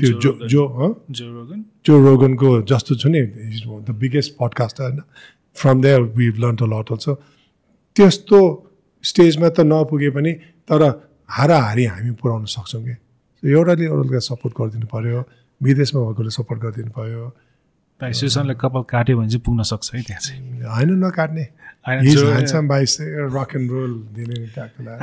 [0.00, 0.62] त्यो जो जो
[1.86, 3.20] जो रोगनको जस्तो छ नि
[3.86, 5.00] द बिगेस्ट पडकास्ट होइन?
[5.56, 7.14] From there we learn a lot also
[7.96, 8.40] त्यस्तो
[9.04, 10.32] स्टेजमा त नपुगे पनि
[10.68, 10.82] तर
[11.28, 12.94] हाराहारी हामी पुऱ्याउन सक्छौँ कि?
[13.42, 15.20] एउटाले एउटालाई सपोर्ट गरिदिनु पऱ्यो
[15.60, 17.24] विदेशमा भएकोले सपोर्ट गरिदिनु पऱ्यो
[18.00, 20.40] सुशान्तले कपाल काट्यो भने चाहिँ पुग्न सक्छ है त्यहाँ चाहिँ।
[20.76, 21.44] होइन नकाट्ने।
[21.84, 24.34] रक एन्ड रोल दिने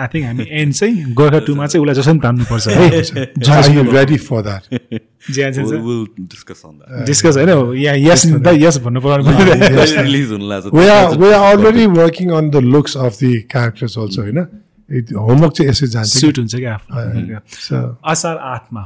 [0.01, 2.73] आई थिङ्क हामी एन्ड चाहिँ गोर्खा टूमा चाहिँ उसलाई जसरी तान्नुपर्छ है।
[3.97, 4.63] रेडी फर द्याट
[7.05, 8.21] डिस्कस होइन यहाँ यस
[8.65, 9.31] यस भन्नु पर्ने
[10.73, 14.39] we are already working on the looks of the characters also होइन?
[14.91, 17.79] होमवर्क चाहिँ यसरी जान्छ सुट हुन्छ क्या आफ्नो
[18.11, 18.83] असार आठमा।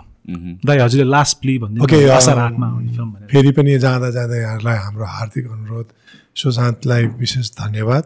[0.65, 2.67] दाइ हजुरले लास्ट प्ली भन्दै असार आठमा
[3.31, 5.87] फेरि पनि जाँदा जाँदा यहाँहरूलाई हाम्रो हार्दिक अनुरोध।
[6.35, 8.05] सुशान्तलाई विशेष धन्यवाद।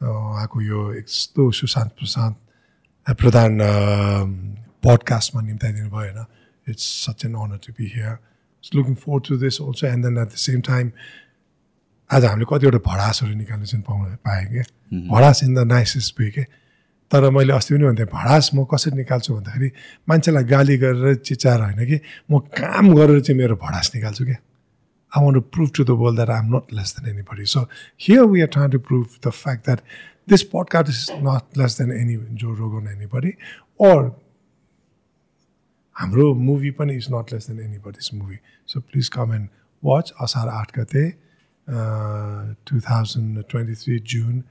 [0.00, 2.36] उहाँको यो यस्तो सुशान्त प्रशान्त
[3.20, 3.50] प्रधान
[4.84, 6.24] पडकास्टमा निम्ताइदिनु भयो होइन।
[6.76, 8.20] Such an honor to be here.
[8.62, 9.86] Just looking forward to this also.
[9.88, 10.92] And then at the same time,
[12.10, 14.60] आज हामीले कतिवटा भडासहरू निकाल्नु चाहिँ पाउन पाएँ कि
[15.10, 16.44] भडास इन द नाइसेस्ट वे के
[25.14, 27.44] I want to prove to the world that I'm not less than anybody.
[27.44, 29.82] So here we are trying to prove the fact that
[30.26, 33.36] this podcast is not less than any Joe Rogan anybody,
[33.76, 34.16] or
[36.00, 38.40] Amro movie pani is not less than anybody's movie.
[38.64, 39.50] So please come and
[39.82, 41.16] watch Asar Atkate,
[41.68, 44.44] uh, 2023 June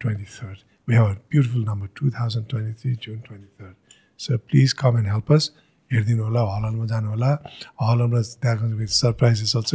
[0.00, 0.62] 23rd.
[0.88, 3.74] We have a beautiful number, 2023, June 23rd.
[4.16, 5.50] So please come and help us.
[5.90, 7.30] हेरिदिनु होला हलमा जानु होला
[7.78, 9.74] हलमा त्यहाँ surprises चल्छ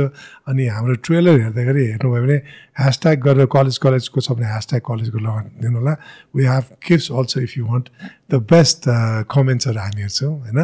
[0.52, 2.38] अनि हाम्रो ट्रेलर हेर्दाखेरि हेर्नुभयो भने
[2.80, 5.94] ह्यासट्याग गरेर कलेज कलेजको छ भने ह्यासट्याग कलेजको लगाइदिनु होला
[6.36, 7.86] we have gift also if you want
[8.28, 8.84] the best
[9.32, 10.60] कमेन्ट्सहरू हामी हेर्छौँ होइन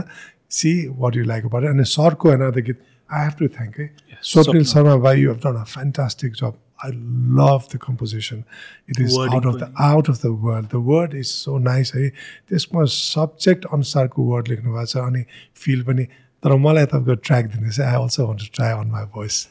[0.52, 3.90] सी वाट यु लाइक बाट अनि सरको होइन द गीत आई हेभ टु थ्याङ्क है
[4.36, 6.92] स्वप्निल शर्मा भाइ you have done a fantastic job I
[7.40, 8.46] love the composition.
[8.88, 10.70] It is out of the out of the world.
[10.70, 12.10] The word is so nice है
[12.50, 15.26] त्यसमा subject अनुसारको वर्ड लेख्नु भएको छ अनि
[15.64, 16.06] फिल पनि
[16.44, 19.42] तर मलाई तपाईँको ट्र्याक दिनुहोस् I also want to try on my voice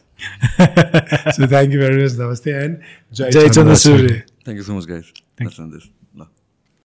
[1.37, 2.79] so thank you very much नमस्ते एन्ड
[3.21, 5.13] जय चन्द्र सूर्य Thank you so much, guys.
[5.41, 5.89] Let's end this.